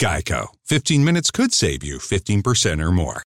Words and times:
Geico. 0.00 0.46
15 0.64 1.04
minutes 1.04 1.30
could 1.30 1.52
save 1.52 1.84
you 1.84 1.98
15% 1.98 2.82
or 2.82 2.90
more. 2.90 3.22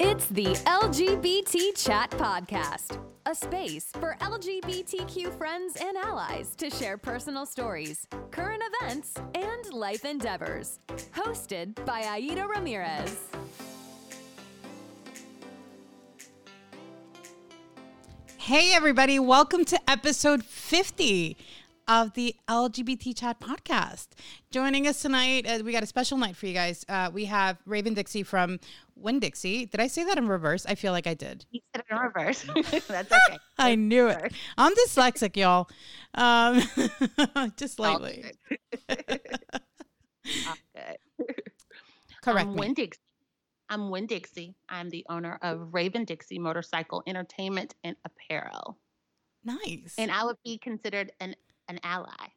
It's 0.00 0.26
the 0.26 0.46
LGBT 0.66 1.86
Chat 1.86 2.10
Podcast, 2.10 2.98
a 3.26 3.34
space 3.34 3.92
for 4.00 4.16
LGBTQ 4.20 5.38
friends 5.38 5.76
and 5.80 5.96
allies 5.96 6.56
to 6.56 6.68
share 6.68 6.98
personal 6.98 7.46
stories, 7.46 8.08
current 8.32 8.62
events, 8.72 9.14
and 9.36 9.72
life 9.72 10.04
endeavors. 10.04 10.80
Hosted 11.14 11.76
by 11.84 12.00
Aida 12.00 12.48
Ramirez. 12.48 13.20
Hey, 18.36 18.72
everybody, 18.74 19.20
welcome 19.20 19.64
to 19.66 19.78
episode 19.88 20.44
50 20.44 21.36
of 21.88 22.14
the 22.14 22.34
LGBT 22.48 23.16
Chat 23.16 23.40
podcast. 23.40 24.08
Joining 24.50 24.86
us 24.86 25.00
tonight, 25.00 25.46
uh, 25.46 25.62
we 25.64 25.72
got 25.72 25.82
a 25.82 25.86
special 25.86 26.18
night 26.18 26.36
for 26.36 26.46
you 26.46 26.54
guys. 26.54 26.84
Uh, 26.88 27.10
we 27.12 27.26
have 27.26 27.58
Raven 27.64 27.94
Dixie 27.94 28.22
from 28.22 28.58
Win 28.96 29.20
Dixie. 29.20 29.66
Did 29.66 29.80
I 29.80 29.86
say 29.86 30.04
that 30.04 30.18
in 30.18 30.26
reverse? 30.28 30.66
I 30.66 30.74
feel 30.74 30.92
like 30.92 31.06
I 31.06 31.14
did. 31.14 31.44
You 31.50 31.60
said 31.74 31.84
it 31.88 31.94
in 31.94 31.98
reverse. 32.00 32.42
That's 32.88 33.12
okay. 33.12 33.38
I 33.58 33.74
knew 33.74 34.08
it. 34.08 34.32
I'm 34.58 34.72
dyslexic, 34.74 35.36
y'all. 35.36 35.68
Um, 36.14 36.62
just. 37.56 37.76
Good. 37.78 38.32
Correct 42.22 42.48
I'm. 42.48 42.56
Win 42.56 42.74
Dixie. 42.74 43.00
I'm 43.68 43.90
Win 43.90 44.06
Dixie. 44.06 44.54
I'm 44.68 44.90
the 44.90 45.04
owner 45.08 45.38
of 45.42 45.72
Raven 45.72 46.04
Dixie 46.04 46.38
Motorcycle 46.38 47.02
Entertainment 47.06 47.74
and 47.84 47.96
Apparel. 48.04 48.78
Nice. 49.44 49.94
And 49.96 50.10
I 50.10 50.24
would 50.24 50.36
be 50.44 50.58
considered 50.58 51.12
an, 51.20 51.36
an 51.68 51.78
ally 51.82 52.28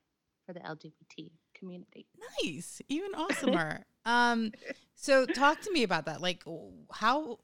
for 0.45 0.53
the 0.53 0.59
LGBT 0.61 1.31
community. 1.53 2.07
nice. 2.43 2.81
Even 2.89 3.11
awesomer. 3.15 3.83
um, 4.05 4.51
so 4.95 5.25
talk 5.25 5.61
to 5.61 5.71
me 5.71 5.83
about 5.83 6.05
that. 6.05 6.21
Like, 6.21 6.43
how? 6.91 7.39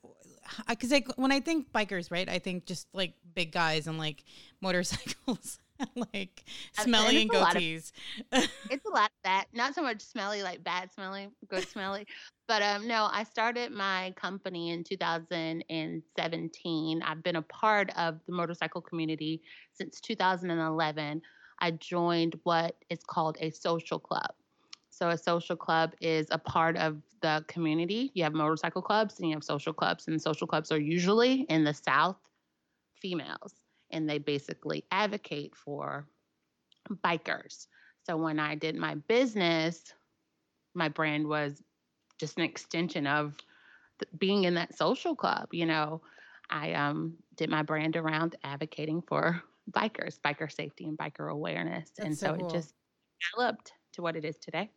Because 0.67 0.91
like 0.91 1.07
when 1.17 1.31
I 1.31 1.39
think 1.39 1.71
bikers, 1.71 2.11
right? 2.11 2.27
I 2.29 2.39
think 2.39 2.65
just 2.65 2.87
like 2.93 3.13
big 3.33 3.51
guys 3.51 3.87
and 3.87 3.97
like 3.97 4.23
motorcycles, 4.61 5.59
like 6.13 6.43
smelly 6.73 7.21
and 7.23 7.31
and 7.31 7.41
lot 7.41 7.55
of- 7.55 7.61
goatees. 7.61 7.91
It's 8.69 8.85
a 8.85 8.89
lot 8.89 9.05
of 9.05 9.23
that. 9.23 9.45
Not 9.53 9.73
so 9.75 9.81
much 9.81 10.01
smelly, 10.01 10.43
like 10.43 10.63
bad 10.63 10.91
smelly, 10.93 11.29
good 11.47 11.67
smelly. 11.67 12.05
But 12.47 12.61
um, 12.61 12.87
no, 12.87 13.07
I 13.11 13.23
started 13.23 13.71
my 13.71 14.13
company 14.17 14.69
in 14.71 14.83
2017. 14.83 17.01
I've 17.03 17.23
been 17.23 17.35
a 17.37 17.41
part 17.41 17.89
of 17.97 18.19
the 18.27 18.33
motorcycle 18.33 18.81
community 18.81 19.41
since 19.73 19.99
2011. 20.01 21.21
I 21.65 21.71
joined 21.71 22.39
what 22.43 22.75
is 22.91 22.99
called 23.03 23.37
a 23.41 23.49
social 23.49 23.97
club. 23.97 24.29
So, 24.91 25.09
a 25.09 25.17
social 25.17 25.55
club 25.55 25.93
is 25.99 26.27
a 26.29 26.37
part 26.37 26.77
of 26.77 27.01
the 27.21 27.43
community. 27.47 28.11
You 28.13 28.23
have 28.23 28.33
motorcycle 28.33 28.83
clubs 28.83 29.19
and 29.19 29.27
you 29.27 29.35
have 29.35 29.43
social 29.43 29.73
clubs, 29.73 30.07
and 30.07 30.21
social 30.21 30.45
clubs 30.45 30.71
are 30.71 30.79
usually 30.79 31.41
in 31.49 31.63
the 31.63 31.73
South 31.73 32.17
females, 32.93 33.55
and 33.89 34.07
they 34.07 34.19
basically 34.19 34.85
advocate 34.91 35.55
for 35.55 36.07
bikers. 37.03 37.65
So 38.03 38.15
when 38.15 38.39
I 38.39 38.53
did 38.53 38.75
my 38.75 38.93
business, 38.93 39.91
my 40.75 40.89
brand 40.89 41.27
was 41.27 41.63
just 42.19 42.37
an 42.37 42.43
extension 42.43 43.07
of 43.07 43.33
being 44.19 44.43
in 44.43 44.53
that 44.53 44.77
social 44.77 45.15
club. 45.15 45.47
You 45.51 45.65
know, 45.65 46.01
I 46.47 46.73
um, 46.73 47.15
did 47.35 47.49
my 47.49 47.63
brand 47.63 47.95
around 47.95 48.35
advocating 48.43 49.01
for 49.01 49.41
bikers, 49.71 50.19
biker 50.19 50.51
safety, 50.51 50.85
and 50.85 50.97
biker 50.97 51.31
awareness. 51.31 51.89
and 51.99 52.17
so, 52.17 52.27
so 52.27 52.35
cool. 52.37 52.47
it 52.47 52.51
just 52.53 52.73
developed 53.33 53.73
to 53.93 54.01
what 54.01 54.15
it 54.15 54.25
is 54.25 54.37
today. 54.37 54.69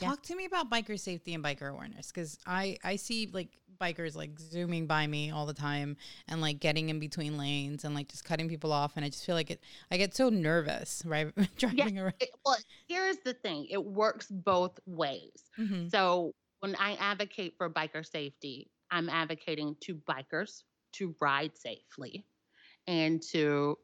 Yeah. 0.00 0.08
Talk 0.08 0.22
to 0.24 0.34
me 0.34 0.44
about 0.46 0.70
biker 0.70 0.98
safety 0.98 1.34
and 1.34 1.44
biker 1.44 1.70
awareness 1.70 2.08
because 2.10 2.36
I 2.46 2.78
I 2.82 2.96
see 2.96 3.28
like 3.32 3.50
bikers 3.80 4.16
like 4.16 4.38
zooming 4.38 4.86
by 4.86 5.06
me 5.06 5.30
all 5.30 5.46
the 5.46 5.54
time 5.54 5.96
and 6.28 6.40
like 6.40 6.58
getting 6.58 6.88
in 6.88 6.98
between 6.98 7.36
lanes 7.38 7.84
and 7.84 7.94
like 7.94 8.08
just 8.08 8.24
cutting 8.24 8.48
people 8.48 8.72
off 8.72 8.92
and 8.96 9.04
I 9.04 9.08
just 9.08 9.24
feel 9.24 9.34
like 9.36 9.50
it 9.50 9.60
I 9.92 9.96
get 9.96 10.14
so 10.14 10.28
nervous 10.30 11.02
right 11.06 11.32
driving 11.58 11.98
around. 12.00 12.14
It- 12.20 12.30
well, 12.44 12.56
here's 12.88 13.18
the 13.24 13.34
thing 13.34 13.66
it 13.70 13.84
works 13.84 14.26
both 14.30 14.78
ways. 14.86 15.44
Mhm. 15.58 15.90
So 15.92 16.32
when 16.58 16.74
I 16.76 16.94
advocate 16.94 17.54
for 17.56 17.70
biker 17.70 18.04
safety, 18.04 18.70
I'm 18.90 19.08
advocating 19.08 19.76
to 19.82 19.94
bikers 19.94 20.62
to 20.94 21.14
ride 21.20 21.56
safely 21.56 22.24
and 22.86 23.22
to 23.22 23.76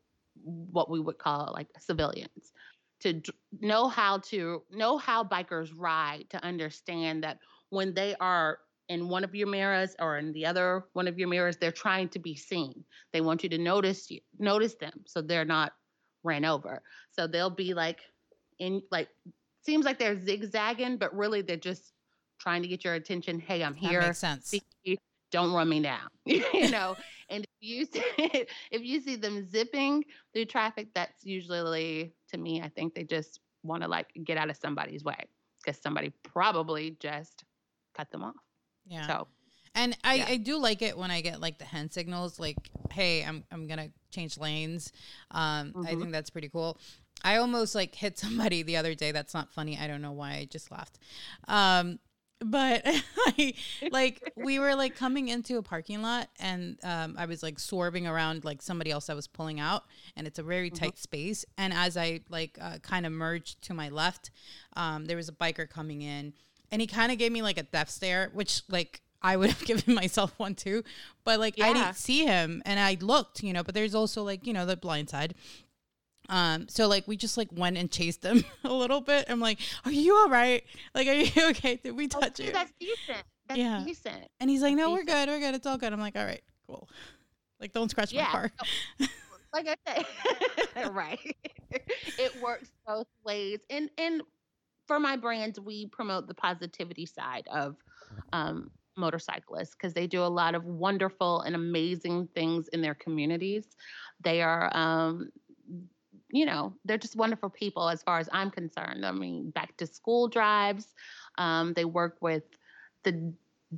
what 0.43 0.91
we 0.91 1.00
would 1.00 1.19
call 1.19 1.50
like 1.55 1.69
civilians 1.78 2.53
to 3.00 3.21
know 3.61 3.88
how 3.88 4.19
to 4.19 4.62
know 4.71 4.99
how 4.99 5.25
bikers 5.25 5.71
ride 5.77 6.25
to 6.31 6.43
understand 6.44 7.25
that 7.25 7.38
when 7.71 7.94
they 7.94 8.15
are 8.21 8.59
in 8.88 9.09
one 9.09 9.25
of 9.25 9.34
your 9.34 9.47
mirrors 9.47 9.94
or 10.00 10.19
in 10.19 10.33
the 10.33 10.44
other 10.44 10.84
one 10.93 11.09
of 11.09 11.19
your 11.19 11.28
mirrors 11.28 11.56
they're 11.56 11.72
trying 11.72 12.09
to 12.09 12.19
be 12.19 12.34
seen. 12.34 12.84
They 13.12 13.21
want 13.21 13.43
you 13.43 13.49
to 13.50 13.59
notice 13.59 14.11
you 14.11 14.21
notice 14.38 14.75
them 14.75 15.03
so 15.06 15.22
they're 15.22 15.44
not 15.44 15.72
ran 16.22 16.44
over. 16.44 16.82
So 17.11 17.27
they'll 17.27 17.50
be 17.50 17.72
like 17.72 18.00
in 18.59 18.82
like 18.91 19.09
seems 19.65 19.84
like 19.84 19.99
they're 19.99 20.21
zigzagging 20.21 20.97
but 20.99 21.15
really 21.17 21.41
they're 21.43 21.56
just 21.56 21.93
trying 22.38 22.62
to 22.62 22.69
get 22.69 22.84
your 22.84 22.94
attention. 22.94 23.38
Hey 23.41 23.62
i'm 23.62 23.75
That 23.75 23.81
here. 23.81 24.00
makes 24.03 24.19
sense. 24.19 24.55
don't 25.31 25.53
run 25.53 25.69
me 25.69 25.81
down. 25.81 26.09
You 26.27 26.71
know? 26.71 26.97
And 27.28 27.47
you 27.60 27.84
see, 27.93 28.03
if 28.71 28.82
you 28.82 29.00
see 29.00 29.16
them 29.16 29.48
zipping 29.48 30.04
through 30.32 30.47
traffic 30.47 30.88
that's 30.94 31.25
usually 31.25 32.12
to 32.28 32.38
me 32.38 32.62
i 32.62 32.69
think 32.69 32.94
they 32.94 33.04
just 33.04 33.41
want 33.62 33.82
to 33.82 33.88
like 33.88 34.09
get 34.25 34.37
out 34.38 34.48
of 34.50 34.56
somebody's 34.56 35.04
way 35.04 35.16
because 35.62 35.81
somebody 35.81 36.10
probably 36.22 36.97
just 37.00 37.44
cut 37.97 38.10
them 38.10 38.22
off 38.22 38.34
Yeah. 38.87 39.06
so 39.06 39.28
And 39.75 39.97
I, 40.03 40.15
Yeah. 40.16 40.25
I 40.31 40.37
do 40.38 40.56
like 40.59 40.82
it 40.82 40.97
when 40.99 41.10
I 41.12 41.20
get 41.20 41.41
like 41.41 41.59
the 41.59 41.65
hand 41.65 41.93
signals, 41.93 42.41
like, 42.41 42.56
hey, 42.91 43.22
I'm 43.25 43.44
I'm 43.53 43.69
gonna 43.69 43.91
change 44.10 44.37
lanes. 44.37 44.93
Um, 45.31 45.75
I 45.76 45.93
Mhm. 45.94 45.99
think 46.00 46.12
that's 46.12 46.31
pretty 46.31 46.49
cool. 46.49 46.76
I 47.22 47.37
almost 47.37 47.75
like 47.76 47.94
hit 47.94 48.19
somebody 48.19 48.62
the 48.65 48.76
other 48.78 48.94
day. 48.97 49.12
That's 49.12 49.32
not 49.34 49.53
funny. 49.53 49.78
I 49.78 49.87
don't 49.87 50.03
know 50.03 50.10
why. 50.12 50.32
I 50.32 50.44
just 50.47 50.70
laughed. 50.72 50.99
Um, 51.47 51.99
but 52.44 52.82
I, 53.26 53.54
like 53.90 54.32
we 54.37 54.58
were 54.58 54.75
like 54.75 54.96
coming 54.96 55.28
into 55.28 55.58
a 55.58 55.62
parking 55.62 56.02
lot 56.02 56.28
and 56.38 56.78
um, 56.82 57.16
I 57.19 57.26
was 57.26 57.42
like 57.42 57.58
swerving 57.58 58.06
around 58.06 58.44
like 58.44 58.62
somebody 58.62 58.90
else 58.90 59.06
that 59.06 59.16
was 59.16 59.26
pulling 59.26 59.60
out 59.60 59.84
and 60.16 60.26
it's 60.26 60.38
a 60.38 60.42
very 60.42 60.70
tight 60.70 60.98
space. 60.98 61.44
And 61.58 61.72
as 61.72 61.96
I 61.96 62.20
like 62.28 62.58
uh, 62.60 62.78
kind 62.78 63.06
of 63.06 63.12
merged 63.12 63.62
to 63.62 63.75
my 63.75 63.88
left, 63.88 64.31
um, 64.76 65.04
there 65.04 65.16
was 65.16 65.28
a 65.28 65.32
biker 65.32 65.69
coming 65.69 66.02
in 66.02 66.32
and 66.70 66.81
he 66.81 66.87
kind 66.87 67.12
of 67.12 67.19
gave 67.19 67.32
me 67.32 67.42
like 67.42 67.58
a 67.58 67.64
death 67.64 67.90
stare, 67.90 68.31
which 68.32 68.62
like 68.69 69.02
I 69.22 69.37
would 69.37 69.50
have 69.50 69.64
given 69.64 69.94
myself 69.94 70.32
one 70.38 70.54
too. 70.54 70.82
But 71.25 71.40
like 71.40 71.60
I 71.60 71.72
didn't 71.72 71.96
see 71.96 72.25
him 72.25 72.62
and 72.64 72.81
I 72.81 72.96
looked, 73.00 73.42
you 73.42 73.52
know, 73.52 73.62
but 73.62 73.75
there's 73.75 73.94
also 73.94 74.22
like, 74.22 74.46
you 74.46 74.52
know, 74.52 74.66
the 74.66 74.76
blind 74.76 75.10
side. 75.10 75.34
Um, 76.31 76.69
so 76.69 76.87
like 76.88 77.06
we 77.06 77.17
just 77.17 77.37
like 77.37 77.49
went 77.53 77.77
and 77.77 77.91
chased 77.91 78.25
him 78.25 78.44
a 78.65 78.73
little 78.73 79.00
bit. 79.03 79.27
I'm 79.29 79.41
like, 79.41 79.59
Are 79.85 79.93
you 79.93 80.15
all 80.17 80.29
right? 80.31 80.62
Like, 80.94 81.09
are 81.09 81.12
you 81.12 81.31
okay? 81.50 81.77
Did 81.82 81.97
we 81.97 82.09
Oh, 82.15 82.21
touch 82.21 82.38
see, 82.38 82.47
you? 82.47 82.53
that's 82.53 82.73
decent 82.81 83.25
that's 83.49 83.59
Yeah. 83.59 83.85
decent 83.85 84.29
And 84.41 84.49
he's 84.49 84.62
like, 84.62 84.75
No, 84.77 84.93
we're 84.93 85.05
good, 85.05 85.29
we're 85.29 85.41
good, 85.41 85.55
it's 85.55 85.67
all 85.67 85.77
good. 85.77 85.93
I'm 85.93 86.00
like, 86.00 86.17
All 86.17 86.25
right, 86.25 86.43
cool. 86.67 86.88
Like, 87.61 87.73
don't 87.73 87.91
scratch 87.91 88.15
my 88.15 88.21
Yeah, 88.21 88.31
car. 88.31 88.50
like 89.53 89.67
I 89.69 89.77
said, 90.75 90.94
right. 90.94 91.19
it 92.19 92.41
works 92.41 92.71
both 92.87 93.09
ways. 93.25 93.61
And 93.69 93.91
and 93.99 94.23
for 94.87 94.99
my 94.99 95.17
brand, 95.17 95.59
we 95.65 95.87
promote 95.87 96.26
the 96.26 96.35
positivity 96.35 97.06
side 97.06 97.47
of 97.53 97.76
um, 98.33 98.71
motorcyclists 98.97 99.75
because 99.75 99.93
they 99.94 100.06
do 100.06 100.23
a 100.23 100.26
lot 100.26 100.55
of 100.55 100.65
wonderful 100.65 101.43
and 101.43 101.55
amazing 101.55 102.29
things 102.35 102.69
in 102.69 102.81
their 102.81 102.94
communities. 102.94 103.67
They 104.23 104.43
are, 104.43 104.75
um, 104.76 105.31
you 106.32 106.47
know, 106.47 106.73
they're 106.85 106.99
just 106.99 107.17
wonderful 107.17 107.50
people 107.50 107.88
as 107.88 108.03
far 108.03 108.19
as 108.19 108.29
I'm 108.32 108.50
concerned. 108.50 109.05
I 109.05 109.12
mean, 109.12 109.50
back 109.50 109.77
to 109.79 109.87
school 109.87 110.29
drives. 110.29 110.94
Um, 111.38 111.73
they 111.75 111.85
work 111.85 112.17
with 112.21 112.44
the 113.03 113.32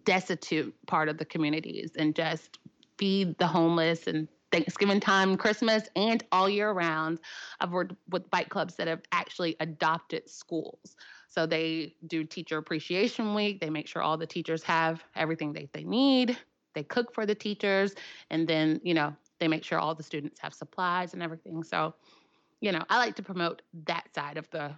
destitute 0.05 0.75
part 0.87 1.09
of 1.09 1.19
the 1.19 1.25
communities 1.25 1.93
and 1.97 2.15
just 2.15 2.59
feed 2.99 3.37
the 3.39 3.47
homeless 3.47 4.07
and 4.07 4.29
Thanksgiving 4.51 5.01
time, 5.01 5.37
Christmas, 5.37 5.89
and 5.97 6.23
all 6.31 6.49
year 6.49 6.71
round. 6.71 7.19
I've 7.61 7.73
worked 7.73 7.95
with 8.11 8.31
bike 8.31 8.51
clubs 8.51 8.77
that 8.77 8.87
have 8.87 9.01
actually 9.11 9.57
adopted 9.61 10.29
schools. 10.29 10.95
So 11.29 11.47
they 11.47 11.95
do 12.07 12.25
teacher 12.25 12.59
appreciation 12.59 13.35
week. 13.35 13.61
They 13.61 13.71
make 13.71 13.89
sure 13.89 14.03
all 14.03 14.19
the 14.19 14.27
teachers 14.27 14.63
have 14.65 15.03
everything 15.17 15.55
that 15.55 15.73
they 15.73 15.85
need. 15.85 16.37
They 16.75 16.83
cook 16.83 17.15
for 17.15 17.25
the 17.27 17.35
teachers, 17.35 17.95
and 18.31 18.47
then 18.47 18.81
you 18.83 18.95
know 18.95 19.15
they 19.41 19.49
make 19.49 19.65
sure 19.65 19.79
all 19.79 19.95
the 19.95 20.03
students 20.03 20.39
have 20.41 20.55
supplies 20.55 21.15
and 21.15 21.23
everything. 21.23 21.63
So, 21.65 21.95
you 22.63 22.71
know, 22.71 22.83
I 22.89 22.97
like 22.99 23.17
to 23.17 23.23
promote 23.23 23.61
that 23.87 24.07
side 24.15 24.39
of 24.39 24.49
the 24.51 24.73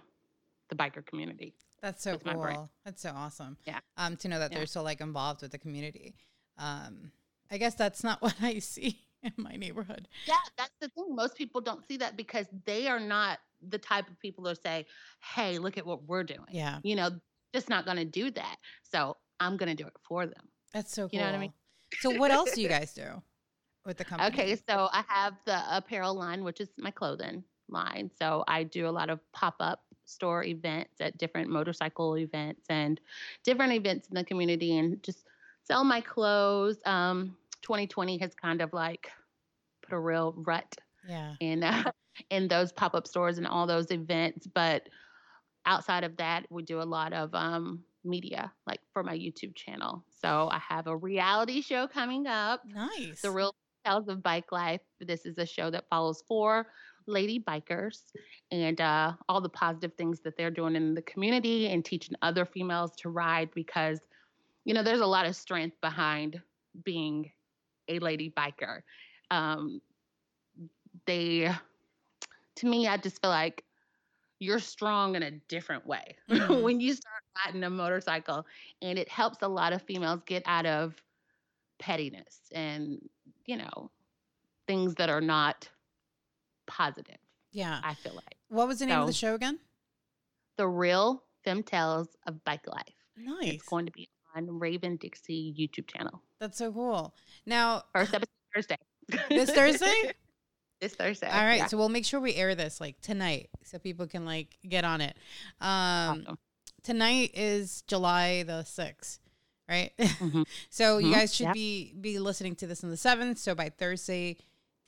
the 0.69 0.75
biker 0.75 1.05
community. 1.05 1.53
That's 1.81 2.01
so 2.03 2.17
cool. 2.17 2.71
That's 2.83 3.03
so 3.03 3.11
awesome. 3.15 3.57
Yeah. 3.65 3.79
Um, 3.95 4.17
to 4.17 4.27
know 4.27 4.39
that 4.39 4.51
Yeah. 4.51 4.57
they're 4.57 4.65
so 4.65 4.81
like 4.81 4.99
involved 4.99 5.43
with 5.43 5.51
the 5.51 5.59
community. 5.59 6.15
Um, 6.57 7.11
I 7.51 7.59
guess 7.59 7.75
that's 7.75 8.03
not 8.03 8.21
what 8.23 8.35
I 8.41 8.57
see 8.57 8.99
in 9.21 9.33
my 9.37 9.55
neighborhood. 9.55 10.07
Yeah, 10.25 10.33
that's 10.57 10.73
the 10.81 10.89
thing. 10.89 11.15
Most 11.15 11.35
people 11.35 11.61
don't 11.61 11.87
see 11.87 11.97
that 11.97 12.17
because 12.17 12.47
they 12.65 12.87
are 12.87 12.99
not 12.99 13.37
the 13.69 13.77
type 13.77 14.09
of 14.09 14.19
people 14.19 14.43
who 14.45 14.55
say, 14.55 14.87
"Hey, 15.35 15.59
look 15.59 15.77
at 15.77 15.85
what 15.85 16.03
we're 16.05 16.23
doing." 16.23 16.47
Yeah. 16.49 16.79
You 16.83 16.95
know, 16.95 17.11
just 17.53 17.69
not 17.69 17.85
going 17.85 17.97
to 17.97 18.05
do 18.05 18.31
that. 18.31 18.57
So 18.81 19.15
I'm 19.39 19.57
going 19.57 19.69
to 19.69 19.75
do 19.75 19.85
it 19.87 19.93
for 20.01 20.25
them. 20.25 20.49
That's 20.73 20.91
so 20.91 21.03
cool. 21.03 21.09
You 21.13 21.19
know 21.19 21.27
what 21.27 21.35
I 21.35 21.39
mean? 21.39 21.53
So 21.99 22.09
what 22.17 22.31
else 22.31 22.51
do 22.53 22.61
you 22.61 22.67
guys 22.67 22.93
do 22.93 23.21
with 23.85 23.97
the 23.97 24.05
company? 24.09 24.33
Okay, 24.33 24.55
so 24.67 24.89
I 24.91 25.03
have 25.07 25.35
the 25.45 25.61
apparel 25.69 26.15
line, 26.15 26.43
which 26.43 26.59
is 26.59 26.69
my 26.79 26.89
clothing 26.89 27.43
line. 27.69 28.09
So 28.17 28.43
I 28.47 28.63
do 28.63 28.87
a 28.87 28.91
lot 28.91 29.09
of 29.09 29.19
pop 29.31 29.55
up 29.59 29.81
store 30.05 30.43
events 30.43 31.01
at 31.01 31.17
different 31.17 31.49
motorcycle 31.49 32.17
events 32.17 32.65
and 32.69 33.01
different 33.43 33.73
events 33.73 34.07
in 34.07 34.15
the 34.15 34.23
community 34.23 34.77
and 34.77 35.01
just 35.03 35.25
sell 35.63 35.83
my 35.83 35.99
clothes. 36.01 36.77
Um, 36.85 37.35
2020 37.63 38.17
has 38.19 38.35
kind 38.35 38.61
of 38.61 38.71
like 38.73 39.09
put 39.81 39.95
a 39.95 39.99
real 39.99 40.33
rut 40.37 40.75
Yeah. 41.07 41.33
in 41.39 41.63
uh, 41.63 41.91
in 42.29 42.47
those 42.47 42.71
pop 42.71 42.93
up 42.95 43.07
stores 43.07 43.37
and 43.39 43.47
all 43.47 43.65
those 43.67 43.91
events. 43.91 44.47
But 44.47 44.87
outside 45.65 46.03
of 46.03 46.15
that, 46.17 46.45
we 46.51 46.61
do 46.63 46.81
a 46.81 46.83
lot 46.83 47.11
of 47.13 47.33
um, 47.33 47.83
media, 48.03 48.51
like 48.67 48.79
for 48.93 49.03
my 49.03 49.17
YouTube 49.17 49.55
channel. 49.55 50.03
So 50.21 50.47
I 50.51 50.59
have 50.59 50.85
a 50.87 50.95
reality 50.95 51.61
show 51.61 51.87
coming 51.87 52.27
up. 52.27 52.61
Nice. 52.65 53.21
The 53.21 53.31
Real 53.31 53.53
Tales 53.83 54.07
of 54.07 54.21
Bike 54.21 54.51
Life. 54.51 54.81
This 54.99 55.25
is 55.25 55.37
a 55.39 55.45
show 55.45 55.69
that 55.71 55.85
follows 55.89 56.23
four 56.27 56.67
lady 57.07 57.39
bikers 57.39 58.11
and 58.51 58.81
uh, 58.81 59.13
all 59.29 59.41
the 59.41 59.49
positive 59.49 59.93
things 59.95 60.21
that 60.21 60.37
they're 60.37 60.51
doing 60.51 60.75
in 60.75 60.93
the 60.95 61.01
community 61.01 61.67
and 61.67 61.85
teaching 61.85 62.15
other 62.21 62.45
females 62.45 62.95
to 62.97 63.09
ride 63.09 63.51
because, 63.53 64.01
you 64.65 64.73
know, 64.73 64.83
there's 64.83 65.01
a 65.01 65.05
lot 65.07 65.25
of 65.25 65.35
strength 65.35 65.79
behind 65.81 66.41
being 66.83 67.31
a 67.87 67.99
lady 67.99 68.31
biker. 68.31 68.81
Um, 69.31 69.81
they, 71.05 71.49
to 72.55 72.65
me, 72.67 72.87
I 72.87 72.97
just 72.97 73.21
feel 73.21 73.29
like 73.29 73.65
you're 74.39 74.59
strong 74.59 75.15
in 75.15 75.23
a 75.23 75.31
different 75.31 75.85
way 75.87 76.17
Mhm. 76.29 76.61
when 76.61 76.79
you 76.81 76.93
start 76.93 77.23
riding 77.45 77.63
a 77.63 77.69
motorcycle 77.69 78.45
and 78.81 78.99
it 78.99 79.09
helps 79.09 79.41
a 79.41 79.47
lot 79.47 79.73
of 79.73 79.81
females 79.83 80.23
get 80.25 80.43
out 80.45 80.65
of 80.65 81.01
pettiness 81.79 82.49
and 82.53 83.09
you 83.45 83.57
know 83.57 83.91
things 84.67 84.95
that 84.95 85.09
are 85.09 85.21
not 85.21 85.69
positive 86.67 87.17
yeah. 87.51 87.79
i 87.83 87.93
feel 87.93 88.13
like 88.13 88.35
What 88.49 88.67
was 88.67 88.79
the 88.79 88.85
name 88.85 88.99
of 88.99 89.07
the 89.07 89.13
show 89.13 89.35
again? 89.35 89.59
the 90.57 90.67
real 90.67 91.23
femtales 91.45 92.07
of 92.27 92.43
bike 92.43 92.67
life 92.67 92.95
Nice. 93.17 93.53
it's 93.53 93.63
going 93.63 93.85
to 93.85 93.91
be 93.91 94.09
on 94.35 94.59
raven 94.59 94.97
dixie 94.97 95.53
youtube 95.57 95.87
channel 95.87 96.21
That's 96.39 96.57
so 96.57 96.71
cool. 96.71 97.13
Now, 97.45 97.83
first 97.93 98.13
episode 98.13 98.29
thursday 98.53 98.77
this 99.29 99.51
Thursday? 99.51 100.11
this 100.81 100.93
thursday 100.95 101.27
All 101.29 101.45
right, 101.45 101.57
yeah. 101.59 101.67
so 101.67 101.77
we'll 101.77 101.89
make 101.89 102.05
sure 102.05 102.19
we 102.19 102.35
air 102.35 102.55
this 102.55 102.81
like 102.81 102.99
tonight 103.01 103.49
so 103.63 103.79
people 103.79 104.07
can 104.07 104.25
like 104.25 104.57
get 104.67 104.83
on 104.83 104.99
it. 105.01 105.15
Um 105.61 105.69
Awesome. 106.27 106.37
tonight 106.83 107.31
is 107.33 107.83
July 107.87 108.43
the 108.43 108.63
6th, 108.63 109.19
right? 109.69 109.91
Mhm. 109.97 110.45
so 110.69 110.97
you 110.97 111.07
Mhm, 111.07 111.13
guys 111.13 111.33
should 111.33 111.45
yep. 111.47 111.53
be 111.53 111.93
be 111.99 112.19
listening 112.19 112.55
to 112.57 112.67
this 112.67 112.83
on 112.83 112.89
the 112.89 112.97
7th, 112.97 113.37
so 113.37 113.55
by 113.55 113.69
Thursday 113.69 114.37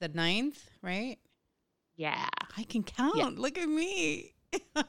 the 0.02 0.10
9th, 0.10 0.58
right? 0.82 1.18
Yeah 1.98 2.28
I 2.56 2.64
can 2.64 2.84
count. 2.84 3.38
Look 3.38 3.58
at 3.58 3.68
me. 3.68 4.34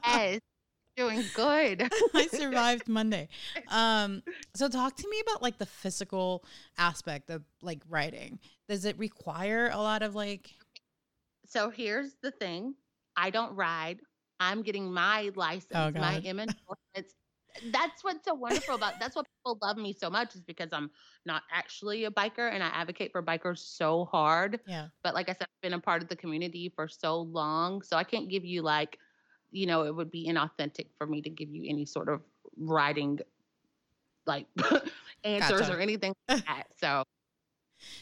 yes 0.05 0.39
doing 0.99 1.23
good 1.33 1.89
I 2.13 2.27
survived 2.27 2.87
Monday. 2.89 3.29
Um, 3.69 4.21
so 4.53 4.67
talk 4.67 4.97
to 4.97 5.09
me 5.09 5.21
about 5.21 5.41
like 5.41 5.57
the 5.57 5.65
physical 5.65 6.43
aspect 6.77 7.29
of 7.29 7.43
like 7.61 7.79
writing. 7.87 8.39
Does 8.67 8.83
it 8.83 8.97
require 8.97 9.69
a 9.71 9.77
lot 9.77 10.01
of 10.01 10.13
like 10.13 10.51
So 11.45 11.69
here's 11.69 12.15
the 12.21 12.31
thing 12.31 12.75
I 13.15 13.29
don't 13.29 13.55
ride. 13.55 13.99
I'm 14.41 14.61
getting 14.61 14.91
my 14.91 15.31
license, 15.35 15.71
Oh, 15.73 15.91
my. 15.91 16.17
M 16.17 16.39
endorsements. 16.39 17.15
That's 17.71 18.03
what's 18.03 18.25
so 18.25 18.33
wonderful 18.33 18.75
about 18.75 18.99
that's 18.99 19.15
what 19.15 19.25
people 19.39 19.57
love 19.61 19.77
me 19.77 19.93
so 19.93 20.09
much 20.09 20.35
is 20.35 20.41
because 20.41 20.69
I'm 20.71 20.89
not 21.25 21.43
actually 21.51 22.05
a 22.05 22.11
biker 22.11 22.51
and 22.51 22.63
I 22.63 22.67
advocate 22.67 23.11
for 23.11 23.21
bikers 23.21 23.59
so 23.59 24.05
hard. 24.05 24.59
yeah. 24.67 24.87
But 25.03 25.13
like 25.13 25.29
I 25.29 25.33
said, 25.33 25.43
I've 25.43 25.61
been 25.61 25.73
a 25.73 25.79
part 25.79 26.01
of 26.01 26.09
the 26.09 26.15
community 26.15 26.71
for 26.75 26.87
so 26.87 27.21
long. 27.21 27.81
So 27.81 27.97
I 27.97 28.03
can't 28.03 28.29
give 28.29 28.45
you 28.45 28.61
like, 28.61 28.97
you 29.51 29.65
know, 29.65 29.83
it 29.83 29.95
would 29.95 30.11
be 30.11 30.27
inauthentic 30.29 30.87
for 30.97 31.07
me 31.07 31.21
to 31.21 31.29
give 31.29 31.49
you 31.49 31.69
any 31.69 31.85
sort 31.85 32.09
of 32.09 32.21
riding 32.57 33.19
like 34.25 34.47
answers 35.23 35.61
Gotcha. 35.61 35.75
or 35.75 35.79
anything 35.79 36.13
like 36.29 36.45
that. 36.45 36.63
So 36.79 37.03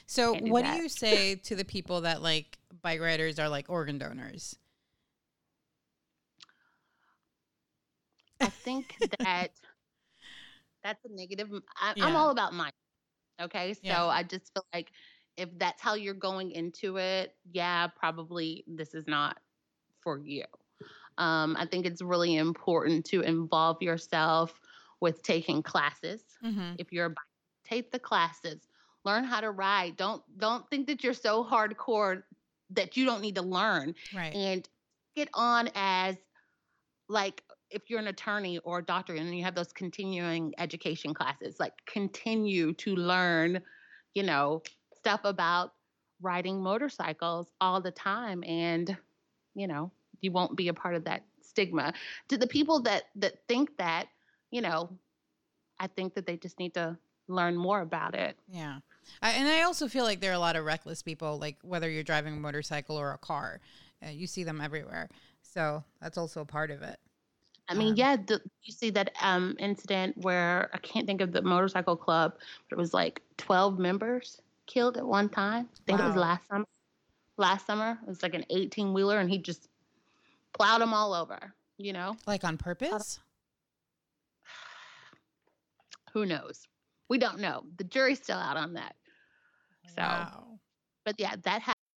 So 0.06 0.36
do 0.36 0.52
what 0.52 0.64
that. 0.64 0.76
do 0.76 0.82
you 0.84 0.90
say 0.90 1.36
to 1.36 1.56
the 1.56 1.66
people 1.66 2.02
that 2.02 2.22
like 2.22 2.58
bike 2.82 3.00
riders 3.00 3.40
are 3.40 3.50
like 3.50 3.70
organ 3.70 3.98
donors? 3.98 4.58
I 8.42 8.50
think 8.50 8.98
that 9.20 9.52
that's 10.84 11.04
a 11.06 11.10
negative. 11.10 11.50
I, 11.78 11.96
I'm 12.02 12.14
Yeah. 12.14 12.20
all 12.20 12.30
about 12.32 12.54
mine. 12.54 12.72
Okay. 13.42 13.74
So 13.74 13.82
Yeah. 13.84 14.06
I 14.06 14.24
just 14.24 14.54
feel 14.54 14.66
like 14.74 14.92
if 15.38 15.50
that's 15.58 15.82
how 15.82 15.94
you're 15.96 16.14
going 16.14 16.52
into 16.52 16.98
it, 16.98 17.36
yeah, 17.52 17.88
probably 17.88 18.64
this 18.68 18.94
is 18.94 19.08
not 19.08 19.38
for 20.02 20.20
you. 20.20 20.46
Um, 21.18 21.56
I 21.58 21.66
think 21.66 21.86
it's 21.86 22.02
really 22.02 22.36
important 22.36 23.06
to 23.08 23.22
involve 23.22 23.82
yourself 23.82 24.60
with 25.02 25.22
taking 25.24 25.64
classes. 25.64 26.24
Mm-hmm. 26.44 26.76
If 26.80 26.92
you're 26.92 27.06
a 27.08 27.10
bike, 27.10 27.18
take 27.66 27.92
the 27.92 28.00
classes, 28.00 28.68
learn 29.04 29.24
how 29.24 29.42
to 29.42 29.52
ride. 29.52 29.98
Don't 29.98 30.24
don't 30.38 30.70
think 30.70 30.88
that 30.88 31.04
you're 31.04 31.14
so 31.14 31.44
hardcore 31.44 32.24
that 32.72 32.98
you 32.98 33.06
don't 33.06 33.22
need 33.22 33.36
to 33.36 33.42
learn 33.42 33.96
Right. 34.14 34.34
and 34.36 34.68
get 35.16 35.30
on 35.34 35.70
as 35.76 36.18
like 37.10 37.44
if 37.70 37.90
you're 37.90 38.00
an 38.00 38.08
attorney 38.08 38.60
or 38.60 38.80
a 38.80 38.84
doctor 38.84 39.16
and 39.16 39.36
you 39.36 39.44
have 39.44 39.56
those 39.56 39.74
continuing 39.74 40.54
education 40.58 41.14
classes 41.14 41.60
like 41.60 41.74
continue 41.86 42.74
to 42.74 42.96
learn 42.96 43.62
you 44.14 44.24
know 44.24 44.62
stuff 44.96 45.22
about 45.24 45.74
riding 46.22 46.62
motorcycles 46.62 47.52
all 47.62 47.82
the 47.82 47.92
time 47.92 48.44
and 48.44 48.98
you 49.54 49.68
know 49.68 49.92
you 50.22 50.32
won't 50.32 50.56
be 50.56 50.68
a 50.68 50.74
part 50.74 50.96
of 50.96 51.04
that 51.04 51.24
stigma 51.42 51.94
to 52.28 52.38
the 52.38 52.48
people 52.48 52.82
that 52.82 53.04
that 53.16 53.36
think 53.48 53.76
that 53.78 54.08
you 54.52 54.62
know 54.62 54.90
i 55.80 55.88
think 55.88 56.14
that 56.16 56.26
they 56.26 56.38
just 56.38 56.60
need 56.60 56.74
to 56.74 56.98
learn 57.28 57.56
more 57.56 57.82
about 57.82 58.16
it 58.16 58.38
Yeah. 58.48 58.80
I, 59.22 59.32
and 59.32 59.48
I 59.48 59.64
also 59.64 59.88
feel 59.88 60.04
like 60.04 60.20
there 60.20 60.32
are 60.32 60.36
a 60.36 60.40
lot 60.40 60.56
of 60.56 60.66
reckless 60.66 61.02
people, 61.02 61.40
like 61.40 61.58
whether 61.62 61.90
you're 61.90 62.04
driving 62.04 62.34
a 62.34 62.40
motorcycle 62.40 62.98
or 62.98 63.12
a 63.12 63.18
car, 63.18 63.60
uh, 64.06 64.10
you 64.10 64.28
see 64.28 64.44
them 64.44 64.62
everywhere. 64.62 65.10
So 65.42 65.84
that's 66.02 66.18
also 66.18 66.42
a 66.42 66.46
part 66.46 66.72
of 66.72 66.82
it. 66.82 67.00
I 67.70 67.74
mean, 67.74 67.96
yeah, 67.98 68.16
the, 68.16 68.42
you 68.64 68.72
see 68.72 68.90
that 68.92 69.12
um, 69.22 69.56
incident 69.60 70.18
where 70.18 70.70
I 70.74 70.78
can't 70.78 71.06
think 71.06 71.20
of 71.22 71.34
the 71.34 71.42
motorcycle 71.42 71.98
club, 71.98 72.34
but 72.70 72.78
it 72.78 72.80
was 72.80 72.94
like 72.94 73.22
12 73.38 73.78
members 73.78 74.42
killed 74.68 74.98
at 74.98 75.06
one 75.06 75.28
time. 75.30 75.68
I 75.74 75.80
think 75.86 76.00
it 76.00 76.04
was 76.04 76.16
last 76.16 76.48
summer. 76.48 76.66
Last 77.38 77.66
summer, 77.68 78.00
it 78.02 78.08
was 78.08 78.24
like 78.24 78.34
an 78.34 78.46
18 78.50 78.94
wheeler, 78.94 79.20
and 79.20 79.30
he 79.30 79.38
just 79.38 79.68
plowed 80.54 80.82
them 80.82 80.94
all 80.94 81.14
over. 81.14 81.54
You 81.78 81.94
know, 81.94 82.16
Like 82.26 82.44
on 82.44 82.58
purpose? 82.58 83.20
who 86.14 86.26
knows? 86.26 86.68
We 87.10 87.18
don't 87.18 87.40
know. 87.40 87.64
The 87.78 87.84
jury's 87.84 88.20
still 88.20 88.38
out 88.38 88.58
on 88.58 88.74
that. 88.74 88.96
So, 89.96 90.02
Wow. 90.02 90.60
but 91.06 91.16
yeah, 91.20 91.36
that 91.44 91.62
happened. 91.62 91.77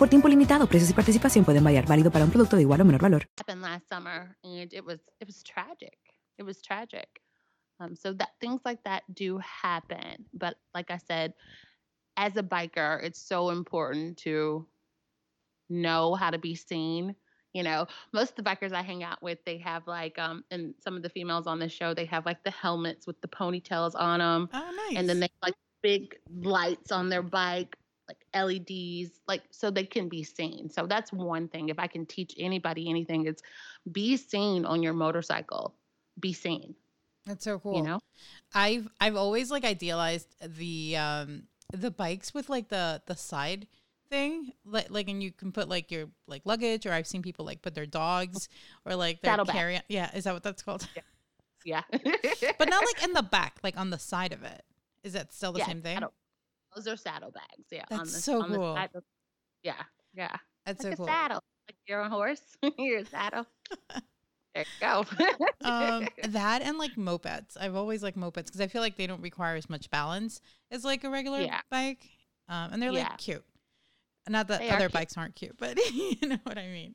Por 0.00 0.08
tiempo 0.08 0.28
limitado, 0.28 0.66
precios 0.66 0.88
y 0.88 0.94
participación 0.94 1.44
pueden 1.44 1.62
variar. 1.62 1.84
Válido 1.86 2.10
para 2.10 2.24
un 2.24 2.30
producto 2.30 2.56
de 2.56 2.62
igual 2.62 2.80
o 2.80 2.84
menor 2.86 3.02
valor. 3.02 3.26
happened 3.38 3.60
last 3.60 3.86
summer 3.86 4.34
and 4.42 4.72
it 4.72 4.82
was 4.82 4.98
it 5.20 5.26
was 5.26 5.42
tragic. 5.42 5.98
It 6.38 6.42
was 6.42 6.62
tragic. 6.62 7.20
Um, 7.80 7.94
so 7.94 8.14
that 8.14 8.30
things 8.40 8.62
like 8.64 8.82
that 8.84 9.02
do 9.12 9.38
happen. 9.62 10.24
But 10.32 10.56
like 10.74 10.90
i 10.90 10.96
said 10.96 11.34
as 12.16 12.38
a 12.38 12.42
biker 12.42 13.04
it's 13.04 13.20
so 13.20 13.50
important 13.50 14.16
to 14.24 14.66
know 15.68 16.14
how 16.14 16.30
to 16.30 16.38
be 16.38 16.54
seen 16.54 17.14
you 17.52 17.62
know. 17.62 17.86
Most 18.14 18.30
of 18.30 18.36
the 18.36 18.50
bikers 18.50 18.72
i 18.72 18.80
hang 18.80 19.02
out 19.02 19.22
with 19.22 19.44
they 19.44 19.58
have 19.58 19.86
like 19.86 20.18
um 20.18 20.44
and 20.50 20.72
some 20.82 20.96
of 20.96 21.02
the 21.02 21.10
females 21.10 21.46
on 21.46 21.58
the 21.58 21.68
show 21.68 21.92
they 21.92 22.06
have 22.06 22.24
like 22.24 22.42
the 22.42 22.50
helmets 22.50 23.06
with 23.06 23.20
the 23.20 23.28
ponytails 23.28 23.92
on 23.94 24.20
them 24.20 24.48
Oh, 24.54 24.70
nice. 24.88 24.96
and 24.96 25.06
then 25.06 25.20
they 25.20 25.26
have, 25.28 25.42
like 25.42 25.54
big 25.82 26.16
lights 26.42 26.90
on 26.90 27.10
their 27.10 27.22
bike 27.22 27.76
like 28.10 28.24
leds 28.34 29.10
like 29.28 29.42
so 29.50 29.70
they 29.70 29.84
can 29.84 30.08
be 30.08 30.22
seen. 30.22 30.68
So 30.70 30.86
that's 30.86 31.12
one 31.12 31.48
thing 31.48 31.68
if 31.68 31.78
i 31.78 31.86
can 31.86 32.06
teach 32.06 32.34
anybody 32.38 32.88
anything 32.88 33.26
it's 33.26 33.42
be 33.90 34.16
seen 34.16 34.64
on 34.64 34.82
your 34.82 34.92
motorcycle. 34.92 35.74
Be 36.18 36.32
seen. 36.32 36.74
That's 37.26 37.44
so 37.44 37.58
cool. 37.58 37.76
you 37.76 37.82
know? 37.82 38.00
I've 38.54 38.88
I've 39.00 39.16
always 39.16 39.50
like 39.50 39.64
idealized 39.64 40.34
the 40.44 40.96
um 40.96 41.44
the 41.72 41.90
bikes 41.90 42.34
with 42.34 42.48
like 42.48 42.68
the 42.68 43.02
the 43.06 43.16
side 43.16 43.66
thing 44.08 44.52
like 44.64 44.90
like 44.90 45.08
and 45.08 45.22
you 45.22 45.30
can 45.30 45.52
put 45.52 45.68
like 45.68 45.90
your 45.92 46.06
like 46.26 46.42
luggage 46.44 46.84
or 46.84 46.92
I've 46.92 47.06
seen 47.06 47.22
people 47.22 47.44
like 47.44 47.62
put 47.62 47.74
their 47.74 47.86
dogs 47.86 48.48
or 48.84 48.96
like 48.96 49.22
their 49.22 49.36
carry 49.44 49.80
yeah 49.88 50.10
is 50.16 50.24
that 50.24 50.34
what 50.34 50.42
that's 50.42 50.62
called? 50.62 50.86
Yeah. 50.96 51.02
Yeah. 51.64 51.82
but 52.58 52.68
not 52.68 52.84
like 52.84 53.04
in 53.08 53.12
the 53.12 53.22
back 53.22 53.58
like 53.62 53.78
on 53.78 53.90
the 53.90 53.98
side 53.98 54.32
of 54.32 54.42
it. 54.42 54.62
Is 55.04 55.12
that 55.14 55.32
still 55.32 55.52
the 55.52 55.60
Yeah, 55.60 55.66
same 55.66 55.82
thing 55.82 55.98
those 56.74 56.86
are 56.86 56.96
saddlebags 56.96 57.66
yeah 57.70 57.84
on 57.90 57.98
That's 57.98 58.12
the, 58.14 58.20
so 58.20 58.42
on 58.42 58.50
the 58.52 58.58
cool. 58.58 58.76
of- 58.76 59.04
yeah 59.62 59.74
yeah 60.14 60.36
that's 60.66 60.82
like 60.84 60.92
so 60.92 60.94
a 60.94 60.96
cool 60.96 61.06
saddle 61.06 61.42
like 61.68 61.76
you're 61.86 62.00
a 62.00 62.08
horse 62.08 62.40
you're 62.78 63.00
a 63.00 63.06
saddle 63.06 63.46
there 64.54 64.64
you 64.64 64.64
go 64.80 65.04
um 65.62 66.08
that 66.28 66.62
and 66.62 66.78
like 66.78 66.96
mopeds 66.96 67.56
I've 67.60 67.76
always 67.76 68.02
liked 68.02 68.18
mopeds 68.18 68.46
because 68.46 68.60
I 68.60 68.66
feel 68.66 68.82
like 68.82 68.96
they 68.96 69.06
don't 69.06 69.22
require 69.22 69.56
as 69.56 69.70
much 69.70 69.90
balance 69.90 70.40
as 70.70 70.84
like 70.84 71.04
a 71.04 71.10
regular 71.10 71.40
Yeah. 71.40 71.60
bike 71.70 72.04
um 72.48 72.72
and 72.72 72.82
they're 72.82 72.92
Yeah. 72.92 73.04
like 73.10 73.18
cute 73.18 73.44
not 74.28 74.48
that 74.48 74.60
They 74.60 74.68
other 74.70 74.80
cute. 74.88 74.92
bikes 74.92 75.16
aren't 75.16 75.34
cute 75.34 75.56
but 75.58 75.76
you 75.92 76.16
know 76.28 76.38
what 76.44 76.58
I 76.58 76.66
mean 76.68 76.94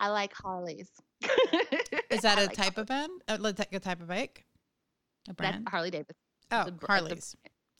i 0.00 0.08
like 0.08 0.32
harleys 0.34 0.88
Is 2.10 2.20
that 2.22 2.38
I 2.38 2.42
a 2.42 2.46
like 2.46 2.56
type 2.56 2.78
of 2.78 2.86
band? 2.86 3.10
A, 3.28 3.38
like 3.38 3.58
a 3.72 3.80
type 3.80 4.00
of 4.00 4.06
bike? 4.08 4.44
A 5.26 5.30
That's 5.32 5.36
brand? 5.36 5.68
Harley 5.68 5.90
Davidson. 5.90 6.14
oh, 6.52 6.64
the 6.66 6.70
the- 6.72 6.86
Harleys. 6.86 7.34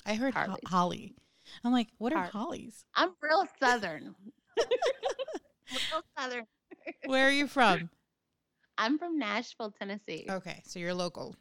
I 0.06 0.14
heard 0.14 0.34
ho- 0.34 0.56
Holly. 0.66 1.14
I'm 1.64 1.72
like, 1.72 1.88
what 1.98 2.12
are 2.12 2.22
Har- 2.24 2.30
Hollies? 2.30 2.84
I'm 2.94 3.10
real 3.22 3.46
southern. 3.60 4.14
real 5.70 6.02
southern. 6.18 6.46
Where 7.06 7.26
are 7.28 7.32
you 7.32 7.46
from? 7.46 7.90
I'm 8.76 8.98
from 8.98 9.18
Nashville, 9.18 9.72
Tennessee. 9.78 10.26
Okay, 10.28 10.62
so 10.66 10.78
you're 10.78 10.94
local. 10.94 11.36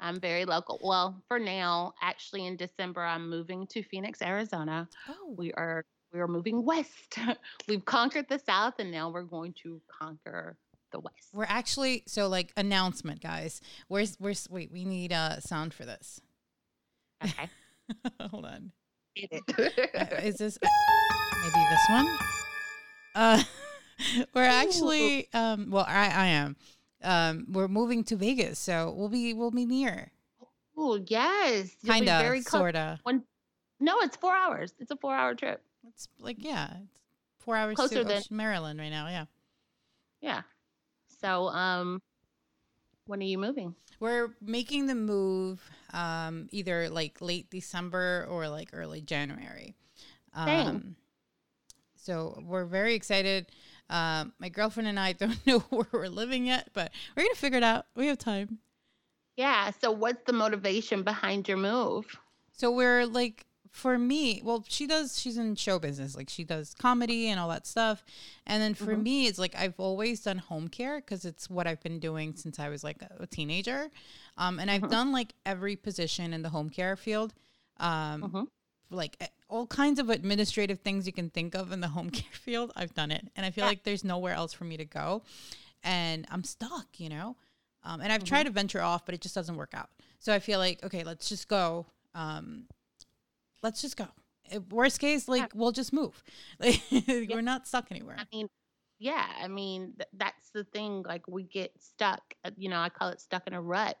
I'm 0.00 0.20
very 0.20 0.44
local. 0.44 0.78
Well, 0.82 1.22
for 1.26 1.38
now, 1.40 1.92
actually 2.00 2.46
in 2.46 2.56
December 2.56 3.02
I'm 3.02 3.28
moving 3.28 3.66
to 3.68 3.82
Phoenix, 3.82 4.22
Arizona. 4.22 4.88
Oh, 5.08 5.34
We 5.36 5.52
are 5.54 5.84
we 6.12 6.20
are 6.20 6.28
moving 6.28 6.64
west. 6.64 7.18
We've 7.68 7.84
conquered 7.84 8.28
the 8.28 8.38
south 8.38 8.74
and 8.78 8.90
now 8.90 9.10
we're 9.10 9.24
going 9.24 9.52
to 9.64 9.82
conquer 10.00 10.56
the 10.92 11.00
west. 11.00 11.28
we're 11.34 11.44
actually 11.44 12.02
so 12.06 12.28
like 12.28 12.50
announcement, 12.56 13.20
guys. 13.20 13.60
Where's 13.88 14.16
where's 14.18 14.48
wait? 14.48 14.70
We 14.72 14.84
need 14.86 15.12
a 15.12 15.38
sound 15.40 15.74
for 15.74 15.84
this. 15.84 16.20
Okay. 17.22 17.50
Hold 18.30 18.44
on. 18.46 18.72
Uh, 19.32 19.38
is 20.22 20.36
this 20.36 20.58
maybe 20.62 21.64
this 21.70 21.86
one? 21.90 22.06
Uh, 23.14 23.42
we're 24.34 24.42
actually 24.44 25.28
um. 25.32 25.70
Well, 25.70 25.84
I 25.88 26.08
I 26.08 26.26
am. 26.26 26.56
Um, 27.02 27.46
we're 27.50 27.68
moving 27.68 28.04
to 28.04 28.16
Vegas, 28.16 28.58
so 28.58 28.92
we'll 28.96 29.08
be 29.08 29.32
we'll 29.34 29.50
be 29.50 29.66
near. 29.66 30.10
oh, 30.76 31.00
yes. 31.06 31.74
Very 31.84 32.42
close. 32.42 32.60
sorta. 32.60 32.98
One 33.04 33.22
No, 33.80 33.98
it's 34.00 34.16
4 34.16 34.36
hours. 34.36 34.74
It's 34.80 34.90
a 34.90 34.96
4-hour 34.96 35.34
trip. 35.36 35.62
It's 35.88 36.08
like 36.18 36.36
yeah, 36.40 36.68
it's 36.84 37.00
four 37.38 37.56
hours 37.56 37.76
Closer 37.76 38.02
to 38.02 38.04
than- 38.04 38.22
Maryland 38.30 38.78
right 38.80 38.90
now. 38.90 39.08
Yeah, 39.08 39.24
Yeah. 40.20 40.42
So, 41.20 41.48
um 41.48 42.02
when 43.08 43.20
are 43.20 43.24
you 43.24 43.38
moving? 43.38 43.74
we're 44.00 44.30
making 44.40 44.86
the 44.86 44.94
move 44.94 45.60
um, 45.92 46.48
either 46.52 46.88
like 46.88 47.20
late 47.20 47.50
December 47.50 48.26
or 48.30 48.48
like 48.48 48.70
early 48.72 49.00
January. 49.00 49.74
Same. 50.44 50.68
Um, 50.68 50.96
so 51.96 52.40
we're 52.46 52.64
very 52.64 52.94
excited. 52.94 53.46
Um, 53.90 54.32
my 54.38 54.48
girlfriend 54.48 54.88
and 54.88 55.00
I 55.00 55.12
don't 55.14 55.46
know 55.46 55.60
where 55.70 55.86
we're 55.92 56.08
living 56.08 56.46
yet, 56.46 56.68
but 56.74 56.92
we're 57.16 57.24
gonna 57.24 57.34
figure 57.34 57.58
it 57.58 57.64
out. 57.64 57.86
We 57.94 58.06
have 58.06 58.18
time. 58.18 58.58
Yeah, 59.36 59.70
so 59.80 59.92
what's 59.92 60.24
the 60.24 60.32
motivation 60.32 61.02
behind 61.02 61.48
your 61.48 61.58
move? 61.58 62.06
So 62.52 62.72
we're 62.72 63.06
like, 63.06 63.46
for 63.70 63.98
me, 63.98 64.40
well, 64.44 64.64
she 64.68 64.86
does, 64.86 65.18
she's 65.20 65.36
in 65.38 65.54
show 65.54 65.78
business. 65.78 66.16
Like 66.16 66.28
she 66.28 66.44
does 66.44 66.74
comedy 66.78 67.28
and 67.28 67.38
all 67.38 67.48
that 67.50 67.66
stuff. 67.66 68.04
And 68.46 68.62
then 68.62 68.74
for 68.74 68.96
me, 68.96 69.26
it's 69.26 69.38
like 69.38 69.54
I've 69.56 69.78
always 69.78 70.20
done 70.20 70.38
home 70.38 70.68
care 70.68 71.00
because 71.00 71.24
it's 71.24 71.48
what 71.50 71.66
I've 71.66 71.80
been 71.82 71.98
doing 72.00 72.34
since 72.34 72.58
I 72.58 72.68
was 72.68 72.82
like 72.82 73.02
a 73.18 73.26
teenager. 73.26 73.90
Um, 74.36 74.58
and 74.58 74.70
I've 74.70 74.88
done 74.90 75.12
like 75.12 75.34
every 75.46 75.76
position 75.76 76.32
in 76.32 76.42
the 76.42 76.48
home 76.50 76.70
care 76.70 76.96
field. 76.96 77.34
Um, 77.78 78.22
Mhm. 78.22 78.48
like 78.90 79.16
eh, 79.20 79.26
all 79.48 79.66
kinds 79.66 79.98
of 80.00 80.08
administrative 80.10 80.80
things 80.80 81.06
you 81.06 81.12
can 81.12 81.30
think 81.30 81.54
of 81.54 81.72
in 81.72 81.80
the 81.80 81.88
home 81.88 82.10
care 82.20 82.32
field. 82.32 82.72
I've 82.76 82.94
done 82.94 83.10
it. 83.10 83.28
And 83.36 83.44
I 83.46 83.50
feel 83.50 83.64
like 83.66 83.84
there's 83.84 84.04
nowhere 84.04 84.34
else 84.34 84.52
for 84.52 84.64
me 84.64 84.76
to 84.78 84.84
go. 84.84 85.22
And 85.84 86.26
I'm 86.30 86.42
stuck, 86.44 86.86
you 86.98 87.08
know? 87.08 87.36
Um, 87.84 88.00
and 88.00 88.12
I've 88.12 88.24
tried 88.24 88.44
to 88.44 88.50
venture 88.50 88.80
off, 88.82 89.06
but 89.06 89.14
it 89.14 89.20
just 89.20 89.34
doesn't 89.34 89.56
work 89.56 89.72
out. 89.74 89.90
So 90.18 90.34
I 90.34 90.40
feel 90.40 90.58
like, 90.58 90.82
okay, 90.84 91.04
let's 91.04 91.28
just 91.28 91.46
go. 91.48 91.86
Um, 92.14 92.64
let's 93.62 93.80
just 93.82 93.96
go. 93.96 94.06
Worst 94.70 94.98
case, 95.00 95.28
like 95.28 95.50
we'll 95.54 95.72
just 95.72 95.92
move. 95.92 96.22
Like 96.60 96.80
we're 96.90 97.42
not 97.42 97.66
stuck 97.66 97.86
anywhere. 97.90 98.16
I 98.18 98.24
mean, 98.32 98.48
yeah, 98.98 99.26
I 99.42 99.48
mean, 99.48 99.92
th- 99.98 100.08
that's 100.16 100.50
the 100.50 100.64
thing. 100.64 101.04
Like, 101.06 101.28
we 101.28 101.44
get 101.44 101.70
stuck, 101.78 102.20
uh, 102.44 102.50
you 102.56 102.68
know, 102.68 102.80
I 102.80 102.88
call 102.88 103.10
it 103.10 103.20
stuck 103.20 103.46
in 103.46 103.52
a 103.52 103.60
rut, 103.62 103.96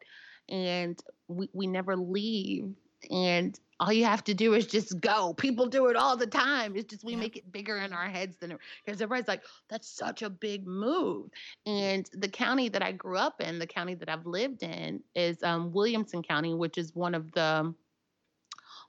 and 0.48 0.98
we, 1.28 1.48
we 1.52 1.66
never 1.66 1.94
leave. 1.96 2.74
And 3.10 3.56
all 3.78 3.92
you 3.92 4.06
have 4.06 4.24
to 4.24 4.34
do 4.34 4.54
is 4.54 4.66
just 4.66 4.98
go. 5.00 5.32
People 5.34 5.66
do 5.66 5.86
it 5.86 5.94
all 5.94 6.16
the 6.16 6.26
time. 6.26 6.74
It's 6.74 6.90
just 6.90 7.04
we 7.04 7.12
Yeah. 7.12 7.18
make 7.18 7.36
it 7.36 7.52
bigger 7.52 7.76
in 7.76 7.92
our 7.92 8.08
heads 8.08 8.36
than 8.40 8.58
because 8.84 9.00
everybody's 9.00 9.28
like, 9.28 9.44
that's 9.70 9.88
such 9.88 10.22
a 10.22 10.30
big 10.30 10.66
move. 10.66 11.30
And 11.64 12.08
the 12.14 12.28
county 12.28 12.68
that 12.70 12.82
I 12.82 12.90
grew 12.90 13.18
up 13.18 13.40
in, 13.40 13.60
the 13.60 13.68
county 13.68 13.94
that 13.94 14.08
I've 14.08 14.26
lived 14.26 14.64
in, 14.64 15.00
is 15.14 15.40
um, 15.44 15.70
Williamson 15.72 16.24
County, 16.24 16.54
which 16.54 16.76
is 16.76 16.92
one 16.96 17.14
of 17.14 17.30
the 17.32 17.72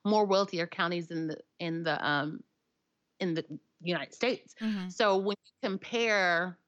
more 0.05 0.25
wealthier 0.25 0.67
counties 0.67 1.11
in 1.11 1.27
the 1.27 1.39
in 1.59 1.83
the 1.83 2.05
um, 2.07 2.43
in 3.19 3.33
the 3.33 3.59
United 3.81 4.13
States. 4.13 4.55
Mhm. 4.61 4.89
So 4.89 5.17
when 5.17 5.35
you 5.45 5.69
compare 5.69 6.59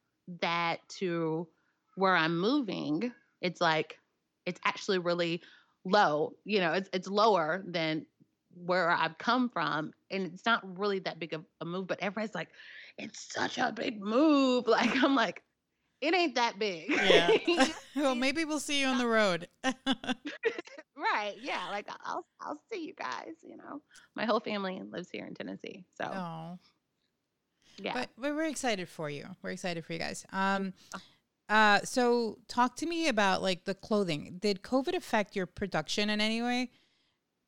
that 0.42 0.88
to 0.90 1.50
where 1.96 2.16
I'm 2.16 2.40
moving, 2.40 3.14
it's 3.42 3.62
like 3.62 4.00
it's 4.46 4.60
actually 4.66 5.00
really 5.00 5.44
low. 5.86 6.38
You 6.46 6.60
know, 6.60 6.74
it's 6.74 6.90
it's 6.94 7.08
lower 7.08 7.64
than 7.68 8.06
where 8.54 8.90
I've 8.92 9.18
come 9.18 9.50
from, 9.50 9.94
and 10.10 10.34
it's 10.34 10.46
not 10.46 10.78
really 10.78 11.00
that 11.00 11.20
big 11.20 11.34
of 11.34 11.46
a 11.62 11.66
move. 11.66 11.88
But 11.88 12.00
everybody's 12.02 12.36
like, 12.36 12.50
it's 12.98 13.32
such 13.34 13.58
a 13.58 13.72
big 13.72 14.02
move. 14.02 14.66
Like 14.68 14.96
I'm 15.04 15.16
like, 15.16 15.44
it 16.02 16.16
ain't 16.16 16.36
that 16.36 16.58
big. 16.60 16.90
Yeah. 16.90 17.32
well, 17.96 18.16
maybe 18.16 18.44
we'll 18.44 18.60
see 18.60 18.82
you 18.82 18.88
on 18.88 18.98
the 18.98 19.08
road. 19.08 19.48
right. 19.64 21.36
Yeah. 21.42 21.68
Like 21.70 21.88
I'll 22.04 22.26
I'll 22.42 22.60
see 22.72 22.84
you 22.86 22.94
guys. 22.94 23.36
You 23.42 23.58
know, 23.58 23.82
my 24.16 24.26
whole 24.26 24.40
family 24.40 24.82
lives 24.90 25.10
here 25.12 25.26
in 25.26 25.36
Tennessee, 25.36 25.86
so 25.96 26.06
oh. 26.06 26.60
yeah. 27.78 27.94
But, 27.94 28.10
but 28.18 28.36
we're 28.36 28.46
excited 28.46 28.90
for 28.90 29.10
you. 29.10 29.26
We're 29.42 29.52
excited 29.52 29.86
for 29.86 29.94
you 29.94 30.00
guys. 30.00 30.26
Um, 30.34 30.74
uh, 31.50 31.82
so 31.84 32.40
talk 32.48 32.76
to 32.78 32.86
me 32.86 33.08
about 33.08 33.42
like 33.42 33.66
the 33.66 33.76
clothing. 33.76 34.38
Did 34.40 34.64
COVID 34.64 34.96
affect 34.96 35.36
your 35.36 35.46
production 35.46 36.10
in 36.10 36.22
any 36.22 36.42
way? 36.42 36.72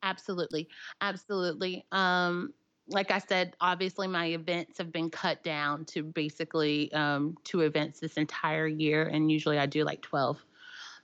Absolutely. 0.02 0.68
Absolutely. 1.00 1.86
Um, 1.90 2.52
like 2.88 3.10
I 3.10 3.18
said, 3.18 3.56
obviously 3.60 4.06
my 4.06 4.26
events 4.26 4.78
have 4.78 4.92
been 4.92 5.10
cut 5.10 5.42
down 5.42 5.84
to 5.86 6.02
basically 6.02 6.92
um, 6.92 7.36
two 7.44 7.60
events 7.60 8.00
this 8.00 8.14
entire 8.14 8.66
year. 8.66 9.04
And 9.04 9.30
usually 9.30 9.58
I 9.58 9.66
do 9.66 9.84
like 9.84 10.02
12, 10.02 10.38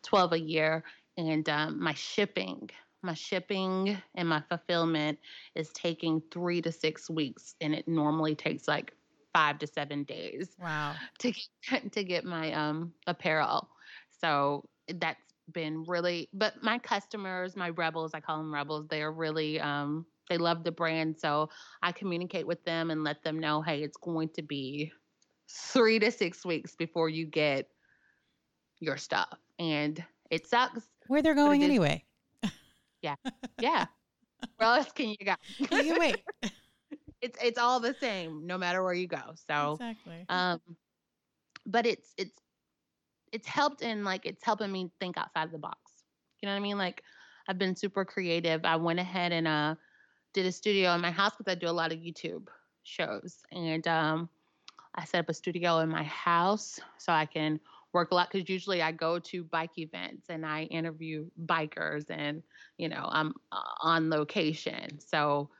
12 0.03 0.33
a 0.33 0.41
year. 0.41 0.85
And 1.17 1.49
um, 1.49 1.83
my 1.83 1.95
shipping, 1.95 2.69
my 3.03 3.15
shipping 3.15 3.97
and 4.15 4.29
my 4.29 4.43
fulfillment 4.49 5.19
is 5.55 5.71
taking 5.71 6.23
three 6.31 6.61
to 6.63 6.71
six 6.71 7.09
weeks. 7.09 7.55
And 7.61 7.75
it 7.75 7.89
normally 7.89 8.35
takes 8.35 8.69
like 8.69 8.93
five 9.33 9.59
to 9.61 9.67
seven 9.67 10.05
days. 10.05 10.57
Wow. 10.61 10.95
To 11.21 11.33
get, 11.33 11.93
to 11.93 12.05
get 12.05 12.25
my 12.25 12.53
um, 12.53 12.93
apparel. 13.07 13.69
So 14.21 14.69
that's 14.97 15.21
been 15.53 15.85
really, 15.85 16.29
but 16.35 16.63
my 16.63 16.79
customers, 16.79 17.57
my 17.57 17.71
rebels, 17.71 18.13
I 18.13 18.21
call 18.21 18.37
them 18.37 18.53
rebels, 18.53 18.87
they 18.89 19.03
are 19.03 19.13
really, 19.13 19.59
um, 19.61 20.05
they 20.31 20.39
love 20.39 20.65
the 20.65 20.73
brand. 20.73 21.19
So 21.19 21.51
I 21.83 21.93
communicate 21.93 22.47
with 22.47 22.65
them 22.65 22.91
and 22.91 23.05
let 23.05 23.23
them 23.23 23.39
know, 23.39 23.61
hey, 23.61 23.83
it's 23.83 23.99
going 23.99 24.31
to 24.31 24.43
be 24.43 24.91
three 25.51 25.99
to 25.99 26.11
six 26.11 26.47
weeks 26.47 26.75
before 26.75 27.11
you 27.11 27.27
get 27.27 27.69
your 28.79 28.97
stuff. 28.97 29.35
And 29.59 30.03
it 30.31 30.47
sucks. 30.47 30.89
Where 31.09 31.21
they're 31.21 31.35
going 31.35 31.63
anyway. 31.63 32.05
Yeah. 33.03 33.17
Yeah. 33.61 33.87
Where 34.57 34.71
else 34.71 34.91
can 34.93 35.11
you 35.11 35.17
go? 35.23 35.35
Can 35.67 35.85
You 35.85 35.99
wait. 35.99 36.23
it's 37.21 37.39
it's 37.43 37.59
all 37.59 37.79
the 37.79 37.95
same 38.01 38.47
no 38.47 38.57
matter 38.57 38.83
where 38.83 38.95
you 38.95 39.07
go. 39.07 39.35
So 39.49 39.73
exactly. 39.73 40.25
um 40.31 40.61
but 41.67 41.85
it's 41.85 42.15
it's 42.17 42.41
it's 43.33 43.47
helped 43.47 43.83
in 43.83 44.03
like 44.03 44.25
it's 44.25 44.43
helping 44.43 44.73
me 44.73 44.91
think 44.99 45.19
outside 45.19 45.45
of 45.45 45.53
the 45.53 45.59
box. 45.59 45.79
You 46.41 46.47
know 46.47 46.55
what 46.55 46.61
I 46.61 46.63
mean? 46.63 46.79
Like 46.79 47.03
I've 47.49 47.59
been 47.59 47.77
super 47.77 48.05
creative. 48.05 48.65
I 48.65 48.77
went 48.77 48.99
ahead 48.99 49.33
and 49.33 49.47
uh 49.47 49.75
did 50.33 50.47
a 50.47 50.53
studio 50.53 50.95
in 50.95 51.01
my 51.01 51.11
house 51.11 51.35
because 51.37 51.51
I 51.51 51.55
do 51.55 51.69
a 51.69 51.73
lot 51.73 51.93
of 51.93 51.99
YouTube 51.99 52.49
shows. 52.83 53.43
And 53.53 53.87
um 53.87 54.29
I 54.95 55.05
set 55.05 55.21
up 55.21 55.29
a 55.29 55.35
studio 55.35 55.79
in 55.79 55.89
my 55.89 56.03
house 56.03 56.81
so 56.99 57.13
I 57.13 57.27
can 57.27 57.61
work 57.93 58.11
a 58.11 58.15
lot 58.15 58.31
because 58.31 58.49
usually 58.49 58.83
I 58.83 58.93
go 58.93 59.19
to 59.19 59.45
bike 59.45 59.79
events 59.79 60.29
and 60.29 60.45
I 60.47 60.63
interview 60.65 61.31
bikers 61.45 62.11
and 62.11 62.43
you 62.77 62.89
know 62.89 63.09
I'm 63.11 63.35
uh, 63.53 63.63
on 63.83 64.11
location. 64.11 64.99
So 65.01 65.51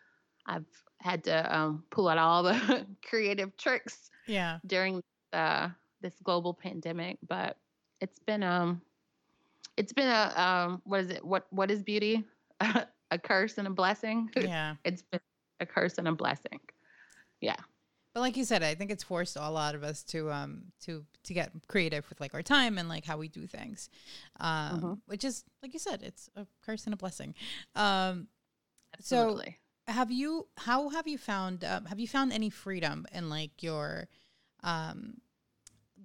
I've 0.47 0.67
had 1.01 1.25
to 1.25 1.57
um, 1.57 1.85
pull 1.91 2.09
out 2.09 2.19
all 2.19 2.43
the 2.43 2.87
creative 3.05 3.57
tricks 3.57 4.11
Yeah. 4.27 4.59
during 4.67 5.03
uh, 5.33 5.71
this 6.01 6.19
global 6.23 6.55
pandemic, 6.55 7.19
but 7.27 7.57
it's 8.01 8.19
been 8.19 8.43
um 8.43 8.83
it's 9.77 9.93
been 9.93 10.09
a 10.09 10.33
um 10.37 10.83
what 10.85 11.01
is 11.01 11.11
it 11.11 11.25
what 11.25 11.47
what 11.51 11.71
is 11.71 11.83
beauty 11.83 12.25
a 13.11 13.19
curse 13.19 13.59
and 13.59 13.67
a 13.67 13.71
blessing 13.71 14.31
Yeah. 14.37 14.77
it's 14.85 15.03
been 15.03 15.21
a 15.61 15.67
curse 15.67 15.99
and 15.99 16.09
a 16.09 16.13
blessing 16.13 16.61
yeah 17.41 17.57
But 18.15 18.21
like 18.21 18.37
you 18.37 18.45
said, 18.45 18.63
I 18.63 18.75
think 18.75 18.91
it's 18.91 19.05
forced 19.05 19.37
a 19.37 19.51
lot 19.51 19.75
of 19.75 19.83
us 19.85 20.03
to 20.05 20.31
um 20.33 20.73
to 20.85 21.05
to 21.25 21.35
get 21.35 21.53
creative 21.69 22.09
with 22.09 22.21
like 22.21 22.35
our 22.35 22.43
time 22.43 22.79
and 22.79 22.89
like 22.89 23.05
how 23.05 23.19
we 23.19 23.29
do 23.29 23.47
things, 23.47 23.89
um, 24.41 24.81
Mhm. 24.81 24.99
which 25.07 25.25
is 25.25 25.45
like 25.63 25.73
you 25.73 25.79
said, 25.79 26.03
it's 26.03 26.29
a 26.35 26.47
curse 26.65 26.87
and 26.87 26.95
a 26.95 26.97
blessing. 26.97 27.35
Um, 27.75 28.29
so 29.01 29.41
have 29.87 30.11
you 30.11 30.49
how 30.57 30.89
have 30.91 31.07
you 31.07 31.19
found 31.19 31.65
um, 31.65 31.85
have 31.87 32.01
you 32.01 32.09
found 32.09 32.33
any 32.33 32.51
freedom 32.51 33.07
in 33.13 33.29
like 33.31 33.63
your 33.63 34.09
um 34.63 35.21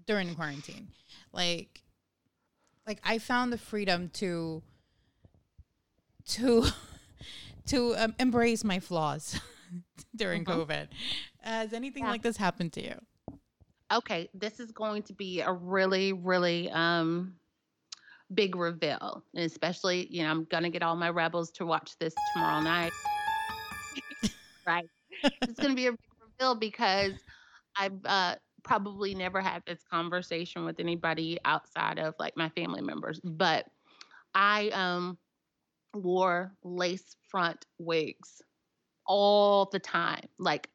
during 0.06 0.36
quarantine 0.36 0.88
like 1.32 1.82
like 2.88 3.00
i 3.04 3.18
found 3.18 3.52
the 3.52 3.58
freedom 3.58 4.10
to 4.10 4.62
to 6.28 6.66
to 7.68 7.96
um, 7.98 8.16
embrace 8.20 8.64
my 8.64 8.80
flaws 8.80 9.40
during 10.16 10.44
Mhm. 10.46 10.66
covid 10.68 10.88
has 11.42 11.74
anything 11.74 12.04
Yeah. 12.04 12.12
like 12.12 12.22
this 12.22 12.38
happened 12.38 12.74
to 12.74 12.84
you 12.84 12.96
okay 13.92 14.30
this 14.34 14.60
is 14.60 14.72
going 14.72 15.04
to 15.04 15.14
be 15.14 15.42
a 15.42 15.52
really 15.52 16.14
really 16.14 16.70
um 16.72 17.36
big 18.34 18.56
reveal 18.56 19.24
and 19.36 19.46
especially 19.46 20.08
you 20.10 20.24
know 20.24 20.32
i'm 20.32 20.46
gonna 20.46 20.70
get 20.70 20.82
all 20.82 20.96
my 20.96 21.10
rebels 21.10 21.52
to 21.52 21.66
watch 21.66 21.96
this 22.00 22.14
tomorrow 22.34 22.60
night 22.62 22.92
right 24.66 24.86
it's 25.48 25.60
gonna 25.60 25.76
be 25.76 25.88
a 25.88 25.92
big 25.92 26.00
reveal 26.40 26.56
because 26.56 27.14
i've 27.78 27.94
uh 28.06 28.36
probably 28.64 29.14
never 29.14 29.42
had 29.42 29.62
this 29.68 29.84
conversation 29.92 30.66
with 30.66 30.80
anybody 30.80 31.38
outside 31.46 32.00
of 32.00 32.16
like 32.18 32.36
my 32.36 32.50
family 32.50 32.82
members 32.82 33.20
but 33.24 33.66
i 34.34 34.70
um 34.70 35.18
wore 35.96 36.54
lace 36.64 37.16
front 37.30 37.66
wigs 37.78 38.42
all 39.06 39.70
the 39.72 39.80
time. 39.80 40.28
Like 40.38 40.70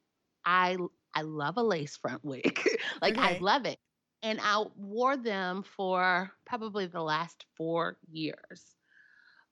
i 0.45 0.77
i 1.15 1.23
love 1.23 1.57
a 1.57 1.63
lace 1.63 1.97
front 1.97 2.25
wig. 2.25 2.61
Like 3.03 3.19
i 3.19 3.39
love 3.39 3.67
it. 3.67 3.79
And 4.23 4.41
i 4.43 4.65
wore 4.77 5.17
them 5.17 5.63
for 5.77 6.31
probably 6.47 6.87
the 6.87 7.03
last 7.03 7.45
four 7.57 7.97
years. 8.11 8.65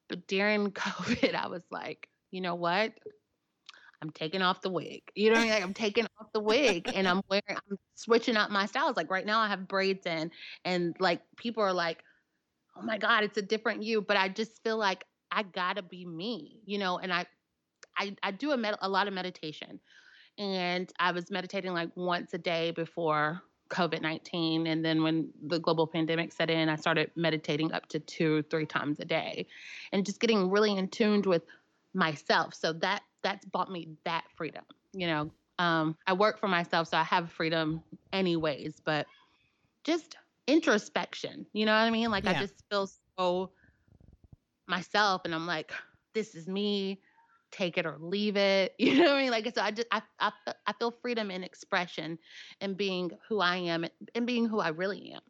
But 0.09 0.27
during 0.27 0.71
covid 0.73 1.35
i 1.35 1.49
was 1.49 1.63
like 1.71 2.09
you 2.31 2.43
know 2.43 2.57
what? 2.57 2.93
I'm 4.03 4.11
taking 4.11 4.43
off 4.43 4.61
the 4.61 4.69
wig. 4.69 5.03
You 5.15 5.31
know 5.31 5.37
what 5.37 5.41
i 5.41 5.45
mean? 5.45 5.53
Like 5.55 5.63
i'm 5.65 5.75
taking 5.75 6.07
off 6.21 6.29
the 6.33 6.41
wig 6.41 6.91
and 6.95 7.09
i'm 7.09 7.23
wearing 7.29 7.43
i'm 7.49 7.79
switching 7.95 8.37
up 8.37 8.51
my 8.51 8.67
styles. 8.67 8.97
Like 8.97 9.11
right 9.11 9.27
now 9.27 9.41
i 9.41 9.49
have 9.49 9.69
braids 9.69 10.07
in 10.07 10.31
and 10.65 10.95
like 11.01 11.23
people 11.37 11.63
are 11.63 11.73
like 11.73 12.03
oh 12.77 12.83
my 12.83 12.99
god 12.99 13.25
it's 13.25 13.39
a 13.39 13.43
different 13.43 13.83
you. 13.83 14.01
But 14.03 14.17
i 14.17 14.29
just 14.29 14.63
feel 14.63 14.77
like 14.77 15.05
i 15.31 15.43
gotta 15.43 15.83
be 15.83 16.05
me 16.05 16.61
you 16.64 16.79
know 16.79 16.99
and 16.99 17.12
i 17.12 17.27
i, 17.97 18.14
I 18.23 18.31
do 18.31 18.53
a, 18.53 18.57
med- 18.57 18.79
a 18.81 18.88
lot 18.88 19.09
of 19.09 19.14
meditation 19.14 19.81
and 20.38 20.91
i 20.99 21.12
was 21.12 21.31
meditating 21.31 21.73
like 21.73 21.91
once 21.95 22.35
a 22.35 22.38
day 22.38 22.71
before 22.71 23.43
covid-19 23.71 24.67
and 24.67 24.85
then 24.85 25.03
when 25.03 25.29
the 25.47 25.59
global 25.59 25.87
pandemic 25.87 26.33
set 26.33 26.51
in 26.51 26.69
i 26.69 26.77
started 26.77 27.11
meditating 27.17 27.73
up 27.73 27.87
to 27.88 27.99
two 27.99 28.43
three 28.45 28.64
times 28.67 28.99
a 29.01 29.05
day 29.05 29.47
and 29.93 30.07
just 30.07 30.21
getting 30.21 30.51
really 30.51 30.77
in 30.77 30.88
tuned 30.88 31.27
with 31.27 31.43
myself 31.93 32.55
so 32.55 32.73
that 32.73 33.03
that's 33.23 33.45
bought 33.47 33.71
me 33.71 33.88
that 34.05 34.25
freedom 34.37 34.64
you 34.93 35.07
know 35.07 35.31
um, 35.59 35.97
i 36.07 36.12
work 36.12 36.38
for 36.38 36.49
myself 36.49 36.88
so 36.88 36.97
i 36.97 37.03
have 37.03 37.31
freedom 37.31 37.83
anyways 38.12 38.81
but 38.85 39.07
just 39.85 40.17
introspection 40.47 41.47
you 41.53 41.67
know 41.67 41.73
what 41.73 41.79
i 41.79 41.91
mean? 41.91 42.11
Like 42.11 42.27
i 42.27 42.35
just 42.35 42.55
feel 42.71 42.88
so 43.19 43.51
myself 44.69 45.23
and 45.25 45.35
i'm 45.35 45.47
like 45.47 45.73
this 46.15 46.35
is 46.35 46.49
me. 46.49 47.01
Take 47.51 47.79
it 47.79 47.87
or 47.87 47.97
leave 48.01 48.37
it. 48.37 48.75
You 48.79 48.99
know 48.99 49.05
what 49.05 49.19
i 49.19 49.23
mean? 49.23 49.31
Like 49.31 49.53
so 49.55 49.63
i 49.63 49.71
just 49.71 49.89
i, 49.91 50.03
I, 50.21 50.33
I 50.67 50.73
feel 50.75 50.91
freedom 51.03 51.31
in 51.31 51.45
expression 51.45 52.19
and 52.61 52.77
being 52.77 53.11
who 53.29 53.41
i 53.41 53.57
am 53.57 53.87
and 54.15 54.27
being 54.27 54.47
who 54.47 54.61
i 54.61 54.69
really 54.69 55.13
am. 55.13 55.21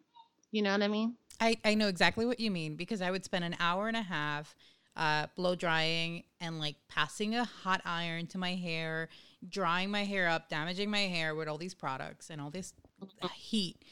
You 0.51 0.63
know 0.63 0.73
what 0.73 0.83
i 0.83 0.89
mean? 0.89 1.15
I, 1.41 1.57
I 1.65 1.75
know 1.75 1.89
exactly 1.89 2.27
what 2.27 2.41
you 2.41 2.51
mean 2.51 2.75
because 2.75 3.01
I 3.01 3.13
would 3.13 3.25
spend 3.25 3.45
an 3.45 3.57
hour 3.61 3.87
and 3.87 3.97
a 3.97 4.03
half 4.03 4.57
uh, 4.97 5.29
blow 5.37 5.55
drying 5.55 6.25
and 6.41 6.59
like 6.59 6.75
passing 6.89 7.37
a 7.37 7.45
hot 7.45 7.81
iron 7.85 8.27
to 8.29 8.39
my 8.39 8.57
hair, 8.57 9.09
drying 9.49 9.91
my 9.91 10.05
hair 10.05 10.29
up, 10.29 10.49
damaging 10.49 10.91
my 10.91 11.03
hair 11.03 11.37
with 11.37 11.47
all 11.47 11.59
these 11.59 11.75
products 11.75 12.31
and 12.31 12.41
all 12.41 12.51
this 12.51 12.73
heat. 13.37 13.85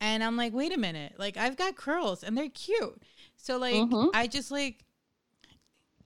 And 0.00 0.22
I'm 0.22 0.36
like, 0.36 0.52
wait 0.52 0.72
a 0.72 0.78
minute, 0.78 1.14
like 1.18 1.36
I've 1.36 1.56
got 1.56 1.76
curls 1.76 2.22
and 2.22 2.36
they're 2.38 2.48
cute. 2.48 3.02
So 3.36 3.56
like 3.58 3.74
Mhm. 3.74 4.10
I 4.14 4.28
just 4.28 4.52
like 4.52 4.84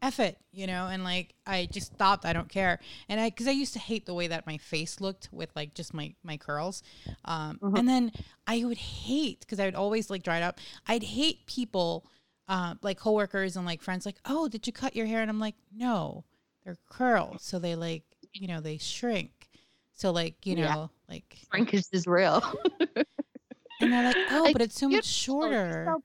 F 0.02 0.20
it, 0.20 0.38
you 0.52 0.66
know, 0.66 0.86
and 0.88 1.04
like 1.04 1.34
I 1.46 1.66
just 1.70 1.94
stopped. 1.94 2.24
I 2.24 2.32
don't 2.32 2.48
care, 2.48 2.78
and 3.08 3.20
I 3.20 3.30
because 3.30 3.48
I 3.48 3.52
used 3.52 3.72
to 3.72 3.78
hate 3.78 4.06
the 4.06 4.14
way 4.14 4.26
that 4.28 4.46
my 4.46 4.58
face 4.58 5.00
looked 5.00 5.28
with 5.32 5.50
like 5.56 5.74
just 5.74 5.94
my 5.94 6.14
my 6.22 6.36
curls, 6.36 6.82
um, 7.24 7.58
and 7.76 7.88
then 7.88 8.12
I 8.46 8.64
would 8.64 8.76
hate 8.78 9.40
because 9.40 9.58
I 9.60 9.64
would 9.64 9.74
always 9.74 10.10
like 10.10 10.26
it 10.26 10.42
up. 10.42 10.60
I'd 10.86 11.02
hate 11.02 11.46
people, 11.46 12.06
uh, 12.48 12.74
like 12.82 12.98
coworkers 12.98 13.56
and 13.56 13.64
like 13.66 13.82
friends, 13.82 14.06
like, 14.06 14.20
oh, 14.24 14.48
did 14.48 14.66
you 14.66 14.72
cut 14.72 14.94
your 14.94 15.06
hair? 15.06 15.20
And 15.20 15.30
I'm 15.30 15.40
like, 15.40 15.56
no, 15.74 16.24
they're 16.64 16.76
curls, 16.88 17.42
so 17.42 17.58
they 17.58 17.74
like 17.74 18.04
you 18.32 18.48
know 18.48 18.60
they 18.60 18.78
shrink, 18.78 19.48
so 19.94 20.10
like 20.10 20.44
you 20.44 20.56
know 20.56 20.62
Yeah. 21.08 21.14
like, 21.14 21.38
shrinkage 21.50 21.86
is 21.92 22.06
real 22.06 22.42
and 23.80 23.92
they're 23.92 24.02
like, 24.02 24.16
oh, 24.30 24.50
but 24.52 24.62
it's 24.62 24.78
so 24.78 24.88
much 24.88 25.04
shorter. 25.04 25.96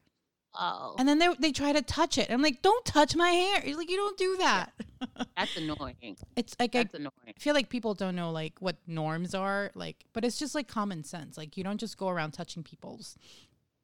Oh 0.56 0.96
and 0.98 1.08
then 1.08 1.20
they 1.20 1.30
they 1.40 1.52
try 1.52 1.74
to 1.74 1.82
touch 1.82 2.18
it. 2.18 2.30
I'm 2.30 2.42
like, 2.42 2.62
don't 2.62 2.86
touch 2.86 3.16
my 3.16 3.30
hair. 3.30 3.66
You're 3.66 3.78
like, 3.78 3.90
you 3.90 3.98
don't 3.98 4.18
do 4.18 4.38
that. 4.38 4.72
that's 5.38 5.56
annoying 5.58 6.18
It's 6.36 6.56
like 6.60 6.76
I 6.76 6.88
annoying 6.94 7.12
I 7.28 7.34
feel 7.40 7.54
like 7.54 7.70
people 7.70 7.94
don't 7.94 8.16
know 8.16 8.32
like 8.32 8.54
what 8.60 8.78
norms 8.88 9.34
are 9.34 9.72
like, 9.76 10.06
but 10.14 10.26
it's 10.26 10.38
just 10.38 10.56
like 10.56 10.68
common 10.68 11.04
sense. 11.04 11.38
Like 11.38 11.58
you 11.58 11.64
don't 11.64 11.80
just 11.80 11.98
go 11.98 12.10
around 12.10 12.32
touching 12.32 12.64
people's 12.64 13.18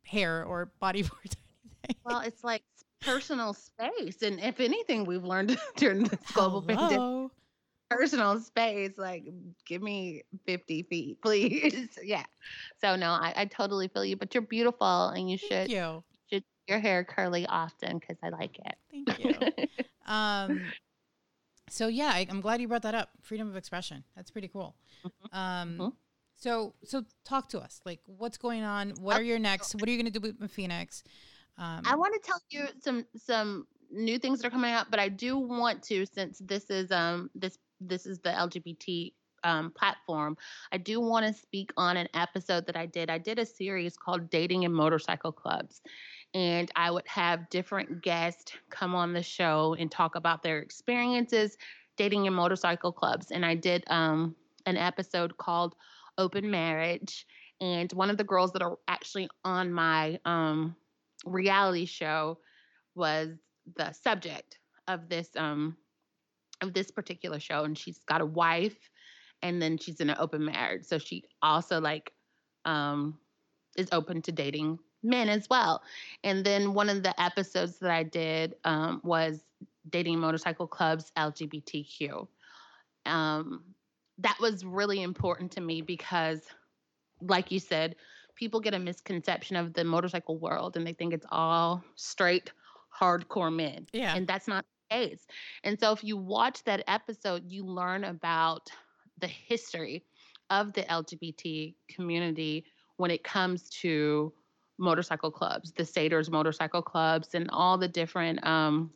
hair 0.04 0.44
or 0.44 0.72
body 0.80 1.04
parts. 1.04 1.36
or 1.36 1.78
anything. 1.84 2.02
Well, 2.06 2.22
it's 2.22 2.44
like 2.44 2.64
personal 3.02 3.54
space. 3.54 4.22
And 4.22 4.40
if 4.40 4.60
anything, 4.60 5.06
we've 5.06 5.24
learned 5.24 5.58
during 5.76 6.04
this 6.04 6.20
global 6.34 6.62
pandemic, 6.62 7.32
personal 7.90 8.40
space, 8.40 8.98
like 8.98 9.26
give 9.66 9.82
me 9.82 10.24
50 10.46 10.84
feet, 10.84 11.22
please. 11.22 11.90
yeah. 12.04 12.26
So, 12.82 12.96
no, 12.96 13.12
I, 13.12 13.34
I 13.36 13.46
totally 13.46 13.88
feel 13.88 14.06
you, 14.06 14.18
but 14.18 14.34
you're 14.34 14.42
beautiful 14.42 15.10
and 15.10 15.30
you 15.30 15.38
Thank 15.38 15.52
should, 15.52 15.72
you. 15.72 16.04
Your 16.68 16.80
hair 16.80 17.04
curly 17.04 17.46
often 17.48 18.00
because 18.00 18.18
I 18.24 18.30
like 18.30 18.58
it. 18.60 18.76
Thank 18.92 19.20
you. 19.20 19.66
um, 20.12 20.72
so 21.70 21.88
yeah, 21.88 22.12
I, 22.14 22.26
I'm 22.30 22.42
glad 22.42 22.62
you 22.62 22.68
brought 22.68 22.84
that 22.84 22.96
up. 22.96 23.10
Freedom 23.22 23.48
of 23.48 23.56
expression. 23.56 24.04
That's 24.16 24.32
pretty 24.32 24.48
cool. 24.48 24.76
Um, 25.32 25.78
Mhm. 25.78 25.94
so 26.36 26.74
so 26.84 27.04
talk 27.26 27.50
to 27.50 27.60
us. 27.60 27.82
Like, 27.86 28.00
what's 28.06 28.38
going 28.38 28.64
on? 28.64 28.92
What 29.02 29.18
are 29.18 29.24
your 29.24 29.40
next? 29.40 29.76
What 29.76 29.88
are 29.88 29.92
you 29.92 29.98
going 30.02 30.12
to 30.12 30.20
do 30.20 30.34
with 30.40 30.52
Phoenix? 30.52 31.04
Um, 31.58 31.82
I 31.86 31.96
want 31.96 32.14
to 32.14 32.20
tell 32.26 32.40
you 32.50 32.68
some 32.82 33.06
some 33.18 33.68
new 33.92 34.20
things 34.20 34.40
that 34.42 34.48
are 34.48 34.52
coming 34.52 34.74
up, 34.74 34.88
but 34.92 35.00
I 35.00 35.10
do 35.10 35.38
want 35.38 35.84
to 35.84 36.06
since 36.06 36.40
this 36.40 36.70
is 36.70 36.92
um 36.92 37.30
this 37.36 37.58
this 37.82 38.06
is 38.06 38.20
the 38.20 38.30
LGBT 38.30 39.14
um, 39.44 39.72
platform. 39.72 40.36
I 40.72 40.78
do 40.78 41.00
want 41.00 41.26
to 41.26 41.34
speak 41.34 41.72
on 41.78 41.96
an 41.96 42.08
episode 42.14 42.66
that 42.66 42.76
I 42.76 42.86
did. 42.88 43.10
I 43.10 43.18
did 43.20 43.38
a 43.40 43.46
series 43.46 43.96
called 43.96 44.30
Dating 44.30 44.64
in 44.64 44.74
Motorcycle 44.74 45.32
Clubs, 45.32 45.82
and 46.38 46.72
I 46.76 46.92
would 46.92 47.08
have 47.08 47.50
different 47.50 48.04
guests 48.04 48.52
come 48.70 48.94
on 48.94 49.12
the 49.12 49.24
show 49.24 49.76
and 49.80 49.90
talk 49.90 50.14
about 50.14 50.44
their 50.44 50.60
experiences 50.60 51.58
dating 51.98 52.28
in 52.28 52.34
motorcycle 52.34 52.92
clubs. 52.92 53.32
And 53.32 53.44
I 53.44 53.56
did 53.56 53.84
um, 53.88 54.36
an 54.68 54.78
episode 54.78 55.36
called 55.38 55.74
Open 56.20 56.52
Marriage, 56.52 57.26
and 57.60 57.92
one 57.94 58.12
of 58.12 58.18
the 58.18 58.24
girls 58.24 58.54
that 58.54 58.62
are 58.62 58.78
actually 58.88 59.28
on 59.44 59.74
my 59.74 60.20
um, 60.26 60.76
reality 61.26 61.86
show 61.86 62.38
was 62.94 63.30
the 63.76 63.92
subject 63.94 64.60
of 64.88 65.10
this 65.10 65.30
um 65.36 65.76
of 66.62 66.74
this 66.74 66.90
particular 66.90 67.40
show 67.40 67.66
and 67.66 67.78
she's 67.78 68.00
got 68.08 68.22
a 68.22 68.26
wife 68.26 68.78
and 69.42 69.62
then 69.62 69.78
she's 69.78 70.00
in 70.00 70.10
an 70.10 70.16
open 70.20 70.46
marriage 70.46 70.86
so 70.86 70.98
she 70.98 71.26
also 71.42 71.82
like 71.82 72.14
um 72.64 73.20
is 73.76 73.90
open 73.92 74.22
to 74.22 74.32
dating 74.32 74.80
men 75.08 75.30
as 75.30 75.50
well 75.50 75.82
and 76.24 76.46
then 76.46 76.74
one 76.74 76.90
of 76.90 77.04
the 77.04 77.22
episodes 77.22 77.80
that 77.80 77.92
i 77.92 78.04
did 78.04 78.56
um 78.64 79.02
was 79.04 79.44
dating 79.90 80.20
motorcycle 80.20 80.68
clubs 80.68 81.12
lgbtq 81.18 82.28
um 83.06 83.64
that 84.20 84.38
was 84.40 84.66
really 84.66 85.02
important 85.02 85.52
to 85.52 85.62
me 85.62 85.82
because 85.82 86.42
like 87.22 87.52
you 87.52 87.60
said 87.60 87.96
people 88.36 88.60
get 88.60 88.74
a 88.74 88.80
misconception 88.80 89.56
of 89.56 89.74
the 89.74 89.84
motorcycle 89.84 90.38
world 90.38 90.78
and 90.78 90.86
they 90.86 90.94
think 90.94 91.14
it's 91.14 91.26
all 91.32 91.84
straight 91.96 92.52
hardcore 92.98 93.54
men. 93.54 93.88
Yeah. 93.94 94.16
And 94.16 94.28
that's 94.28 94.48
not 94.48 94.66
the 94.90 94.96
case. 94.96 95.28
And 95.64 95.80
so 95.80 95.92
if 95.92 96.04
you 96.04 96.18
watch 96.18 96.64
that 96.64 96.84
episode, 96.88 97.44
you 97.52 97.66
learn 97.66 98.06
about 98.06 98.70
the 99.20 99.28
history 99.28 100.04
of 100.50 100.74
the 100.74 100.84
LGBT 100.84 101.74
community 101.90 102.66
when 102.98 103.12
it 103.12 103.24
comes 103.24 103.70
to 103.70 104.32
motorcycle 104.78 105.32
clubs, 105.32 105.72
the 105.72 105.86
Satyrs 105.86 106.30
motorcycle 106.30 106.82
clubs, 106.82 107.30
and 107.34 107.50
all 107.52 107.78
the 107.78 107.88
different 107.88 108.46
um, 108.46 108.92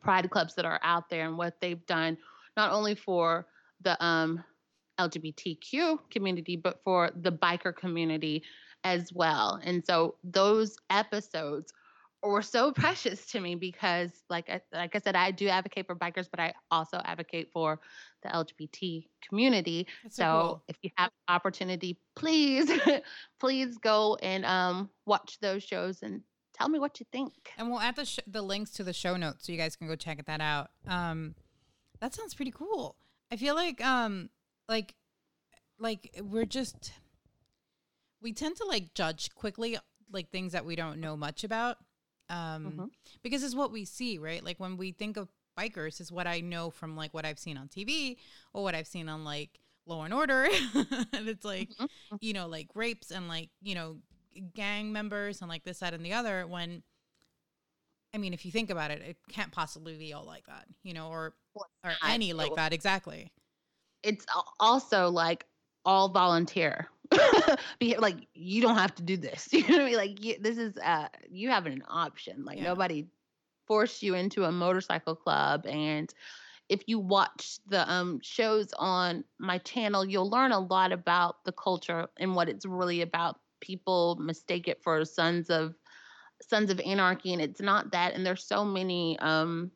pride 0.00 0.30
clubs 0.30 0.54
that 0.54 0.64
are 0.64 0.80
out 0.82 1.08
there 1.08 1.26
and 1.26 1.36
what 1.36 1.60
they've 1.60 1.84
done, 1.86 2.16
not 2.56 2.72
only 2.72 2.94
for 2.94 3.46
the 3.82 4.02
um, 4.04 4.42
LGBTQ 4.98 5.98
community, 6.10 6.56
but 6.56 6.80
for 6.84 7.10
the 7.16 7.32
biker 7.32 7.74
community 7.74 8.42
as 8.84 9.12
well. 9.12 9.60
And 9.64 9.84
so 9.84 10.16
those 10.24 10.76
episodes 10.90 11.72
were 12.30 12.42
so 12.42 12.72
precious 12.72 13.26
to 13.26 13.40
me 13.40 13.54
because, 13.54 14.10
like 14.30 14.48
I, 14.48 14.60
like 14.72 14.94
I 14.94 14.98
said, 15.00 15.16
I 15.16 15.30
do 15.30 15.48
advocate 15.48 15.86
for 15.86 15.96
bikers, 15.96 16.28
but 16.30 16.40
I 16.40 16.54
also 16.70 17.00
advocate 17.04 17.50
for 17.52 17.80
the 18.22 18.28
LGBT 18.28 19.06
community. 19.28 19.86
That's 20.02 20.16
so 20.16 20.24
cool. 20.24 20.64
if 20.68 20.76
you 20.82 20.90
have 20.96 21.10
the 21.26 21.34
opportunity, 21.34 21.98
please, 22.14 22.70
please 23.40 23.76
go 23.78 24.16
and 24.22 24.44
um, 24.44 24.90
watch 25.06 25.38
those 25.40 25.62
shows 25.64 26.02
and 26.02 26.22
tell 26.54 26.68
me 26.68 26.78
what 26.78 27.00
you 27.00 27.06
think. 27.12 27.32
and 27.58 27.68
we'll 27.68 27.80
add 27.80 27.96
the 27.96 28.04
sh- 28.04 28.20
the 28.26 28.42
links 28.42 28.70
to 28.72 28.84
the 28.84 28.92
show 28.92 29.16
notes 29.16 29.46
so 29.46 29.52
you 29.52 29.58
guys 29.58 29.74
can 29.74 29.88
go 29.88 29.96
check 29.96 30.24
that 30.24 30.40
out. 30.40 30.70
Um, 30.86 31.34
that 32.00 32.14
sounds 32.14 32.34
pretty 32.34 32.52
cool. 32.52 32.96
I 33.30 33.36
feel 33.36 33.54
like 33.54 33.82
um 33.84 34.28
like 34.68 34.94
like 35.78 36.20
we're 36.22 36.44
just 36.44 36.92
we 38.20 38.32
tend 38.32 38.56
to 38.56 38.64
like 38.64 38.94
judge 38.94 39.34
quickly 39.34 39.78
like 40.12 40.30
things 40.30 40.52
that 40.52 40.64
we 40.64 40.76
don't 40.76 41.00
know 41.00 41.16
much 41.16 41.42
about 41.44 41.78
um 42.30 42.64
Mhm. 42.78 42.90
because 43.22 43.42
it's 43.42 43.54
what 43.54 43.72
we 43.72 43.84
see 43.84 44.18
right 44.18 44.42
like 44.44 44.58
when 44.60 44.76
we 44.76 44.92
think 44.92 45.16
of 45.16 45.28
bikers 45.58 46.00
is 46.00 46.10
what 46.10 46.26
i 46.26 46.40
know 46.40 46.70
from 46.70 46.96
like 46.96 47.12
what 47.12 47.24
i've 47.26 47.38
seen 47.38 47.56
on 47.58 47.68
tv 47.68 48.16
or 48.54 48.62
what 48.62 48.74
i've 48.74 48.86
seen 48.86 49.08
on 49.08 49.24
like 49.24 49.58
law 49.86 50.04
and 50.04 50.14
order 50.14 50.46
and 51.12 51.28
it's 51.28 51.44
like 51.44 51.68
Mhm. 51.70 51.88
you 52.20 52.32
know 52.32 52.46
like 52.46 52.68
rapes 52.74 53.10
and 53.10 53.28
like 53.28 53.50
you 53.60 53.74
know 53.74 53.98
gang 54.54 54.92
members 54.92 55.40
and 55.42 55.48
like 55.50 55.64
this 55.64 55.80
that 55.80 55.92
and 55.92 56.04
the 56.06 56.12
other 56.14 56.46
when 56.46 56.82
i 58.14 58.18
mean 58.18 58.32
if 58.32 58.46
you 58.46 58.52
think 58.52 58.70
about 58.70 58.90
it 58.90 59.02
it 59.02 59.16
can't 59.28 59.52
possibly 59.52 59.96
be 59.98 60.12
all 60.12 60.24
like 60.24 60.46
that 60.46 60.66
you 60.82 60.94
know 60.94 61.08
or 61.08 61.34
or 61.84 61.92
any 62.08 62.32
like 62.32 62.54
that 62.54 62.72
exactly 62.72 63.30
It's 64.02 64.24
also 64.58 65.10
like 65.10 65.44
all 65.84 66.08
volunteer. 66.08 66.88
Be 67.80 67.96
like 67.96 68.28
you 68.34 68.62
don't 68.62 68.76
have 68.76 68.94
to 68.96 69.02
do 69.02 69.16
this. 69.16 69.48
You 69.52 69.62
know 69.62 69.76
what 69.78 69.82
I 69.82 69.84
mean? 69.86 69.96
Like 69.96 70.24
you, 70.24 70.36
this 70.40 70.58
is 70.58 70.76
uh 70.78 71.08
you 71.30 71.50
have 71.50 71.66
an 71.66 71.82
option. 71.88 72.44
Like 72.44 72.58
Yeah. 72.58 72.62
nobody 72.62 73.08
forced 73.66 74.02
you 74.02 74.14
into 74.14 74.44
a 74.44 74.52
motorcycle 74.52 75.14
club 75.16 75.66
and 75.66 76.12
if 76.68 76.82
you 76.86 76.98
watch 76.98 77.58
the 77.66 77.90
um 77.90 78.20
shows 78.22 78.72
on 78.78 79.24
my 79.38 79.58
channel, 79.58 80.04
you'll 80.04 80.30
learn 80.30 80.52
a 80.52 80.58
lot 80.60 80.92
about 80.92 81.44
the 81.44 81.52
culture 81.52 82.08
and 82.18 82.34
what 82.34 82.48
it's 82.48 82.66
really 82.66 83.00
about. 83.02 83.36
People 83.60 84.16
mistake 84.20 84.68
it 84.68 84.82
for 84.82 85.04
sons 85.04 85.50
of 85.50 85.74
sons 86.42 86.70
of 86.70 86.80
anarchy 86.80 87.32
and 87.32 87.40
it's 87.42 87.60
not 87.60 87.92
that 87.92 88.14
and 88.14 88.24
there's 88.26 88.44
so 88.44 88.64
many 88.64 89.18
um 89.20 89.70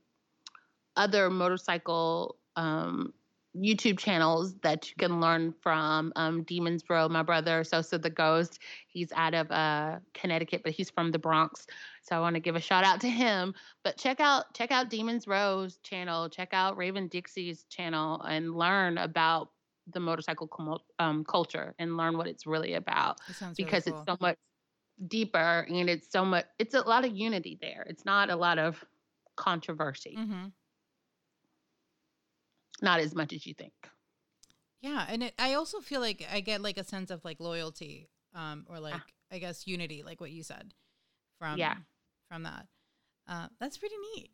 other 0.97 1.31
motorcycle 1.31 2.39
um 2.57 3.13
YouTube 3.57 3.99
channels 3.99 4.55
that 4.63 4.89
you 4.89 4.95
can 4.99 5.21
learn 5.21 5.55
from. 5.61 6.13
Um, 6.17 6.43
Demons 6.43 6.85
Row, 6.89 7.09
my 7.09 7.23
brother, 7.23 7.65
Sosa 7.65 7.99
the 7.99 8.11
Ghost. 8.11 8.59
He's 8.89 9.11
out 9.13 9.35
of 9.35 9.51
uh, 9.51 9.99
Connecticut, 10.15 10.63
but 10.63 10.73
he's 10.73 10.91
from 10.91 11.11
the 11.11 11.19
Bronx. 11.19 11.67
So 12.03 12.17
I 12.17 12.21
want 12.21 12.35
to 12.35 12.41
give 12.41 12.57
a 12.57 12.61
shout 12.61 12.85
out 12.85 13.01
to 13.01 13.09
him. 13.09 13.55
But 13.83 13.97
check 13.97 14.21
out 14.21 14.55
check 14.55 14.71
out 14.71 14.91
Demons 14.91 15.27
Row's 15.27 15.79
channel. 15.79 16.29
Check 16.29 16.51
out 16.53 16.77
Raven 16.77 17.09
Dixie's 17.09 17.65
channel 17.65 18.21
and 18.23 18.55
learn 18.55 18.99
about 18.99 19.51
the 19.93 20.01
motorcycle 20.01 20.49
com- 20.49 20.79
um, 20.99 21.25
culture 21.25 21.75
and 21.79 21.97
learn 21.97 22.17
what 22.17 22.27
it's 22.27 22.47
really 22.47 22.75
about 22.75 23.21
sounds 23.33 23.59
really 23.59 23.65
because 23.65 23.85
cool. 23.85 23.95
it's 23.99 24.11
so 24.11 24.17
much 24.21 24.37
deeper 25.09 25.67
and 25.69 25.89
it's 25.89 26.11
so 26.11 26.25
much. 26.25 26.47
It's 26.59 26.75
a 26.75 26.81
lot 26.81 27.05
of 27.05 27.17
unity 27.17 27.59
there. 27.61 27.87
It's 27.89 28.05
not 28.05 28.31
a 28.31 28.37
lot 28.37 28.59
of 28.59 28.85
controversy. 29.37 30.17
Mhm. 30.19 30.53
Not 32.83 33.01
as 33.01 33.15
much 33.15 33.33
as 33.33 33.47
you 33.47 33.55
think. 33.55 33.73
Yeah, 34.83 35.05
and 35.09 35.23
it, 35.25 35.35
I 35.39 35.55
also 35.55 35.81
feel 35.81 36.01
like 36.01 36.27
I 36.31 36.41
get 36.41 36.61
like 36.61 36.77
a 36.79 36.85
sense 36.85 37.11
of 37.11 37.25
like 37.25 37.41
loyalty, 37.41 38.09
um, 38.35 38.67
or 38.69 38.79
like 38.79 39.01
I 39.33 39.39
guess 39.39 39.67
unity, 39.67 40.03
like 40.03 40.21
what 40.21 40.31
you 40.31 40.43
said, 40.43 40.75
from 41.39 41.59
Yeah. 41.59 41.77
from 42.31 42.43
that. 42.45 42.67
Uh, 43.29 43.49
that's 43.59 43.79
pretty 43.79 43.97
neat. 44.15 44.31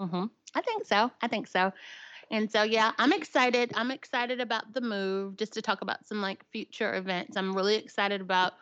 Mm-hmm. 0.00 0.24
I 0.54 0.60
think 0.60 0.84
so. 0.86 1.10
I 1.22 1.28
think 1.28 1.46
so. 1.48 1.72
And 2.30 2.50
so, 2.50 2.64
yeah, 2.64 2.92
I'm 2.98 3.12
excited. 3.12 3.72
I'm 3.76 3.90
excited 3.90 4.40
about 4.40 4.74
the 4.74 4.80
move. 4.80 5.36
Just 5.36 5.52
to 5.54 5.62
talk 5.62 5.80
about 5.80 6.04
some 6.06 6.20
like 6.20 6.44
future 6.50 6.94
events, 6.96 7.36
I'm 7.36 7.54
really 7.56 7.76
excited 7.76 8.20
about 8.20 8.54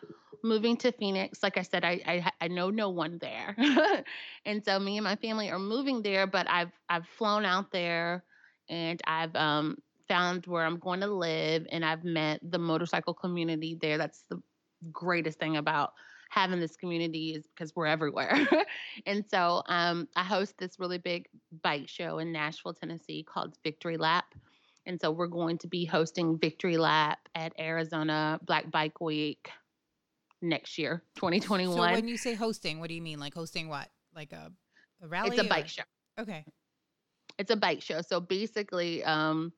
moving 0.43 0.77
to 0.77 0.93
Phoenix. 0.93 1.43
Like 1.43 1.57
I 1.57 1.63
said, 1.63 1.83
I 1.85 2.01
I, 2.07 2.33
I 2.43 2.49
know 2.49 2.69
no 2.71 2.91
one 2.91 3.19
there, 3.19 3.57
and 4.45 4.63
so 4.65 4.79
me 4.79 4.99
and 4.99 5.05
my 5.05 5.17
family 5.17 5.51
are 5.51 5.59
moving 5.59 6.03
there. 6.03 6.27
But 6.27 6.49
I've 6.49 6.73
I've 6.91 7.07
flown 7.17 7.45
out 7.47 7.73
there, 7.73 8.23
and 8.69 9.01
I've 9.07 9.35
um 9.37 9.77
found 10.09 10.47
where 10.47 10.65
I'm 10.65 10.79
going 10.79 11.01
to 11.01 11.07
live, 11.07 11.67
and 11.71 11.85
I've 11.85 12.05
met 12.05 12.41
the 12.43 12.59
motorcycle 12.59 13.15
community 13.15 13.79
there. 13.81 13.99
That's 13.99 14.23
the 14.29 14.41
greatest 14.93 15.39
thing 15.39 15.57
about 15.57 15.93
having 16.35 16.61
this 16.61 16.77
community 16.77 17.35
is 17.35 17.47
because 17.47 17.75
we're 17.77 17.87
everywhere. 17.87 18.37
and 19.07 19.25
so 19.31 19.63
um, 19.67 20.09
I 20.17 20.25
host 20.25 20.59
this 20.59 20.79
really 20.79 20.99
big 20.99 21.27
bike 21.63 21.89
show 21.89 22.19
in 22.19 22.33
Nashville, 22.33 22.75
Tennessee 22.75 23.23
called 23.23 23.55
Victory 23.63 23.97
Lap. 23.97 24.25
And 24.87 25.01
so 25.01 25.11
we're 25.11 25.29
going 25.29 25.59
to 25.59 25.69
be 25.69 25.85
hosting 25.85 26.39
Victory 26.39 26.77
Lap 26.77 27.19
at 27.35 27.53
Arizona 27.59 28.39
Black 28.45 28.71
Bike 28.71 29.01
Week 29.01 29.49
next 30.43 30.77
year, 30.77 31.03
2021. 31.17 31.75
So 31.75 31.81
when 31.81 32.09
you 32.09 32.19
say 32.19 32.35
hosting, 32.35 32.81
what 32.81 32.89
do 32.89 32.95
you 32.95 33.03
mean? 33.03 33.19
Like 33.19 33.33
hosting 33.33 33.69
what? 33.69 33.89
Like 34.15 34.33
a 34.33 34.53
a 35.03 35.07
rally? 35.07 35.31
it's 35.31 35.39
a 35.39 35.47
or- 35.47 35.49
bike 35.49 35.69
show. 35.69 35.83
Okay. 36.19 36.45
It's 37.39 37.51
a 37.51 37.57
bike 37.57 37.83
show. 37.83 38.01
So 38.03 38.21
basically, 38.21 39.05
um, 39.05 39.53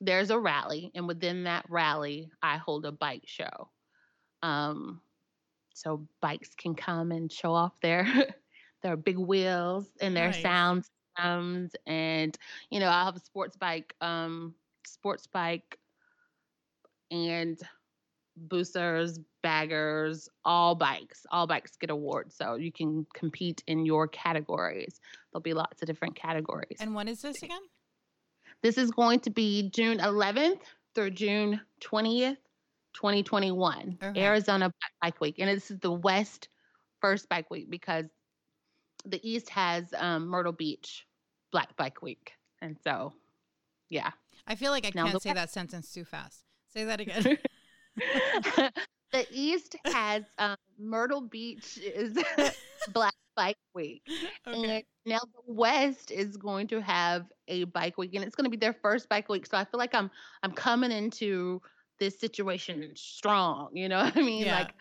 there's 0.00 0.30
a 0.30 0.38
rally, 0.38 0.90
and 0.94 1.06
within 1.06 1.44
that 1.44 1.66
rally, 1.68 2.30
I 2.42 2.56
hold 2.56 2.84
a 2.86 2.92
bike 2.92 3.24
show. 3.26 3.70
Um, 4.42 5.02
so 5.74 6.06
bikes 6.20 6.54
can 6.54 6.74
come 6.74 7.12
and 7.12 7.30
show 7.32 7.52
off 7.52 7.80
their 7.80 8.06
their 8.82 8.96
big 8.96 9.18
wheels 9.18 9.90
and 10.00 10.16
their 10.16 10.32
Nice. 10.32 10.32
sound 10.32 10.84
systems, 11.16 11.74
and 11.86 12.36
you 12.70 12.80
know, 12.80 12.88
I 12.88 13.04
have 13.04 13.16
a 13.16 13.20
sports 13.20 13.56
bike, 13.56 13.94
um, 14.00 14.54
sports 14.86 15.26
bike, 15.26 15.78
and 17.10 17.58
boosters, 18.36 19.18
baggers, 19.42 20.28
all 20.44 20.74
bikes. 20.74 21.26
All 21.30 21.46
bikes 21.46 21.76
get 21.76 21.90
awards, 21.90 22.34
so 22.34 22.54
you 22.54 22.72
can 22.72 23.06
compete 23.14 23.62
in 23.66 23.84
your 23.84 24.08
categories. 24.08 25.00
There'll 25.32 25.42
be 25.42 25.54
lots 25.54 25.82
of 25.82 25.86
different 25.86 26.14
categories. 26.16 26.78
And 26.80 26.94
when 26.94 27.08
is 27.08 27.22
this 27.22 27.42
again? 27.42 27.60
This 28.62 28.78
is 28.78 28.90
going 28.90 29.20
to 29.20 29.30
be 29.30 29.70
June 29.70 29.98
11th 29.98 30.60
through 30.94 31.10
June 31.10 31.60
20th, 31.82 32.36
2021, 32.94 33.98
Okay. 34.02 34.22
Arizona 34.22 34.72
Bike 35.00 35.20
Week. 35.20 35.36
And 35.38 35.48
this 35.48 35.70
is 35.70 35.78
the 35.80 35.90
West 35.92 36.48
first 37.00 37.28
bike 37.28 37.50
week 37.50 37.68
because 37.70 38.06
the 39.04 39.20
East 39.28 39.48
has 39.50 39.92
um, 39.96 40.28
Myrtle 40.28 40.52
Beach 40.52 41.04
Black 41.50 41.76
Bike 41.76 42.02
Week. 42.02 42.32
And 42.60 42.76
so, 42.84 43.12
yeah. 43.88 44.10
I 44.46 44.54
feel 44.54 44.70
like 44.70 44.86
I 44.86 44.92
Now 44.94 45.06
can't 45.06 45.22
say 45.22 45.32
that 45.32 45.50
sentence 45.50 45.92
too 45.92 46.04
fast. 46.04 46.44
Say 46.72 46.84
that 46.84 47.00
again. 47.00 47.38
the 49.12 49.26
East 49.30 49.76
has 49.84 50.24
um, 50.38 50.56
Myrtle 50.78 51.20
Beach 51.20 51.78
is 51.78 52.18
Black 52.92 53.14
Bike 53.36 53.56
Week. 53.74 54.02
okay. 54.46 54.74
And 54.74 54.84
now 55.06 55.20
the 55.20 55.52
West 55.52 56.10
is 56.10 56.36
going 56.36 56.66
to 56.68 56.80
have 56.80 57.26
a 57.48 57.64
bike 57.64 57.98
week, 57.98 58.14
and 58.14 58.24
it's 58.24 58.34
going 58.34 58.44
to 58.44 58.50
be 58.50 58.56
their 58.56 58.72
first 58.72 59.08
bike 59.08 59.28
week. 59.28 59.46
So 59.46 59.56
I 59.56 59.64
feel 59.64 59.78
like 59.78 59.94
I'm 59.94 60.10
I'm 60.42 60.52
coming 60.52 60.92
into 60.92 61.60
this 61.98 62.18
situation 62.18 62.90
strong. 62.94 63.70
You 63.74 63.88
know 63.88 63.98
what 64.04 64.16
I 64.16 64.22
mean? 64.22 64.46
Yeah. 64.46 64.60
Like 64.60 64.74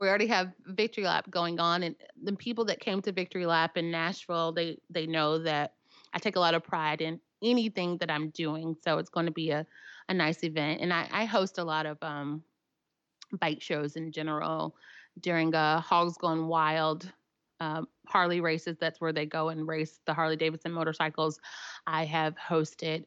we 0.00 0.08
already 0.08 0.26
have 0.26 0.52
Victory 0.66 1.04
Lap 1.04 1.30
going 1.30 1.60
on, 1.60 1.82
and 1.82 1.94
the 2.22 2.34
people 2.34 2.64
that 2.66 2.80
came 2.80 3.02
to 3.02 3.12
Victory 3.12 3.46
Lap 3.46 3.76
in 3.76 3.90
Nashville, 3.90 4.52
they 4.52 4.78
they 4.90 5.06
know 5.06 5.38
that 5.38 5.74
I 6.12 6.18
take 6.18 6.36
a 6.36 6.40
lot 6.40 6.54
of 6.54 6.62
pride 6.62 7.00
in 7.00 7.20
anything 7.42 7.98
that 7.98 8.10
I'm 8.10 8.30
doing. 8.30 8.76
So 8.82 8.98
it's 8.98 9.10
going 9.10 9.26
to 9.26 9.32
be 9.32 9.50
a 9.50 9.66
a 10.08 10.14
nice 10.14 10.44
event, 10.44 10.80
and 10.80 10.92
I, 10.92 11.08
I 11.10 11.24
host 11.24 11.58
a 11.58 11.64
lot 11.64 11.86
of 11.86 11.96
um 12.02 12.42
bike 13.36 13.62
shows 13.62 13.96
in 13.96 14.12
general 14.12 14.74
during 15.20 15.54
a 15.54 15.80
Hogs 15.80 16.16
Gone 16.16 16.48
Wild 16.48 17.12
um, 17.60 17.88
Harley 18.06 18.40
races. 18.40 18.76
That's 18.78 19.00
where 19.00 19.12
they 19.12 19.26
go 19.26 19.48
and 19.48 19.66
race 19.66 20.00
the 20.06 20.14
Harley 20.14 20.36
Davidson 20.36 20.72
motorcycles. 20.72 21.40
I 21.86 22.04
have 22.04 22.34
hosted 22.36 23.04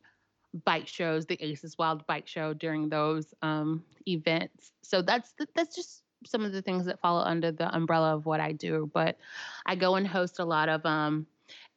bike 0.65 0.87
shows, 0.87 1.25
the 1.25 1.37
Aces 1.43 1.77
Wild 1.77 2.05
Bike 2.07 2.27
Show 2.27 2.53
during 2.53 2.89
those 2.89 3.33
um, 3.41 3.83
events. 4.07 4.71
So 4.83 5.01
that's 5.01 5.33
that's 5.55 5.75
just 5.75 6.03
some 6.25 6.43
of 6.43 6.51
the 6.51 6.61
things 6.61 6.85
that 6.85 6.99
fall 6.99 7.19
under 7.21 7.51
the 7.51 7.73
umbrella 7.75 8.15
of 8.15 8.25
what 8.25 8.39
I 8.39 8.51
do. 8.51 8.89
But 8.93 9.17
I 9.65 9.75
go 9.75 9.95
and 9.95 10.07
host 10.07 10.39
a 10.39 10.45
lot 10.45 10.69
of 10.69 10.85
um, 10.85 11.27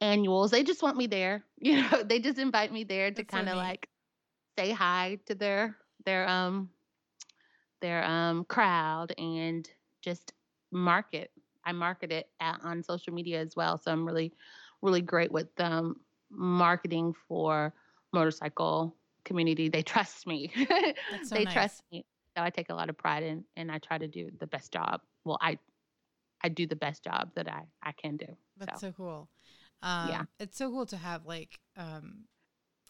annuals. 0.01 0.51
They 0.51 0.63
just 0.63 0.83
want 0.83 0.97
me 0.97 1.07
there. 1.07 1.45
You 1.63 1.83
know, 1.83 2.03
they 2.03 2.21
just 2.21 2.39
invite 2.39 2.73
me 2.73 2.85
there 2.85 3.11
to 3.11 3.23
kind 3.23 3.47
of 3.51 3.57
like 3.57 3.87
say 4.59 4.71
hi 4.71 5.19
to 5.27 5.35
their 5.35 5.77
their 6.07 6.27
um 6.27 6.71
their 7.81 8.05
um 8.05 8.45
crowd 8.45 9.13
and 9.19 9.69
just 10.03 10.33
market. 10.73 11.31
I 11.65 11.73
market 11.73 12.11
it 12.11 12.29
at, 12.41 12.61
on 12.65 12.83
social 12.83 13.13
media 13.13 13.41
as 13.41 13.55
well. 13.55 13.77
So 13.77 13.93
I'm 13.93 14.07
really, 14.07 14.33
really 14.81 15.03
great 15.03 15.31
with 15.31 15.49
um, 15.59 15.97
marketing 16.31 17.15
for 17.29 17.75
motorcycle 18.13 18.97
community. 19.25 19.69
They 19.69 19.83
trust 19.95 20.27
me. 20.27 20.51
That's 20.57 21.29
so 21.29 21.35
they 21.35 21.45
nice. 21.45 21.53
trust 21.53 21.83
me. 21.93 22.05
So 22.37 22.43
I 22.43 22.51
take 22.51 22.71
a 22.71 22.75
lot 22.75 22.89
of 22.89 22.97
pride 22.97 23.25
in, 23.25 23.45
and 23.57 23.71
I 23.71 23.79
try 23.79 23.99
to 23.99 24.09
do 24.09 24.31
the 24.39 24.47
best 24.47 24.73
job. 24.73 25.01
Well, 25.25 25.39
I, 25.41 25.59
I 26.43 26.49
do 26.49 26.67
the 26.67 26.77
best 26.77 27.05
job 27.05 27.31
that 27.35 27.49
I 27.49 27.65
I 27.83 27.93
can 27.93 28.17
do. 28.17 28.27
That's 28.57 28.81
so. 28.81 28.89
so 28.89 28.93
cool. 28.97 29.29
Um, 29.83 30.09
Yeah. 30.09 30.23
It's 30.39 30.57
so 30.57 30.71
cool 30.71 30.87
to 30.87 30.97
have 30.97 31.27
like, 31.27 31.59
um, 31.77 32.25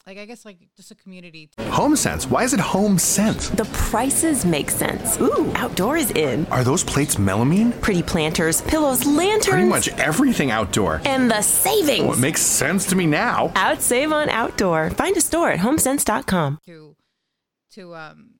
like 0.07 0.19
I 0.19 0.25
guess 0.25 0.45
like 0.45 0.59
just 0.77 0.91
a 0.91 0.95
community. 0.95 1.51
Home 1.61 1.97
Sense. 1.97 2.27
Why 2.27 2.43
is 2.45 2.55
it 2.55 2.61
Home 2.61 2.99
Sense? 2.99 3.51
The 3.51 3.65
prices 3.67 4.45
make 4.45 4.71
sense. 4.71 5.21
Ooh, 5.21 5.53
outdoors 5.55 6.01
is 6.01 6.11
in. 6.13 6.47
Are 6.47 6.65
those 6.65 6.83
plates 6.83 7.17
melamine? 7.17 7.79
Pretty 7.81 8.03
planters, 8.03 8.63
pillows, 8.63 9.05
lanterns. 9.07 9.49
Pretty 9.49 9.69
much 9.69 9.89
everything 9.99 10.51
outdoor. 10.51 11.03
And 11.05 11.31
the 11.31 11.43
savings. 11.43 12.05
Well, 12.05 12.15
it 12.15 12.21
makes 12.21 12.41
sense 12.43 12.87
to 12.87 12.97
me 12.97 13.07
now. 13.07 13.53
Out 13.55 13.83
save 13.83 14.13
on 14.13 14.29
outdoor. 14.31 14.91
Find 14.91 15.17
a 15.17 15.21
store 15.21 15.51
at 15.51 15.61
homesense.com. 15.61 16.59
to 16.67 16.97
to 17.73 17.95
um 17.95 18.31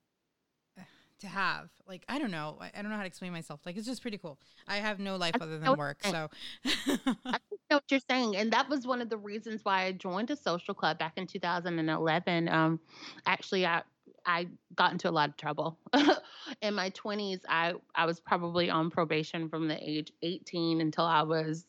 to 1.21 1.29
have 1.29 1.69
like 1.87 2.03
i 2.09 2.19
don't 2.19 2.31
know 2.31 2.57
I, 2.61 2.71
I 2.77 2.83
don't 2.83 2.91
know 2.91 2.97
how 2.97 3.03
to 3.03 3.07
explain 3.07 3.31
myself 3.33 3.61
like 3.67 3.77
it's 3.77 3.87
just 3.87 4.01
pretty 4.03 4.17
cool 4.19 4.39
i 4.67 4.77
have 4.79 4.99
no 4.99 5.17
life 5.17 5.37
other 5.41 5.59
than 5.59 5.77
work 5.77 5.99
so 6.03 6.29
I 6.65 7.39
think 7.49 7.60
know 7.71 7.77
what 7.77 7.91
you're 7.91 8.01
saying, 8.01 8.37
and 8.37 8.53
that 8.53 8.69
was 8.69 8.87
one 8.87 9.01
of 9.01 9.09
the 9.09 9.17
reasons 9.17 9.65
why 9.65 9.85
I 9.85 9.93
joined 9.93 10.31
a 10.31 10.37
social 10.37 10.75
club 10.75 10.99
back 10.99 11.15
in 11.17 11.27
2011. 11.27 12.49
Um, 12.49 12.81
actually, 13.27 13.67
I 13.67 13.83
I 14.27 14.49
got 14.75 14.93
into 14.93 15.09
a 15.09 15.13
lot 15.13 15.31
of 15.31 15.37
trouble 15.37 15.79
in 16.63 16.75
my 16.75 16.91
20s. 16.91 17.41
I 17.49 17.75
I 17.95 18.07
was 18.07 18.21
probably 18.21 18.71
on 18.71 18.91
probation 18.91 19.49
from 19.49 19.69
the 19.69 19.79
age 19.83 20.13
18 20.23 20.81
until 20.81 21.05
I 21.05 21.23
was 21.23 21.67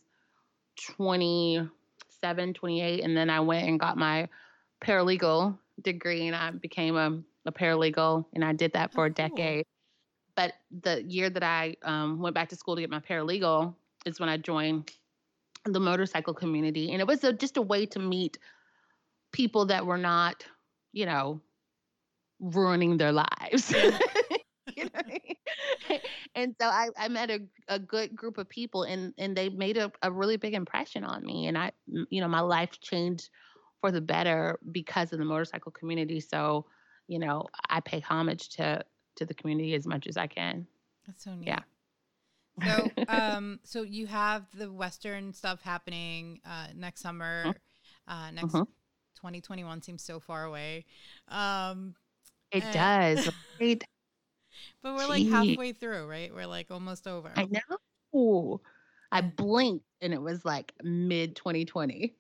27, 0.82 2.54
28, 2.54 3.02
and 3.04 3.16
then 3.18 3.30
I 3.30 3.40
went 3.42 3.68
and 3.68 3.80
got 3.80 3.98
my 3.98 4.28
paralegal 4.82 5.58
degree, 5.82 6.28
and 6.28 6.36
I 6.36 6.52
became 6.52 6.96
a, 6.98 7.22
a 7.46 7.52
paralegal, 7.52 8.26
and 8.34 8.44
I 8.44 8.54
did 8.54 8.74
that 8.74 8.94
for 8.94 9.06
Oh, 9.06 9.08
a 9.08 9.14
cool. 9.20 9.34
decade. 9.34 9.66
But 10.36 10.54
the 10.72 11.04
year 11.04 11.30
that 11.30 11.44
I 11.44 11.76
um, 11.84 12.20
went 12.20 12.36
back 12.36 12.50
to 12.50 12.56
school 12.56 12.76
to 12.76 12.82
get 12.82 12.90
my 12.90 13.00
paralegal 13.00 13.76
is 14.06 14.20
when 14.20 14.30
I 14.30 14.38
joined 14.38 14.92
the 15.66 15.80
motorcycle 15.80 16.34
community, 16.34 16.92
and 16.92 17.02
it 17.02 17.08
was 17.08 17.24
a, 17.24 17.34
just 17.34 17.58
a 17.58 17.62
way 17.62 17.86
to 17.88 18.00
meet 18.00 18.38
people 19.32 19.66
that 19.68 19.86
were 19.86 19.98
not, 19.98 20.44
you 20.92 21.06
know, 21.06 21.42
ruining 22.40 22.98
their 22.98 23.12
lives. 23.12 23.72
you 24.76 24.86
know 24.86 24.90
I 24.96 25.04
mean? 25.08 26.00
and 26.36 26.56
so 26.60 26.68
I, 26.68 26.90
I 26.98 27.08
met 27.08 27.30
a, 27.30 27.40
a 27.68 27.80
good 27.80 28.16
group 28.16 28.38
of 28.38 28.50
people 28.50 28.84
and, 28.84 29.14
and 29.18 29.36
they 29.36 29.50
made 29.50 29.78
a, 29.78 29.92
a 30.02 30.12
really 30.12 30.38
big 30.38 30.54
impression 30.54 31.04
on 31.04 31.24
me. 31.24 31.48
And 31.48 31.58
I, 31.58 31.72
you 32.10 32.22
know, 32.22 32.28
my 32.28 32.42
life 32.42 32.80
changed 32.82 33.30
for 33.80 33.92
the 33.92 34.02
better 34.02 34.60
because 34.72 35.14
of 35.14 35.20
the 35.20 35.26
motorcycle 35.26 35.72
community. 35.72 36.20
So, 36.20 36.66
you 37.08 37.20
know, 37.20 37.48
I 37.70 37.80
pay 37.80 38.00
homage 38.00 38.50
to, 38.50 38.84
to 39.18 39.26
the 39.26 39.34
community 39.34 39.74
as 39.76 39.86
much 39.86 40.08
as 40.08 40.18
I 40.18 40.28
can. 40.28 40.66
that's 41.06 41.24
so 41.24 41.36
neat 41.36 41.48
Yeah. 41.48 41.60
So 42.60 42.94
um 43.08 43.60
so 43.64 43.82
you 43.84 44.08
have 44.08 44.46
the 44.56 44.72
western 44.72 45.34
stuff 45.34 45.62
happening 45.62 46.40
uh 46.46 46.68
next 46.76 47.02
summer 47.02 47.62
uh 48.08 48.32
next 48.32 48.54
Mhm. 48.54 48.68
2021 49.16 49.82
seems 49.82 50.04
so 50.04 50.20
far 50.20 50.46
away 50.46 50.86
um 51.28 51.96
It 52.52 52.62
Uh, 52.64 52.72
does. 52.72 53.28
Right? 53.60 53.84
but 54.84 54.94
we're 54.96 55.08
like 55.08 55.26
Gee. 55.26 55.28
halfway 55.28 55.74
through 55.74 56.08
right 56.08 56.34
we're 56.34 56.48
like 56.48 56.72
almost 56.72 57.08
over 57.08 57.32
I 57.36 57.46
know. 57.46 58.62
I 59.12 59.22
blinked 59.22 59.86
and 60.02 60.14
it 60.14 60.22
was 60.22 60.46
like 60.46 60.74
mid 60.84 61.36
2020. 61.36 62.16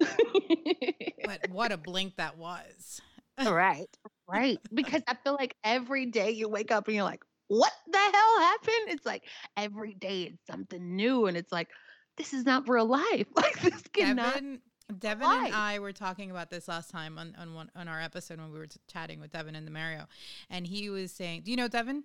but 1.24 1.41
what 1.50 1.72
a 1.72 1.78
blink 1.78 2.15
that 2.17 2.38
was 2.38 3.02
right. 3.46 3.88
Right. 4.28 4.60
Because 4.74 5.02
I 5.08 5.15
feel 5.15 5.34
like 5.34 5.56
every 5.63 6.06
day 6.06 6.32
you 6.32 6.48
wake 6.48 6.72
up 6.72 6.88
and 6.88 6.96
you're 6.96 7.04
like, 7.04 7.24
what 7.52 7.74
the 7.92 7.98
hell 7.98 8.40
happened? 8.40 8.88
It's 8.88 9.06
like 9.06 9.24
every 9.58 9.94
day 9.94 10.24
it's 10.24 10.48
something 10.48 10.96
new 10.96 11.26
and 11.26 11.36
it's 11.36 11.52
like, 11.52 11.68
this 12.16 12.34
is 12.34 12.46
not 12.46 12.70
real 12.70 12.86
life. 12.86 13.28
Like 13.36 13.60
this 13.62 13.82
cannot. 13.94 14.36
Devin, 14.36 14.62
Devin 15.00 15.28
life. 15.28 15.46
and 15.48 15.56
I 15.56 15.80
were 15.80 15.92
talking 15.92 16.32
about 16.32 16.50
this 16.50 16.68
last 16.70 16.90
time 16.90 17.18
on 17.18 17.36
on 17.38 17.54
one 17.54 17.70
on 17.76 17.90
our 17.90 18.00
episode 18.00 18.40
when 18.40 18.52
we 18.54 18.60
were 18.60 18.68
chatting 18.88 19.20
with 19.20 19.32
Devin 19.32 19.56
and 19.56 19.68
the 19.68 19.72
Mario, 19.72 20.06
and 20.50 20.66
he 20.66 20.90
was 20.90 21.12
saying, 21.12 21.42
"Do 21.44 21.52
you 21.52 21.58
know 21.58 21.68
Devin?" 21.68 22.04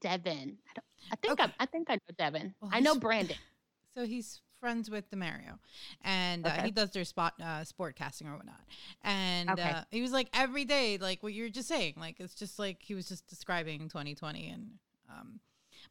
Devin. 0.00 0.58
I, 0.68 0.72
don't, 0.74 0.84
I 1.12 1.16
think 1.16 1.32
Okay. 1.40 1.52
I, 1.58 1.62
I 1.62 1.66
think 1.66 1.90
I 1.90 1.94
know 1.94 2.14
Devin. 2.18 2.54
Well, 2.60 2.70
I 2.74 2.80
know 2.80 2.96
Brandon. 2.96 3.36
So 3.94 4.04
he's 4.04 4.42
friends 4.60 4.90
with 4.90 5.08
the 5.10 5.16
Mario, 5.16 5.58
and 6.02 6.46
uh, 6.46 6.62
he 6.62 6.70
does 6.70 6.90
their 6.90 7.04
spot 7.04 7.34
uh, 7.42 7.64
sport 7.64 7.96
casting 7.96 8.26
or 8.28 8.36
whatnot. 8.36 8.60
And 9.02 9.50
Okay. 9.50 9.70
uh, 9.70 9.84
he 9.90 10.02
was 10.02 10.12
like 10.12 10.28
every 10.34 10.64
day, 10.64 10.98
like 10.98 11.22
what 11.22 11.32
you're 11.32 11.48
just 11.48 11.68
saying, 11.68 11.94
like 11.96 12.16
it's 12.20 12.34
just 12.34 12.58
like 12.58 12.82
he 12.82 12.94
was 12.94 13.08
just 13.08 13.26
describing 13.26 13.88
2020, 13.88 14.48
and 14.48 14.70
um, 15.10 15.40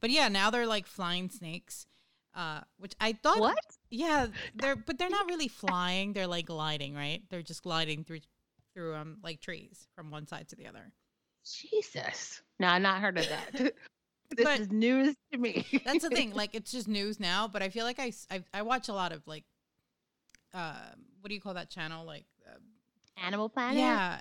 but 0.02 0.10
yeah, 0.10 0.28
now 0.28 0.50
they're 0.50 0.68
like 0.68 0.88
flying 0.88 1.30
snakes, 1.30 1.86
uh, 2.36 2.62
which 2.78 2.94
I 3.00 3.14
thought 3.14 3.40
What? 3.40 3.58
Yeah, 3.90 4.28
they're 4.56 4.76
but 4.76 4.98
they're 4.98 5.10
not 5.10 5.28
really 5.28 5.48
flying. 5.64 6.14
They're 6.14 6.28
like 6.28 6.48
gliding, 6.48 6.96
right? 6.96 7.22
They're 7.30 7.42
just 7.44 7.64
gliding 7.64 8.04
through 8.04 8.20
through 8.74 8.96
um 8.96 9.18
like 9.24 9.40
trees 9.40 9.88
from 9.96 10.12
one 10.12 10.28
side 10.28 10.50
to 10.50 10.56
the 10.56 10.68
other. 10.68 10.92
Jesus. 11.46 12.42
No, 12.60 12.68
I've 12.70 12.82
not 12.82 13.02
heard 13.02 13.18
of 13.18 13.28
that. 13.30 13.74
this 14.30 14.44
But- 14.44 14.60
is 14.60 14.72
news 14.72 15.16
to 15.32 15.38
me. 15.38 15.66
That's 15.86 16.04
the 16.04 16.10
thing. 16.10 16.32
Like 16.36 16.56
it's 16.56 16.72
just 16.72 16.88
news 16.88 17.20
now, 17.20 17.48
but 17.48 17.62
I 17.62 17.70
feel 17.70 17.86
like 17.86 18.00
I 18.00 18.12
I 18.54 18.62
watch 18.62 18.90
a 18.90 18.94
lot 18.94 19.12
of 19.12 19.26
like 19.28 19.44
uh 20.54 20.76
what 21.22 21.30
do 21.30 21.36
you 21.36 21.42
call 21.42 21.54
that 21.56 21.70
channel 21.70 22.06
like 22.06 22.26
uh, 22.48 22.60
Animal 23.26 23.50
Planet? 23.50 23.78
yeah. 23.78 24.20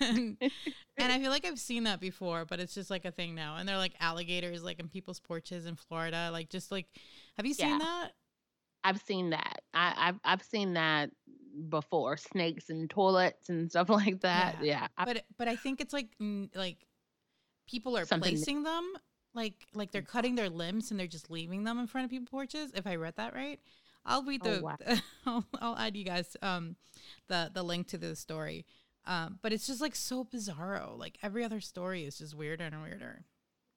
and, 0.00 0.36
and 0.96 1.12
I 1.12 1.18
feel 1.20 1.30
like 1.30 1.44
I've 1.46 1.58
seen 1.58 1.84
that 1.84 2.00
before, 2.00 2.44
but 2.44 2.60
it's 2.60 2.74
just 2.74 2.90
like 2.90 3.04
a 3.04 3.10
thing 3.10 3.34
now. 3.34 3.56
And 3.56 3.68
they're 3.68 3.76
like 3.76 3.94
alligators 4.00 4.62
like 4.64 4.80
in 4.80 4.88
people's 4.88 5.20
porches 5.20 5.66
in 5.66 5.76
Florida, 5.76 6.30
like 6.32 6.48
just 6.48 6.70
like 6.72 6.86
have 7.36 7.46
you 7.46 7.54
seen 7.54 7.68
Yeah. 7.70 7.78
that? 7.78 8.10
I've 8.84 9.00
seen 9.02 9.30
that. 9.30 9.62
I, 9.74 9.94
I've 9.96 10.20
I've 10.24 10.42
seen 10.42 10.74
that 10.74 11.10
before. 11.68 12.16
Snakes 12.16 12.68
and 12.70 12.88
toilets 12.90 13.48
and 13.48 13.70
stuff 13.70 13.88
like 13.90 14.20
that. 14.22 14.56
Yeah. 14.62 14.88
I- 14.96 15.04
but 15.04 15.24
but 15.38 15.48
I 15.48 15.56
think 15.56 15.80
it's 15.80 15.92
like 15.92 16.08
like 16.54 16.78
people 17.68 17.96
are 17.96 18.04
Something 18.04 18.32
new. 18.32 18.38
placing 18.38 18.62
them 18.64 18.92
like 19.34 19.54
like 19.74 19.90
they're 19.92 20.02
cutting 20.02 20.34
their 20.34 20.50
limbs 20.50 20.90
and 20.90 20.98
they're 21.00 21.06
just 21.06 21.30
leaving 21.30 21.64
them 21.64 21.78
in 21.78 21.86
front 21.86 22.04
of 22.04 22.10
people's 22.10 22.28
porches. 22.30 22.72
If 22.74 22.86
I 22.86 22.96
read 22.96 23.16
that 23.16 23.34
right, 23.34 23.60
I'll 24.04 24.24
read 24.24 24.42
Oh, 24.44 24.50
the. 24.50 25.02
I'll, 25.26 25.44
I'll 25.60 25.76
add 25.76 25.96
you 25.96 26.04
guys 26.04 26.36
um, 26.42 26.76
the 27.28 27.50
the 27.52 27.62
link 27.62 27.88
to 27.88 27.98
the 27.98 28.14
story. 28.16 28.66
Um, 29.04 29.38
but 29.42 29.52
it's 29.52 29.66
just 29.66 29.80
like 29.80 29.96
so 29.96 30.24
bizarro. 30.24 30.96
Like 30.98 31.18
every 31.22 31.44
other 31.44 31.60
story 31.60 32.04
is 32.04 32.18
just 32.18 32.34
weirder 32.36 32.64
and 32.64 32.82
weirder. 32.82 33.24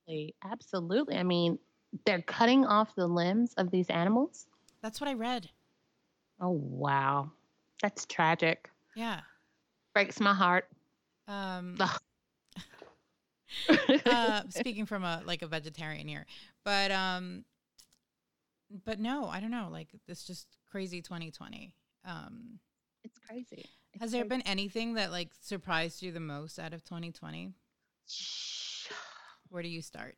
Absolutely. 0.07 0.35
Absolutely. 0.43 1.15
I 1.17 1.23
mean, 1.23 1.57
they're 2.05 2.21
cutting 2.21 2.65
off 2.65 2.93
the 2.95 3.07
limbs 3.07 3.53
of 3.55 3.71
these 3.71 3.89
animals. 3.89 4.45
That's 4.83 5.01
what 5.01 5.09
I 5.09 5.13
read. 5.13 5.49
Oh, 6.39 6.51
wow. 6.51 7.31
That's 7.81 8.05
tragic. 8.05 8.69
Yeah. 8.95 9.21
Breaks 9.93 10.19
my 10.19 10.33
heart. 10.33 10.67
Um. 11.27 11.75
uh, 14.05 14.43
speaking 14.49 14.85
from 14.85 15.03
a 15.03 15.21
like 15.25 15.41
a 15.41 15.47
vegetarian 15.47 16.07
here, 16.07 16.25
but 16.63 16.91
um, 16.91 17.43
but 18.85 18.99
no, 18.99 19.27
I 19.27 19.39
don't 19.39 19.51
know. 19.51 19.69
Like 19.71 19.89
it's 20.07 20.25
just 20.25 20.47
crazy 20.69 21.01
2020. 21.01 21.73
Um, 22.05 22.59
it's 23.03 23.17
crazy. 23.19 23.65
It's 23.93 24.01
has 24.01 24.11
there 24.11 24.23
crazy. 24.23 24.29
been 24.29 24.41
anything 24.41 24.95
that 24.95 25.11
like 25.11 25.29
surprised 25.41 26.01
you 26.01 26.11
the 26.11 26.19
most 26.19 26.59
out 26.59 26.73
of 26.73 26.83
2020? 26.83 27.53
Where 29.49 29.63
do 29.63 29.69
you 29.69 29.81
start? 29.81 30.15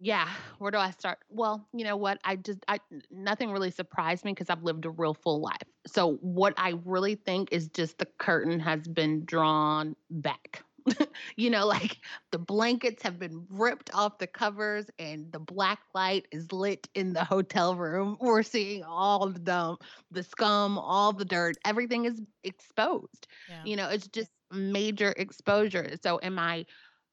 Yeah, 0.00 0.28
where 0.58 0.70
do 0.70 0.78
I 0.78 0.92
start? 0.92 1.18
Well, 1.28 1.66
you 1.72 1.84
know 1.84 1.96
what? 1.96 2.20
I 2.22 2.36
just 2.36 2.60
I 2.68 2.78
nothing 3.10 3.50
really 3.50 3.72
surprised 3.72 4.24
me 4.24 4.32
because 4.32 4.48
I've 4.48 4.62
lived 4.62 4.84
a 4.84 4.90
real 4.90 5.14
full 5.14 5.40
life. 5.40 5.56
So 5.88 6.18
what 6.20 6.54
I 6.56 6.74
really 6.84 7.16
think 7.16 7.48
is 7.50 7.68
just 7.68 7.98
the 7.98 8.06
curtain 8.18 8.60
has 8.60 8.86
been 8.86 9.24
drawn 9.24 9.96
back. 10.08 10.62
you 11.36 11.50
know, 11.50 11.66
like 11.66 11.98
the 12.30 12.38
blankets 12.38 13.02
have 13.02 13.18
been 13.18 13.46
ripped 13.50 13.90
off 13.94 14.18
the 14.18 14.26
covers 14.26 14.86
and 14.98 15.30
the 15.32 15.38
black 15.38 15.80
light 15.94 16.26
is 16.32 16.52
lit 16.52 16.88
in 16.94 17.12
the 17.12 17.24
hotel 17.24 17.74
room. 17.74 18.16
We're 18.20 18.42
seeing 18.42 18.84
all 18.84 19.28
the 19.28 19.76
the 20.10 20.22
scum, 20.22 20.78
all 20.78 21.12
the 21.12 21.24
dirt, 21.24 21.56
everything 21.64 22.04
is 22.04 22.20
exposed. 22.44 23.26
Yeah. 23.48 23.62
You 23.64 23.76
know, 23.76 23.88
it's 23.88 24.08
just 24.08 24.30
major 24.50 25.12
exposure. 25.16 25.96
So 26.02 26.18
am 26.22 26.38
I 26.38 26.66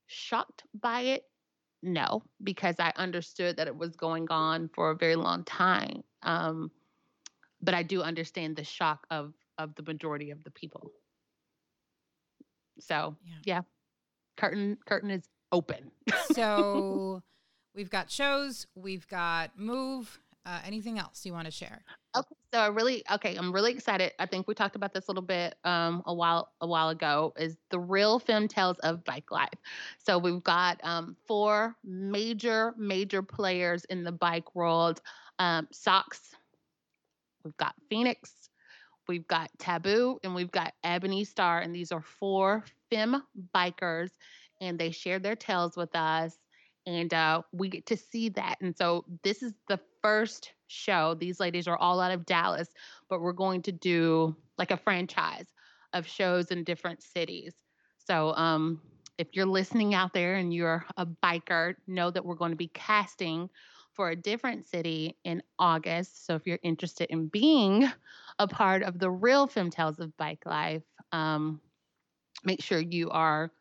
shocked 0.08 0.64
by 0.80 1.02
it? 1.02 1.24
No, 1.82 2.24
because 2.44 2.76
I 2.80 2.92
understood 2.96 3.58
that 3.58 3.68
it 3.68 3.76
was 3.78 3.96
going 3.96 4.28
on 4.32 4.70
for 4.74 4.92
a 4.92 4.96
very 4.96 5.16
long 5.16 5.44
time. 5.44 6.04
Um, 6.24 6.72
but 7.62 7.74
I 7.74 7.84
do 7.84 8.02
understand 8.02 8.56
the 8.56 8.64
shock 8.64 9.06
of 9.12 9.34
of 9.58 9.76
the 9.76 9.84
majority 9.84 10.32
of 10.32 10.44
the 10.44 10.52
people. 10.52 10.92
So 12.80 13.16
Yeah. 13.24 13.34
yeah, 13.44 13.62
curtain 14.38 14.78
curtain 14.86 15.12
is 15.12 15.28
open. 15.52 15.92
so 16.32 17.22
we've 17.74 17.90
got 17.90 18.10
shows, 18.12 18.68
we've 18.76 19.08
got 19.08 19.58
move. 19.58 20.20
Uh, 20.46 20.60
anything 20.64 21.00
else 21.00 21.26
you 21.26 21.34
want 21.34 21.46
to 21.46 21.52
share? 21.52 21.84
Okay, 22.16 22.36
so 22.54 22.60
I 22.60 22.68
really 22.68 23.04
okay, 23.12 23.36
I'm 23.36 23.52
really 23.52 23.72
excited. 23.72 24.12
I 24.20 24.28
think 24.28 24.48
we 24.48 24.54
talked 24.54 24.76
about 24.76 24.94
this 24.94 25.08
a 25.08 25.12
little 25.12 25.24
bit 25.24 25.56
um 25.64 26.04
a 26.06 26.14
while 26.14 26.52
a 26.62 26.68
while 26.68 26.90
ago 26.90 27.34
is 27.38 27.58
the 27.72 27.80
real 27.80 28.20
film 28.20 28.48
tales 28.48 28.78
of 28.80 29.04
bike 29.04 29.32
life. 29.32 29.50
So 29.98 30.18
we've 30.20 30.44
got 30.44 30.80
um 30.84 31.16
four 31.28 31.76
major 31.84 32.74
major 32.78 33.24
players 33.24 33.86
in 33.86 34.04
the 34.04 34.12
bike 34.12 34.56
world. 34.56 35.02
Um 35.40 35.68
Socks, 35.72 36.36
we've 37.44 37.58
got 37.58 37.74
Phoenix, 37.90 38.45
we've 39.08 39.28
got 39.28 39.50
Taboo, 39.60 40.20
and 40.24 40.36
we've 40.36 40.52
got 40.52 40.74
Ebony 40.84 41.24
Star 41.24 41.60
and 41.60 41.76
these 41.76 41.92
are 41.92 42.02
four 42.02 42.66
femme 42.90 43.24
bikers 43.54 44.12
and 44.62 44.80
they 44.80 44.92
share 44.92 45.20
their 45.20 45.36
tales 45.36 45.76
with 45.76 45.96
us 45.96 46.38
and 46.86 47.14
uh, 47.14 47.42
we 47.52 47.70
get 47.70 47.86
to 47.88 47.98
see 47.98 48.30
that. 48.30 48.58
And 48.62 48.78
so 48.78 49.06
this 49.24 49.42
is 49.42 49.54
the 49.68 49.80
first 50.02 50.52
show. 50.68 51.16
These 51.16 51.40
ladies 51.40 51.68
are 51.68 51.78
all 51.78 52.00
out 52.00 52.12
of 52.12 52.26
Dallas, 52.26 52.70
but 53.10 53.22
we're 53.22 53.34
going 53.34 53.62
to 53.64 53.72
do 53.72 54.36
like 54.58 54.72
a 54.72 54.78
franchise 54.78 55.48
of 55.94 56.08
shows 56.08 56.52
in 56.52 56.64
different 56.64 57.02
cities. 57.02 57.54
So 57.98 58.34
um, 58.36 58.82
if 59.18 59.28
you're 59.34 59.46
listening 59.46 59.94
out 59.94 60.14
there 60.14 60.36
and 60.36 60.54
you're 60.54 60.86
a 60.98 61.06
biker, 61.06 61.76
know 61.88 62.12
that 62.12 62.24
we're 62.24 62.36
going 62.36 62.52
to 62.52 62.58
be 62.58 62.70
casting 62.74 63.50
for 63.94 64.10
a 64.10 64.16
different 64.16 64.68
city 64.68 65.18
in 65.24 65.42
August. 65.58 66.26
So 66.26 66.36
if 66.36 66.46
you're 66.46 66.60
interested 66.64 67.10
in 67.10 67.28
being 67.28 67.90
a 68.40 68.48
part 68.48 68.84
of 68.84 69.00
the 69.00 69.10
real 69.10 69.48
Femme 69.48 69.70
Tales 69.70 70.00
of 70.00 70.16
Bike 70.18 70.46
Life, 70.46 70.84
um, 71.12 71.62
make 72.44 72.62
sure 72.62 72.80
you 72.80 73.10
are 73.10 73.52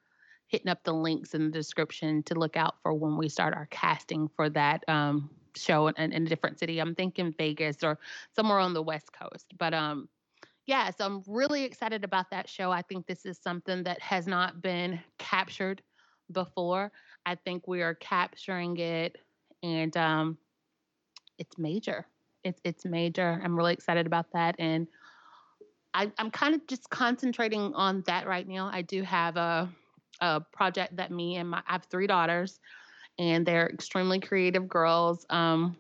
hitting 0.49 0.69
up 0.69 0.85
the 0.85 0.93
links 0.93 1.35
in 1.35 1.47
the 1.47 1.51
description 1.51 2.23
to 2.25 2.35
look 2.35 2.57
out 2.57 2.77
for 2.83 2.93
when 2.95 3.17
we 3.17 3.29
start 3.29 3.55
our 3.55 3.67
casting 3.71 4.29
for 4.37 4.49
that 4.51 4.85
um, 4.89 5.31
show 5.57 5.89
in, 5.89 6.13
in 6.13 6.27
a 6.27 6.29
different 6.29 6.59
city. 6.59 6.79
I'm 6.79 6.95
thinking 6.95 7.35
Vegas 7.37 7.83
or 7.83 7.99
somewhere 8.35 8.59
on 8.59 8.75
the 8.75 8.83
West 8.83 9.11
Coast. 9.13 9.47
But 9.59 9.75
um, 9.75 10.09
yeah, 10.67 10.91
so 10.91 11.07
I'm 11.07 11.23
really 11.27 11.65
excited 11.65 12.05
about 12.05 12.31
that 12.31 12.49
show. 12.49 12.71
I 12.71 12.83
think 12.83 13.07
this 13.07 13.27
is 13.27 13.39
something 13.39 13.83
that 13.85 14.01
has 14.01 14.27
not 14.27 14.63
been 14.63 15.01
captured 15.19 15.83
before. 16.33 16.93
I 17.27 17.35
think 17.35 17.67
we 17.67 17.83
are 17.83 17.95
capturing 17.95 18.77
it, 18.79 19.17
and 19.63 19.97
um, 19.97 20.39
it's 21.39 21.59
major. 21.59 22.07
It's 22.45 22.61
it's 22.65 22.85
major. 22.85 23.41
I'm 23.43 23.57
really 23.57 23.73
excited 23.73 24.07
about 24.07 24.27
that, 24.33 24.55
and 24.59 24.87
I, 25.95 26.13
I'm 26.19 26.31
kind 26.31 26.55
of 26.55 26.67
just 26.67 26.91
concentrating 26.91 27.73
on 27.75 28.03
that 28.07 28.27
right 28.27 28.47
now. 28.47 28.69
I 28.73 28.83
do 28.83 29.03
have 29.03 29.37
a 29.37 29.71
a 30.21 30.41
project 30.53 30.97
that 30.97 31.11
me 31.11 31.37
and 31.37 31.49
my 31.51 31.63
I 31.67 31.73
have 31.73 31.85
three 31.85 32.07
daughters, 32.07 32.61
and 33.19 33.47
they're 33.47 33.69
extremely 33.69 34.21
creative 34.21 34.69
girls. 34.69 35.25
Um, 35.31 35.77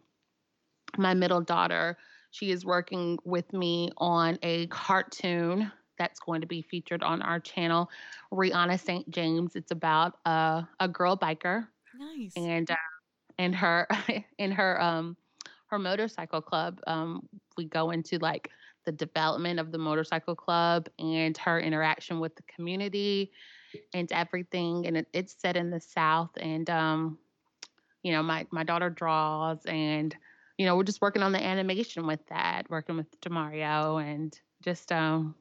my 0.96 1.14
middle 1.14 1.40
daughter, 1.40 1.98
she 2.30 2.50
is 2.50 2.64
working 2.64 3.18
with 3.24 3.52
me 3.52 3.90
on 3.98 4.38
a 4.42 4.66
cartoon 4.68 5.70
that's 5.98 6.18
going 6.20 6.40
to 6.40 6.46
be 6.46 6.62
featured 6.62 7.02
on 7.02 7.22
our 7.22 7.38
channel, 7.38 7.88
Rihanna 8.32 8.80
St. 8.80 9.08
James. 9.10 9.54
It's 9.54 9.70
about 9.70 10.18
uh, 10.24 10.62
a 10.80 10.88
girl 10.88 11.16
biker 11.16 11.68
Nice. 11.98 12.32
and 12.36 12.70
uh, 12.70 12.76
and 13.38 13.54
her 13.54 13.86
in 14.38 14.52
her 14.52 14.80
um 14.80 15.16
her 15.74 15.78
motorcycle 15.80 16.40
club 16.40 16.80
um 16.86 17.28
we 17.56 17.64
go 17.64 17.90
into 17.90 18.16
like 18.18 18.48
the 18.84 18.92
development 18.92 19.58
of 19.58 19.72
the 19.72 19.78
motorcycle 19.78 20.36
club 20.36 20.88
and 21.00 21.36
her 21.36 21.58
interaction 21.58 22.20
with 22.20 22.36
the 22.36 22.42
community 22.44 23.32
and 23.92 24.12
everything 24.12 24.86
and 24.86 24.96
it, 24.98 25.08
it's 25.12 25.34
set 25.40 25.56
in 25.56 25.70
the 25.70 25.80
south 25.80 26.30
and 26.36 26.70
um 26.70 27.18
you 28.04 28.12
know 28.12 28.22
my 28.22 28.46
my 28.52 28.62
daughter 28.62 28.88
draws 28.88 29.66
and 29.66 30.14
you 30.58 30.64
know 30.64 30.76
we're 30.76 30.84
just 30.84 31.02
working 31.02 31.24
on 31.24 31.32
the 31.32 31.44
animation 31.44 32.06
with 32.06 32.24
that 32.28 32.70
working 32.70 32.96
with 32.96 33.20
Demario 33.20 34.00
and 34.00 34.38
just 34.62 34.92
um 34.92 35.34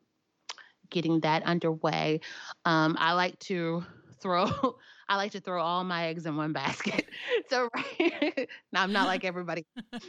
getting 0.89 1.19
that 1.19 1.43
underway. 1.43 2.22
Um 2.65 2.96
i 3.00 3.13
like 3.13 3.38
to 3.39 3.86
throw 4.19 4.48
I 5.13 5.15
like 5.15 5.32
to 5.34 5.39
throw 5.41 5.62
all 5.62 5.84
my 5.84 6.08
eggs 6.08 6.26
in 6.26 6.36
one 6.36 6.54
basket. 6.54 7.06
So 7.49 7.69
right 7.76 8.49
now 8.71 8.82
I'm 8.84 8.91
not 8.91 9.06
like 9.06 9.23
everybody. 9.23 9.65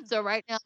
So 0.07 0.23
right 0.23 0.45
now 0.49 0.59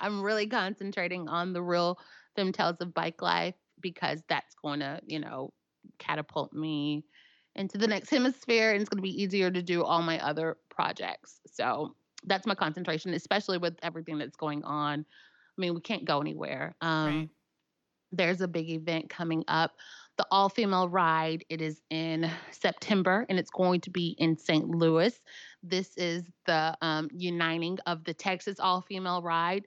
I'm 0.00 0.22
really 0.22 0.46
concentrating 0.46 1.28
on 1.28 1.54
the 1.54 1.62
real 1.62 1.98
Tales 2.36 2.76
of 2.80 2.92
Bike 2.92 3.22
Life 3.22 3.54
because 3.80 4.22
that's 4.28 4.54
going 4.62 4.80
to, 4.80 5.00
you 5.06 5.18
know, 5.18 5.54
catapult 5.98 6.52
me 6.52 7.06
into 7.54 7.78
the 7.78 7.86
next 7.86 8.10
hemisphere 8.10 8.72
and 8.72 8.80
it's 8.80 8.90
going 8.90 8.98
to 8.98 9.02
be 9.02 9.22
easier 9.22 9.50
to 9.50 9.62
do 9.62 9.82
all 9.82 10.02
my 10.02 10.20
other 10.20 10.58
projects. 10.68 11.40
So 11.46 11.96
that's 12.24 12.46
my 12.46 12.54
concentration, 12.54 13.14
especially 13.14 13.58
with 13.58 13.78
everything 13.82 14.18
that's 14.18 14.36
going 14.36 14.64
on. 14.64 15.00
I 15.00 15.60
mean, 15.60 15.74
we 15.74 15.80
can't 15.80 16.04
go 16.04 16.20
anywhere. 16.20 16.76
Um, 16.82 17.20
Right. 17.20 17.28
There's 18.12 18.40
a 18.40 18.48
big 18.48 18.70
event 18.70 19.10
coming 19.10 19.44
up, 19.48 19.76
the 20.18 20.26
all 20.30 20.48
female 20.48 20.88
ride. 20.88 21.44
It 21.48 21.62
is 21.62 21.80
in 21.90 22.30
September 22.50 23.24
and 23.28 23.38
it's 23.38 23.50
going 23.50 23.80
to 23.82 23.90
be 23.90 24.16
in 24.18 24.36
St. 24.36 24.68
Louis. 24.68 25.18
This 25.62 25.96
is 25.96 26.24
the 26.46 26.76
um, 26.82 27.08
uniting 27.14 27.78
of 27.86 28.04
the 28.04 28.12
Texas 28.14 28.58
all 28.60 28.82
female 28.82 29.22
ride, 29.22 29.64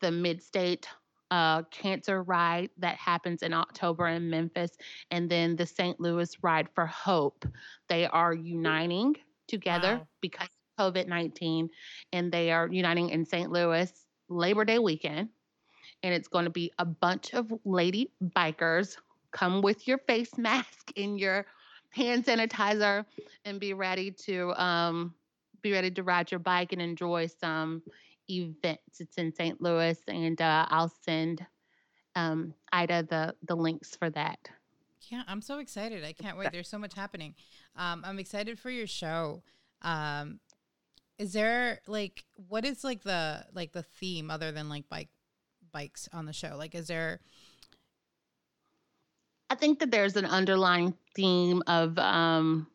the 0.00 0.12
mid 0.12 0.42
state 0.42 0.86
uh, 1.30 1.62
cancer 1.64 2.22
ride 2.22 2.70
that 2.78 2.96
happens 2.96 3.42
in 3.42 3.52
October 3.52 4.06
in 4.06 4.30
Memphis, 4.30 4.76
and 5.10 5.28
then 5.28 5.56
the 5.56 5.66
St. 5.66 5.98
Louis 5.98 6.30
ride 6.42 6.68
for 6.74 6.86
hope. 6.86 7.44
They 7.88 8.06
are 8.06 8.34
uniting 8.34 9.16
together 9.48 9.96
Wow. 9.96 10.08
because 10.20 10.48
of 10.78 10.94
COVID 10.94 11.08
19 11.08 11.68
and 12.12 12.30
they 12.32 12.52
are 12.52 12.68
uniting 12.70 13.08
in 13.10 13.24
St. 13.24 13.50
Louis 13.50 13.90
Labor 14.28 14.64
Day 14.64 14.78
weekend 14.78 15.30
and 16.02 16.12
it's 16.14 16.28
going 16.28 16.44
to 16.44 16.50
be 16.50 16.72
a 16.78 16.84
bunch 16.84 17.34
of 17.34 17.52
lady 17.64 18.10
bikers. 18.36 18.96
Come 19.34 19.60
with 19.60 19.86
your 19.86 19.98
face 19.98 20.38
mask 20.38 20.92
and 20.96 21.18
your 21.18 21.44
hand 21.90 22.24
sanitizer, 22.24 23.04
and 23.44 23.60
be 23.60 23.74
ready 23.74 24.10
to 24.10 24.52
um, 24.62 25.14
be 25.60 25.72
ready 25.72 25.90
to 25.90 26.02
ride 26.02 26.30
your 26.30 26.40
bike 26.40 26.72
and 26.72 26.80
enjoy 26.80 27.26
some 27.26 27.82
events. 28.30 29.00
It's 29.00 29.18
in 29.18 29.34
St. 29.34 29.60
Louis, 29.60 29.98
and 30.08 30.40
uh, 30.40 30.66
I'll 30.70 30.92
send 31.02 31.44
um, 32.14 32.54
Ida 32.72 33.02
the 33.02 33.34
the 33.46 33.54
links 33.56 33.94
for 33.96 34.08
that. 34.10 34.38
Yeah, 35.10 35.22
I'm 35.28 35.42
so 35.42 35.58
excited. 35.58 36.02
I 36.04 36.12
can't 36.12 36.38
wait. 36.38 36.50
There's 36.50 36.68
so 36.68 36.78
much 36.78 36.94
happening. 36.94 37.34
Um, 37.76 38.02
I'm 38.06 38.18
excited 38.18 38.58
for 38.58 38.70
your 38.70 38.86
show. 38.86 39.42
Um, 39.82 40.40
Is 41.18 41.32
there 41.32 41.80
like 41.86 42.24
what 42.48 42.64
is 42.64 42.84
like 42.84 43.02
the 43.02 43.44
like 43.52 43.72
the 43.72 43.82
theme 43.82 44.30
other 44.30 44.50
than 44.52 44.68
like 44.68 44.88
bike 44.88 45.10
bikes 45.72 46.08
on 46.12 46.24
the 46.24 46.32
show? 46.32 46.54
Like 46.56 46.74
is 46.74 46.86
there 46.86 47.20
I 49.54 49.56
think 49.56 49.78
that 49.78 49.92
there's 49.92 50.16
an 50.16 50.24
underlying 50.24 50.94
theme 51.14 51.62
of 51.68 51.96
um 51.96 52.66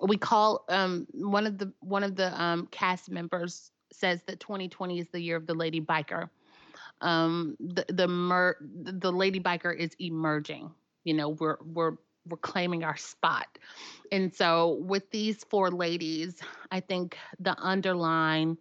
we 0.00 0.16
call 0.16 0.64
um 0.70 1.06
one 1.12 1.46
of 1.46 1.58
the 1.58 1.70
one 1.80 2.02
of 2.02 2.16
the 2.16 2.42
um 2.42 2.66
cast 2.70 3.10
members 3.10 3.70
says 3.92 4.22
that 4.22 4.40
2020 4.40 5.00
is 5.00 5.06
the 5.12 5.20
year 5.20 5.36
of 5.36 5.46
the 5.46 5.52
lady 5.52 5.82
biker. 5.82 6.30
Um 7.02 7.58
the 7.60 7.84
the 7.90 8.08
mer- 8.08 8.56
the 8.62 9.12
lady 9.12 9.38
biker 9.38 9.76
is 9.76 9.90
emerging. 9.98 10.70
You 11.04 11.12
know, 11.12 11.28
we're 11.28 11.58
we're 11.62 11.96
we're 12.26 12.38
claiming 12.38 12.82
our 12.82 12.96
spot. 12.96 13.58
And 14.10 14.34
so 14.34 14.78
with 14.80 15.10
these 15.10 15.44
four 15.44 15.70
ladies, 15.70 16.40
I 16.70 16.80
think 16.80 17.18
the 17.38 17.54
underlying 17.58 18.56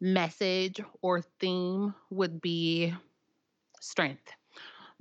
message 0.00 0.80
or 1.00 1.20
theme 1.38 1.94
would 2.10 2.40
be 2.40 2.92
strength 3.80 4.32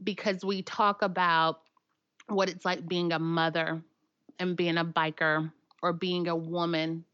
because 0.03 0.43
we 0.43 0.61
talk 0.61 1.01
about 1.01 1.61
what 2.27 2.49
it's 2.49 2.65
like 2.65 2.87
being 2.87 3.11
a 3.11 3.19
mother 3.19 3.83
and 4.39 4.55
being 4.55 4.77
a 4.77 4.85
biker 4.85 5.51
or 5.81 5.93
being 5.93 6.27
a 6.27 6.35
woman 6.35 7.05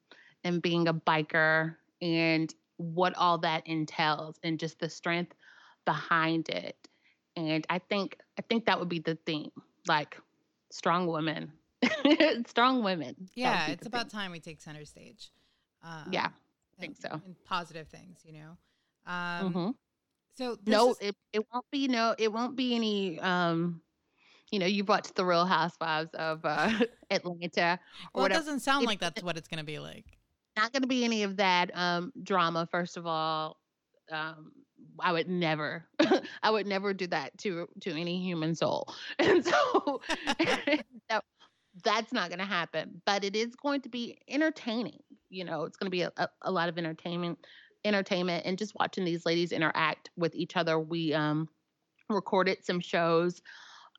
and 0.43 0.61
being 0.61 0.87
a 0.87 0.93
biker 0.93 1.75
and 2.01 2.53
what 2.77 3.15
all 3.15 3.37
that 3.39 3.65
entails 3.67 4.39
and 4.43 4.59
just 4.59 4.79
the 4.79 4.89
strength 4.89 5.33
behind 5.85 6.49
it 6.49 6.75
and 7.35 7.65
i 7.69 7.79
think 7.79 8.17
i 8.37 8.41
think 8.41 8.65
that 8.65 8.79
would 8.79 8.89
be 8.89 8.99
the 8.99 9.15
theme 9.25 9.51
like 9.87 10.17
strong 10.71 11.07
women 11.07 11.51
strong 12.47 12.83
women 12.83 13.29
Yeah, 13.35 13.71
it's 13.71 13.85
about 13.85 14.09
theme. 14.09 14.09
time 14.09 14.31
we 14.31 14.39
take 14.39 14.61
center 14.61 14.85
stage. 14.85 15.31
Um, 15.81 15.91
Yeah, 16.05 16.29
I 16.77 16.81
think 16.81 16.97
so. 16.97 17.21
And 17.23 17.35
positive 17.43 17.87
things, 17.87 18.21
you 18.25 18.33
know. 18.33 18.57
Um 19.11 19.63
Mhm. 19.63 19.75
So 20.35 20.57
no 20.65 20.91
is- 20.91 20.97
it, 21.01 21.15
it 21.33 21.45
won't 21.53 21.65
be 21.71 21.87
no 21.87 22.15
it 22.17 22.31
won't 22.31 22.55
be 22.55 22.75
any 22.75 23.19
um 23.19 23.81
you 24.51 24.59
know 24.59 24.65
you've 24.65 24.87
watched 24.87 25.15
the 25.15 25.25
real 25.25 25.45
housewives 25.45 26.11
of 26.13 26.43
uh 26.45 26.71
atlanta 27.09 27.79
or 28.13 28.21
well, 28.21 28.25
it 28.25 28.29
whatever. 28.29 28.39
doesn't 28.39 28.59
sound 28.61 28.83
It- 28.83 28.87
like 28.87 28.99
that's 28.99 29.23
what 29.23 29.37
it's 29.37 29.47
going 29.47 29.59
to 29.59 29.65
be 29.65 29.79
like. 29.79 30.05
not 30.57 30.71
going 30.71 30.83
to 30.83 30.87
be 30.87 31.03
any 31.03 31.23
of 31.23 31.37
that 31.37 31.71
um 31.75 32.11
drama 32.23 32.67
first 32.71 32.97
of 32.97 33.05
all. 33.07 33.57
Um 34.11 34.51
i 34.99 35.11
would 35.11 35.27
never 35.27 35.85
i 36.43 36.49
would 36.49 36.67
never 36.67 36.93
do 36.93 37.07
that 37.07 37.37
to 37.39 37.67
to 37.81 37.91
any 37.91 38.21
human 38.21 38.55
soul. 38.55 38.87
And 39.19 39.43
so 39.43 40.01
that, 41.09 41.23
that's 41.83 42.13
not 42.13 42.29
going 42.29 42.39
to 42.39 42.45
happen. 42.45 43.01
But 43.05 43.23
it 43.25 43.35
is 43.35 43.53
going 43.55 43.81
to 43.81 43.89
be 43.89 44.17
entertaining 44.29 44.99
you 45.29 45.43
know 45.43 45.63
it's 45.63 45.75
going 45.75 45.87
to 45.87 45.91
be 45.91 46.03
a, 46.03 46.11
a, 46.17 46.29
a 46.43 46.51
lot 46.51 46.69
of 46.69 46.77
entertainment 46.77 47.39
entertainment 47.85 48.45
and 48.45 48.57
just 48.57 48.73
watching 48.79 49.05
these 49.05 49.25
ladies 49.25 49.51
interact 49.51 50.09
with 50.17 50.35
each 50.35 50.57
other 50.57 50.79
we 50.79 51.13
um 51.13 51.47
recorded 52.09 52.63
some 52.63 52.79
shows 52.79 53.41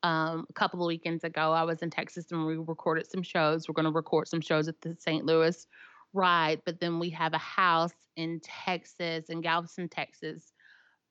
um, 0.03 0.45
a 0.49 0.53
couple 0.53 0.81
of 0.81 0.87
weekends 0.87 1.23
ago. 1.23 1.51
I 1.51 1.63
was 1.63 1.81
in 1.81 1.89
Texas 1.89 2.31
and 2.31 2.45
we 2.45 2.57
recorded 2.57 3.09
some 3.09 3.23
shows. 3.23 3.67
We're 3.67 3.73
going 3.73 3.85
to 3.85 3.91
record 3.91 4.27
some 4.27 4.41
shows 4.41 4.67
at 4.67 4.79
the 4.81 4.95
St. 4.99 5.25
Louis 5.25 5.67
ride, 6.13 6.61
but 6.65 6.79
then 6.79 6.99
we 6.99 7.09
have 7.11 7.33
a 7.33 7.39
house 7.39 7.93
in 8.15 8.39
Texas, 8.41 9.25
in 9.29 9.41
Galveston, 9.41 9.89
Texas, 9.89 10.53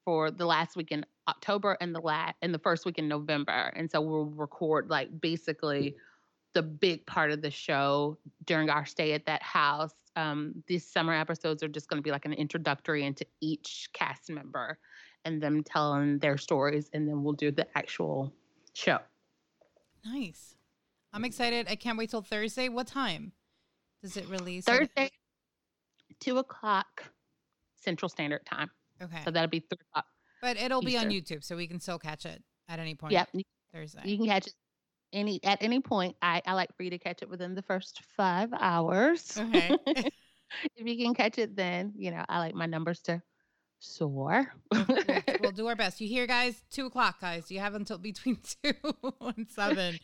for 0.04 0.30
the 0.30 0.46
last 0.46 0.76
week 0.76 0.92
in 0.92 1.04
October 1.28 1.76
and 1.80 1.94
the 1.94 2.00
last 2.00 2.36
and 2.42 2.54
the 2.54 2.58
first 2.58 2.86
week 2.86 2.98
in 2.98 3.08
November. 3.08 3.72
And 3.74 3.90
so 3.90 4.00
we'll 4.00 4.26
record 4.26 4.88
like 4.88 5.20
basically 5.20 5.96
the 6.56 6.62
big 6.62 7.04
part 7.04 7.30
of 7.30 7.42
the 7.42 7.50
show 7.50 8.16
during 8.46 8.70
our 8.70 8.86
stay 8.86 9.12
at 9.12 9.26
that 9.26 9.42
house. 9.42 9.92
Um, 10.16 10.54
these 10.66 10.86
summer 10.86 11.12
episodes 11.12 11.62
are 11.62 11.68
just 11.68 11.86
going 11.86 11.98
to 11.98 12.02
be 12.02 12.10
like 12.10 12.24
an 12.24 12.32
introductory 12.32 13.04
into 13.04 13.26
each 13.42 13.90
cast 13.92 14.30
member 14.30 14.78
and 15.26 15.42
them 15.42 15.62
telling 15.62 16.18
their 16.18 16.38
stories, 16.38 16.88
and 16.94 17.06
then 17.06 17.22
we'll 17.22 17.34
do 17.34 17.50
the 17.50 17.66
actual 17.76 18.32
show. 18.72 19.00
Nice. 20.02 20.54
I'm 21.12 21.26
excited. 21.26 21.66
I 21.68 21.76
can't 21.76 21.98
wait 21.98 22.08
till 22.08 22.22
Thursday. 22.22 22.70
What 22.70 22.86
time 22.86 23.32
does 24.02 24.16
it 24.16 24.26
release? 24.30 24.64
Thursday, 24.64 25.10
two 26.20 26.38
o'clock 26.38 27.04
Central 27.74 28.08
Standard 28.08 28.46
Time. 28.46 28.70
Okay. 29.02 29.20
So 29.26 29.30
that'll 29.30 29.50
be 29.50 29.60
three 29.60 29.76
o'clock. 29.90 30.06
But 30.40 30.56
it'll 30.56 30.80
be 30.80 30.96
on 30.96 31.10
YouTube, 31.10 31.44
so 31.44 31.54
we 31.54 31.66
can 31.66 31.80
still 31.80 31.98
catch 31.98 32.24
it 32.24 32.42
at 32.66 32.78
any 32.78 32.94
point. 32.94 33.12
Yep, 33.12 33.28
Thursday. 33.74 34.00
You 34.06 34.16
can 34.16 34.26
catch 34.26 34.46
it 34.46 34.54
any 35.16 35.40
at 35.42 35.62
any 35.62 35.80
point. 35.80 36.16
I, 36.22 36.42
I 36.46 36.52
like 36.52 36.76
for 36.76 36.82
you 36.82 36.90
to 36.90 36.98
catch 36.98 37.22
it 37.22 37.28
within 37.28 37.54
the 37.54 37.62
first 37.62 38.02
five 38.16 38.50
hours. 38.52 39.36
Okay. 39.36 39.76
if 39.86 40.86
you 40.86 40.96
can 41.04 41.14
catch 41.14 41.38
it, 41.38 41.56
then 41.56 41.94
you 41.96 42.10
know 42.10 42.24
I 42.28 42.38
like 42.38 42.54
my 42.54 42.66
numbers 42.66 43.00
to 43.02 43.22
soar. 43.80 44.52
we'll 45.40 45.52
do 45.52 45.66
our 45.66 45.76
best. 45.76 46.00
You 46.00 46.08
hear, 46.08 46.26
guys? 46.26 46.62
Two 46.70 46.86
o'clock, 46.86 47.20
guys. 47.20 47.50
You 47.50 47.60
have 47.60 47.74
until 47.74 47.98
between 47.98 48.38
two 48.62 48.74
and 49.20 49.48
seven. 49.50 49.98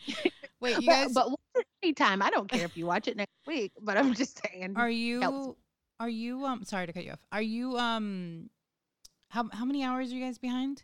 Wait, 0.61 0.81
you 0.81 0.89
guys, 0.89 1.13
but 1.13 1.29
it 1.55 1.67
anytime. 1.83 2.23
I 2.23 2.31
don't 2.31 2.51
care 2.51 2.65
if 2.65 2.77
you 2.77 2.87
watch 2.87 3.09
it 3.09 3.17
next 3.17 3.33
week. 3.47 3.73
But 3.81 3.99
I'm 3.99 4.15
just 4.15 4.41
saying. 4.47 4.75
are 4.77 4.91
you? 4.91 5.57
Are 6.01 6.09
you? 6.09 6.45
Um, 6.45 6.65
sorry 6.65 6.87
to 6.87 6.93
cut 6.93 7.05
you 7.05 7.13
off. 7.13 7.21
Are 7.31 7.43
you? 7.43 7.77
Um, 7.77 8.51
how 9.29 9.49
how 9.53 9.65
many 9.65 9.85
hours 9.85 10.11
are 10.11 10.17
you 10.17 10.25
guys 10.25 10.39
behind? 10.39 10.83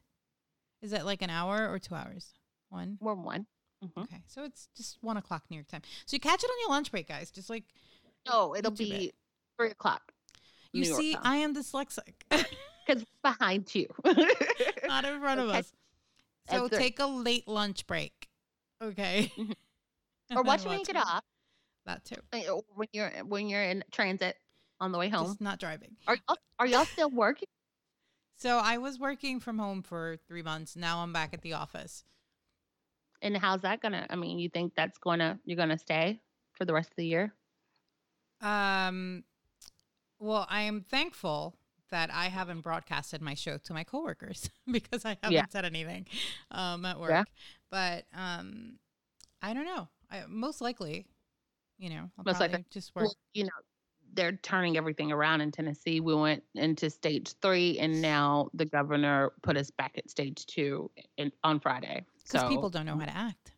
Is 0.80 0.92
it 0.92 1.04
like 1.04 1.22
an 1.22 1.30
hour 1.30 1.68
or 1.68 1.78
two 1.78 1.94
hours? 1.94 2.34
One. 2.68 2.98
We're 3.00 3.14
one. 3.14 3.46
Mhm. 3.84 4.04
Okay, 4.04 4.22
so 4.26 4.44
it's 4.44 4.68
just 4.76 4.98
one 5.02 5.16
o'clock 5.16 5.44
New 5.50 5.56
York 5.56 5.68
time. 5.68 5.82
So 6.06 6.14
you 6.16 6.20
catch 6.20 6.42
it 6.42 6.50
on 6.50 6.56
your 6.60 6.70
lunch 6.70 6.90
break, 6.90 7.06
guys. 7.08 7.30
Just 7.30 7.48
like 7.50 7.64
No, 8.26 8.54
it'll 8.56 8.72
YouTube 8.72 8.80
it. 8.80 8.98
be 8.98 9.12
three 9.56 9.70
o'clock. 9.70 10.12
you 10.72 10.82
New 10.82 10.88
York 10.88 11.00
see, 11.00 11.12
time. 11.14 11.22
I 11.24 11.36
am 11.36 11.54
dyslexic. 11.54 12.14
because 12.86 13.04
behind 13.22 13.72
you. 13.74 13.86
not 14.86 15.04
in 15.04 15.20
front 15.20 15.40
of 15.40 15.48
us. 15.50 15.72
So 16.50 16.62
That's 16.62 16.72
right. 16.72 16.80
take 16.80 16.98
a 16.98 17.06
late 17.06 17.46
lunch 17.46 17.86
break. 17.86 18.28
Okay. 18.82 19.30
or 19.38 19.44
And 20.38 20.46
watch 20.46 20.60
then 20.62 20.70
when 20.70 20.78
you 20.80 20.84
get 20.84 20.96
it. 20.96 21.02
off. 21.06 21.24
That 21.86 22.04
too. 22.04 22.16
uh, 22.32 22.60
When 22.74 22.88
you're 22.92 23.10
when 23.24 23.48
you're 23.48 23.62
in 23.62 23.82
transit 23.92 24.36
on 24.80 24.92
the 24.92 24.98
way 24.98 25.08
home. 25.08 25.26
Just 25.26 25.40
not 25.40 25.58
driving. 25.58 25.96
Are 26.06 26.16
y'all, 26.28 26.36
are 26.58 26.66
y'all 26.66 26.84
still 26.84 27.10
working? 27.10 27.48
So 28.36 28.58
I 28.58 28.78
was 28.78 28.98
working 28.98 29.40
from 29.40 29.58
home 29.58 29.82
for 29.82 30.16
three 30.28 30.42
months. 30.42 30.76
Now 30.76 30.98
I'm 31.02 31.12
back 31.12 31.32
at 31.34 31.42
the 31.42 31.54
office. 31.54 32.04
And 33.22 33.36
how's 33.36 33.62
that 33.62 33.80
gonna? 33.80 34.06
I 34.10 34.16
mean, 34.16 34.38
you 34.38 34.48
think 34.48 34.74
that's 34.76 34.98
gonna 34.98 35.38
you're 35.44 35.56
gonna 35.56 35.78
stay 35.78 36.20
for 36.52 36.64
the 36.64 36.72
rest 36.72 36.90
of 36.90 36.96
the 36.96 37.06
year? 37.06 37.32
Um, 38.40 39.24
well, 40.20 40.46
I 40.48 40.62
am 40.62 40.82
thankful 40.82 41.56
that 41.90 42.10
I 42.12 42.26
haven't 42.26 42.60
broadcasted 42.60 43.22
my 43.22 43.34
show 43.34 43.56
to 43.58 43.72
my 43.72 43.82
coworkers 43.82 44.50
because 44.70 45.04
I 45.04 45.16
haven't 45.22 45.32
Yeah. 45.32 45.44
said 45.50 45.64
anything 45.64 46.06
um, 46.50 46.84
at 46.84 47.00
work. 47.00 47.10
Yeah. 47.10 47.24
But 47.70 48.04
um, 48.14 48.78
I 49.42 49.54
don't 49.54 49.64
know. 49.64 49.88
I, 50.10 50.24
most 50.28 50.60
likely, 50.60 51.06
you 51.78 51.90
know, 51.90 52.10
I'll 52.18 52.24
Most 52.24 52.40
likely. 52.40 52.64
just 52.70 52.94
work. 52.94 53.04
Well, 53.06 53.14
you 53.34 53.44
know, 53.44 53.50
they're 54.14 54.32
turning 54.32 54.76
everything 54.76 55.12
around 55.12 55.40
in 55.40 55.50
Tennessee. 55.50 56.00
We 56.00 56.14
went 56.14 56.42
into 56.54 56.90
stage 56.90 57.34
three, 57.42 57.78
and 57.78 58.00
now 58.02 58.48
the 58.54 58.64
governor 58.64 59.32
put 59.42 59.56
us 59.56 59.70
back 59.70 59.92
at 59.96 60.08
stage 60.10 60.46
two 60.46 60.90
in, 61.16 61.30
on 61.44 61.60
Friday. 61.60 62.04
Because 62.28 62.42
So 62.42 62.48
people 62.48 62.70
don't 62.70 62.86
know 62.86 62.96
how 62.98 63.06
to 63.06 63.16
act. 63.16 63.52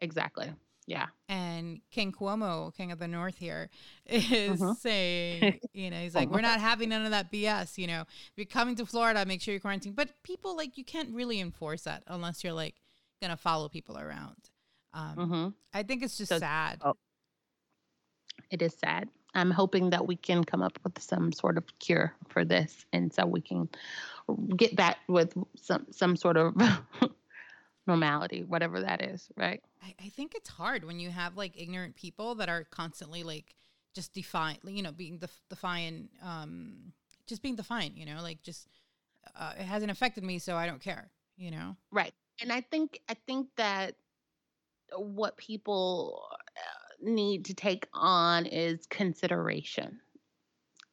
exactly. 0.00 0.52
Yeah. 0.86 1.06
And 1.30 1.80
King 1.90 2.12
Cuomo, 2.12 2.74
King 2.76 2.92
of 2.92 2.98
the 2.98 3.08
North 3.08 3.38
here, 3.38 3.70
is 4.04 4.60
Mhm. 4.60 4.76
saying, 4.76 5.60
you 5.72 5.88
know, 5.90 5.96
he's 5.98 6.14
like, 6.14 6.28
we're 6.28 6.42
not 6.42 6.60
having 6.60 6.90
none 6.90 7.06
of 7.06 7.10
that 7.12 7.32
BS. 7.32 7.78
You 7.78 7.86
know, 7.86 8.02
if 8.02 8.32
you're 8.36 8.44
coming 8.44 8.76
to 8.76 8.84
Florida, 8.84 9.24
make 9.24 9.40
sure 9.40 9.52
you're 9.54 9.60
quarantined. 9.60 9.96
But 9.96 10.10
people, 10.22 10.54
like, 10.56 10.76
you 10.76 10.84
can't 10.84 11.14
really 11.14 11.40
enforce 11.40 11.84
that 11.84 12.02
unless 12.06 12.44
you're, 12.44 12.52
like, 12.52 12.74
going 13.22 13.30
to 13.30 13.36
follow 13.38 13.70
people 13.70 13.96
around. 13.98 14.36
Um, 14.92 15.16
hmm 15.16 15.48
I 15.72 15.82
think 15.84 16.02
it's 16.02 16.18
just 16.18 16.28
So- 16.28 16.38
sad. 16.38 16.82
oh. 16.84 16.94
It 18.50 18.60
is 18.60 18.74
sad. 18.74 19.08
I'm 19.34 19.50
hoping 19.50 19.90
that 19.90 20.06
we 20.06 20.16
can 20.16 20.44
come 20.44 20.60
up 20.62 20.78
with 20.84 21.00
some 21.02 21.32
sort 21.32 21.56
of 21.56 21.64
cure 21.78 22.14
for 22.28 22.44
this, 22.44 22.84
and 22.92 23.12
so 23.12 23.24
we 23.26 23.40
can 23.40 23.68
get 24.56 24.76
back 24.76 24.98
with 25.08 25.32
some 25.56 25.86
some 25.90 26.14
sort 26.14 26.36
of 26.36 26.54
normality, 27.86 28.42
whatever 28.42 28.80
that 28.80 29.02
is. 29.02 29.28
Right? 29.36 29.62
I, 29.82 29.94
I 30.06 30.08
think 30.08 30.34
it's 30.34 30.48
hard 30.48 30.84
when 30.84 31.00
you 31.00 31.10
have, 31.10 31.36
like, 31.36 31.52
ignorant 31.56 31.96
people 31.96 32.34
that 32.36 32.48
are 32.48 32.64
constantly, 32.70 33.22
like, 33.22 33.54
just 33.94 34.12
defiant, 34.12 34.60
you 34.66 34.82
know, 34.82 34.92
being 34.92 35.18
def- 35.18 35.42
defiant, 35.48 36.10
um, 36.22 36.92
just 37.26 37.42
being 37.42 37.56
defiant, 37.56 37.96
you 37.96 38.06
know, 38.06 38.20
like, 38.22 38.42
just, 38.42 38.68
uh, 39.38 39.52
it 39.58 39.64
hasn't 39.64 39.90
affected 39.90 40.24
me, 40.24 40.38
so 40.38 40.56
I 40.56 40.66
don't 40.66 40.80
care, 40.80 41.10
you 41.36 41.50
know? 41.50 41.76
Right. 41.90 42.12
And 42.40 42.52
I 42.52 42.60
think 42.60 43.00
I 43.08 43.14
think 43.26 43.48
that 43.56 43.94
what 44.96 45.36
people 45.36 46.26
uh, 46.32 46.94
need 47.00 47.44
to 47.46 47.54
take 47.54 47.86
on 47.92 48.46
is 48.46 48.86
consideration. 48.86 50.00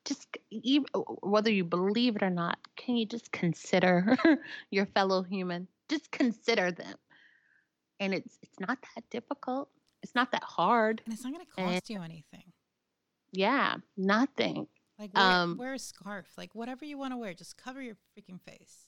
Just 0.06 0.28
c- 0.52 0.78
ev- 0.78 1.04
whether 1.22 1.52
you 1.52 1.64
believe 1.64 2.16
it 2.16 2.24
or 2.24 2.30
not, 2.30 2.58
can 2.76 2.96
you 2.96 3.06
just 3.06 3.32
consider 3.32 4.18
your 4.72 4.86
fellow 4.88 5.24
human? 5.24 5.68
Just 5.92 6.10
consider 6.12 6.72
them. 6.72 6.96
And 8.00 8.14
it's 8.14 8.38
it's 8.42 8.60
not 8.60 8.80
that 8.96 9.04
difficult. 9.12 9.70
It's 10.02 10.16
not 10.16 10.32
that 10.32 10.44
hard. 10.44 11.02
And 11.06 11.14
it's 11.14 11.24
not 11.24 11.34
going 11.34 11.46
to 11.46 11.52
And- 11.62 11.72
cost 11.74 11.90
you 11.90 12.02
anything. 12.02 12.54
Yeah, 13.34 13.76
nothing. 13.98 14.68
Like 14.98 15.14
wear, 15.16 15.24
Um, 15.24 15.58
wear 15.58 15.74
a 15.74 15.80
scarf, 15.80 16.28
like 16.38 16.54
whatever 16.56 16.86
you 16.86 16.98
want 16.98 17.14
to 17.14 17.18
wear, 17.18 17.34
just 17.34 17.58
cover 17.58 17.82
your 17.82 17.96
freaking 18.18 18.40
face. 18.42 18.88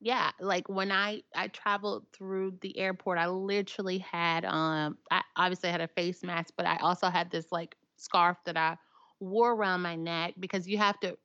Yeah, 0.00 0.32
like 0.40 0.68
when 0.68 0.90
I 0.90 1.22
I 1.34 1.48
traveled 1.48 2.06
through 2.12 2.58
the 2.60 2.76
airport, 2.76 3.18
I 3.18 3.28
literally 3.28 3.98
had 3.98 4.44
um 4.44 4.98
I 5.10 5.22
obviously 5.36 5.70
had 5.70 5.80
a 5.80 5.88
face 5.88 6.22
mask, 6.24 6.54
but 6.56 6.66
I 6.66 6.76
also 6.78 7.08
had 7.08 7.30
this 7.30 7.46
like 7.52 7.76
scarf 7.96 8.36
that 8.46 8.56
I 8.56 8.76
wore 9.20 9.52
around 9.52 9.82
my 9.82 9.94
neck 9.94 10.34
because 10.40 10.66
you 10.66 10.78
have 10.78 10.98
to 11.00 11.16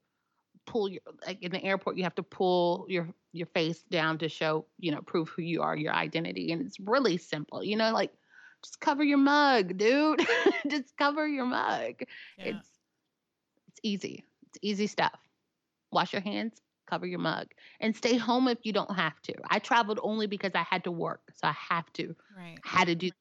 pull 0.67 0.89
your 0.89 1.01
like 1.25 1.41
in 1.41 1.51
the 1.51 1.63
airport 1.63 1.95
you 1.97 2.03
have 2.03 2.13
to 2.15 2.23
pull 2.23 2.85
your 2.89 3.07
your 3.37 3.47
face 3.47 3.83
down 3.83 4.17
to 4.19 4.29
show, 4.29 4.65
you 4.79 4.91
know, 4.91 5.01
prove 5.01 5.29
who 5.29 5.41
you 5.41 5.61
are, 5.61 5.75
your 5.75 5.93
identity, 5.93 6.51
and 6.51 6.65
it's 6.65 6.79
really 6.79 7.17
simple. 7.17 7.63
You 7.63 7.75
know, 7.77 7.91
like 7.91 8.11
just 8.63 8.79
cover 8.79 9.03
your 9.03 9.17
mug, 9.17 9.77
dude. 9.77 10.25
just 10.67 10.95
cover 10.97 11.27
your 11.27 11.45
mug. 11.45 11.95
Yeah. 12.37 12.45
It's 12.45 12.67
it's 13.67 13.79
easy. 13.83 14.23
It's 14.47 14.59
easy 14.61 14.87
stuff. 14.87 15.19
Wash 15.91 16.13
your 16.13 16.21
hands, 16.21 16.61
cover 16.87 17.05
your 17.05 17.19
mug, 17.19 17.47
and 17.79 17.95
stay 17.95 18.17
home 18.17 18.47
if 18.47 18.59
you 18.63 18.73
don't 18.73 18.93
have 18.95 19.21
to. 19.23 19.33
I 19.49 19.59
traveled 19.59 19.99
only 20.03 20.27
because 20.27 20.51
I 20.55 20.63
had 20.63 20.83
to 20.85 20.91
work, 20.91 21.21
so 21.33 21.47
I 21.47 21.55
have 21.69 21.91
to. 21.93 22.15
Right. 22.37 22.57
I 22.65 22.79
had 22.79 22.87
to 22.87 22.95
do 22.95 23.11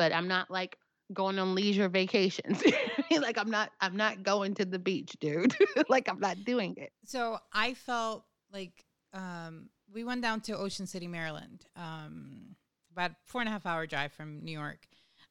but 0.00 0.14
I'm 0.14 0.28
not 0.28 0.50
like 0.50 0.78
going 1.12 1.38
on 1.38 1.54
leisure 1.54 1.90
vacations. 1.90 2.62
like 3.10 3.36
I'm 3.36 3.50
not 3.50 3.70
I'm 3.82 3.96
not 3.96 4.22
going 4.22 4.54
to 4.54 4.64
the 4.64 4.78
beach, 4.78 5.14
dude. 5.20 5.54
like 5.90 6.08
I'm 6.08 6.20
not 6.20 6.42
doing 6.44 6.74
it. 6.78 6.90
So 7.04 7.36
I 7.52 7.74
felt 7.74 8.24
like 8.50 8.84
um, 9.12 9.70
we 9.92 10.04
went 10.04 10.22
down 10.22 10.40
to 10.42 10.56
Ocean 10.56 10.86
City, 10.86 11.06
Maryland, 11.08 11.66
um, 11.76 12.56
about 12.92 13.12
four 13.24 13.40
and 13.40 13.48
a 13.48 13.52
half 13.52 13.66
hour 13.66 13.86
drive 13.86 14.12
from 14.12 14.44
New 14.44 14.52
York, 14.58 14.86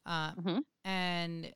uh, 0.05 0.34
Mhm. 0.34 0.63
and 0.84 1.53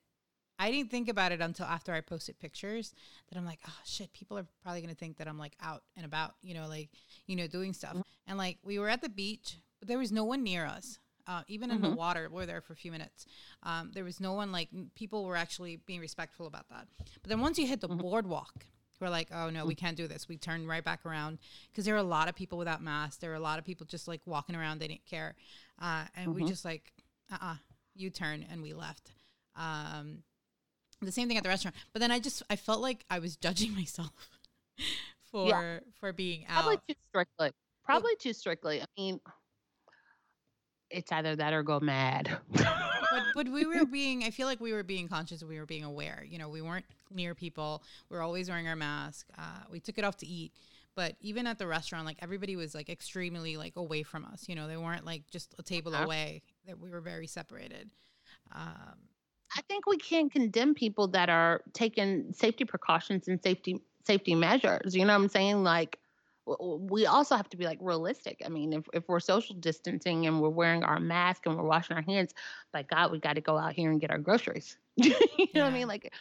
I 0.59 0.71
didn't 0.71 0.91
think 0.91 1.09
about 1.09 1.32
it 1.32 1.41
until 1.41 1.65
after 1.65 1.93
I 1.93 2.01
posted 2.01 2.39
pictures 2.39 2.93
that 3.28 3.38
I'm 3.38 3.45
like, 3.45 3.59
oh 3.67 3.80
shit, 3.86 4.13
people 4.13 4.38
are 4.38 4.45
probably 4.61 4.82
gonna 4.82 4.93
think 4.95 5.17
that 5.17 5.28
I'm 5.28 5.38
like 5.39 5.55
out 5.59 5.84
and 5.95 6.05
about, 6.05 6.36
you 6.41 6.53
know, 6.53 6.67
like 6.67 6.89
you 7.26 7.36
know, 7.36 7.47
doing 7.47 7.74
stuff. 7.74 7.97
And 8.28 8.38
like 8.38 8.59
we 8.63 8.80
were 8.80 8.88
at 8.89 9.01
the 9.01 9.09
beach, 9.09 9.57
but 9.80 9.88
there 9.88 9.97
was 9.97 10.11
no 10.11 10.24
one 10.24 10.43
near 10.43 10.65
us. 10.65 10.99
Uh, 11.26 11.41
even 11.47 11.71
in 11.71 11.82
the 11.82 11.88
Mhm. 11.89 11.95
water, 11.95 12.30
we 12.30 12.36
were 12.36 12.45
there 12.45 12.61
for 12.61 12.74
a 12.74 12.76
few 12.76 12.91
minutes. 12.91 13.26
Um, 13.63 13.91
there 13.93 14.03
was 14.03 14.19
no 14.19 14.34
one 14.34 14.51
like 14.51 14.69
people 14.93 15.24
were 15.26 15.38
actually 15.38 15.78
being 15.78 16.01
respectful 16.01 16.45
about 16.47 16.67
that. 16.69 16.88
But 16.97 17.30
then 17.30 17.39
once 17.41 17.57
you 17.57 17.65
hit 17.65 17.80
the 17.82 17.88
boardwalk, 17.88 18.65
we're 18.99 19.09
like, 19.09 19.29
oh 19.33 19.49
no, 19.49 19.65
we 19.65 19.75
can't 19.75 19.97
do 19.97 20.07
this. 20.07 20.27
We 20.27 20.37
turned 20.37 20.67
right 20.67 20.83
back 20.83 21.05
around 21.05 21.39
because 21.71 21.85
there 21.85 21.93
were 21.93 21.99
a 21.99 22.03
lot 22.03 22.29
of 22.29 22.35
people 22.35 22.57
without 22.57 22.81
masks. 22.81 23.17
There 23.17 23.29
were 23.29 23.35
a 23.35 23.39
lot 23.41 23.59
of 23.59 23.65
people 23.65 23.85
just 23.85 24.07
like 24.07 24.21
walking 24.25 24.55
around. 24.55 24.79
They 24.79 24.87
didn't 24.87 25.05
care, 25.05 25.35
uh, 25.81 26.05
and 26.15 26.33
we 26.35 26.43
Mhm. 26.43 26.47
just 26.47 26.65
like, 26.65 26.93
uh, 27.31 27.37
uh 27.41 27.55
you 27.95 28.09
turn, 28.09 28.45
and 28.49 28.61
we 28.61 28.73
left. 28.73 29.11
Um, 29.55 30.23
the 31.01 31.11
same 31.11 31.27
thing 31.27 31.37
at 31.37 31.43
the 31.43 31.49
restaurant. 31.49 31.75
But 31.91 31.99
then 31.99 32.11
I 32.11 32.19
just 32.19 32.43
I 32.49 32.55
felt 32.55 32.81
like 32.81 33.05
I 33.09 33.19
was 33.19 33.35
judging 33.35 33.73
myself 33.75 34.11
for 35.31 35.81
for 35.99 36.13
being 36.13 36.45
Probably 36.47 36.75
out. 36.75 36.87
too 36.87 36.95
strictly. 37.09 37.51
Probably 37.83 38.15
too 38.17 38.33
strictly. 38.33 38.81
I 38.81 38.85
mean 38.97 39.19
it's 40.93 41.11
either 41.11 41.35
that 41.35 41.53
or 41.53 41.63
go 41.63 41.79
mad. 41.79 42.37
but 42.53 43.23
but 43.35 43.47
we 43.49 43.65
were 43.65 43.85
being 43.85 44.23
I 44.23 44.29
feel 44.29 44.47
like 44.47 44.59
we 44.61 44.71
were 44.73 44.83
being 44.83 45.07
conscious 45.07 45.43
we 45.43 45.59
were 45.59 45.65
being 45.65 45.83
aware. 45.83 46.23
You 46.27 46.37
know, 46.37 46.49
we 46.49 46.61
weren't 46.61 46.85
near 47.11 47.35
people. 47.35 47.83
We 48.09 48.15
were 48.17 48.23
always 48.23 48.49
wearing 48.49 48.67
our 48.67 48.75
mask. 48.75 49.27
Uh, 49.37 49.41
we 49.71 49.79
took 49.79 49.97
it 49.97 50.03
off 50.03 50.17
to 50.17 50.27
eat. 50.27 50.51
But 50.95 51.15
even 51.21 51.47
at 51.47 51.57
the 51.57 51.65
restaurant, 51.65 52.05
like 52.05 52.17
everybody 52.21 52.55
was 52.55 52.75
like 52.75 52.87
extremely 52.89 53.57
like 53.57 53.75
away 53.75 54.03
from 54.03 54.25
us. 54.25 54.47
You 54.47 54.55
know, 54.55 54.67
they 54.67 54.77
weren't 54.77 55.05
like 55.05 55.23
just 55.31 55.55
a 55.57 55.63
table 55.63 55.93
Uh-huh. 55.93 56.05
away. 56.05 56.43
That 56.67 56.79
we 56.79 56.89
were 56.91 57.01
very 57.01 57.25
separated. 57.27 57.89
Um, 58.53 58.95
I 59.55 59.61
think 59.67 59.85
we 59.87 59.97
can't 59.97 60.31
condemn 60.31 60.73
people 60.75 61.07
that 61.09 61.29
are 61.29 61.61
taking 61.73 62.33
safety 62.33 62.63
precautions 62.65 63.27
and 63.27 63.41
safety 63.41 63.81
safety 64.05 64.35
measures. 64.35 64.95
You 64.95 65.05
know 65.05 65.13
what 65.17 65.23
I'm 65.23 65.29
saying? 65.29 65.63
Like 65.63 65.97
we 66.45 67.05
also 67.05 67.35
have 67.35 67.49
to 67.49 67.57
be 67.57 67.65
like 67.65 67.77
realistic. 67.81 68.41
I 68.45 68.49
mean, 68.49 68.73
if, 68.73 68.83
if 68.93 69.07
we're 69.07 69.19
social 69.19 69.55
distancing 69.55 70.27
and 70.27 70.41
we're 70.41 70.49
wearing 70.49 70.83
our 70.83 70.99
mask 70.99 71.45
and 71.45 71.55
we're 71.57 71.63
washing 71.63 71.95
our 71.95 72.01
hands, 72.01 72.33
by 72.71 72.83
God, 72.83 73.11
we 73.11 73.19
got 73.19 73.33
to 73.35 73.41
go 73.41 73.57
out 73.57 73.73
here 73.73 73.89
and 73.91 74.01
get 74.01 74.11
our 74.11 74.17
groceries. 74.17 74.77
you 74.97 75.09
know 75.53 75.61
what 75.61 75.63
I 75.63 75.69
mean? 75.71 75.87
Like, 75.87 76.11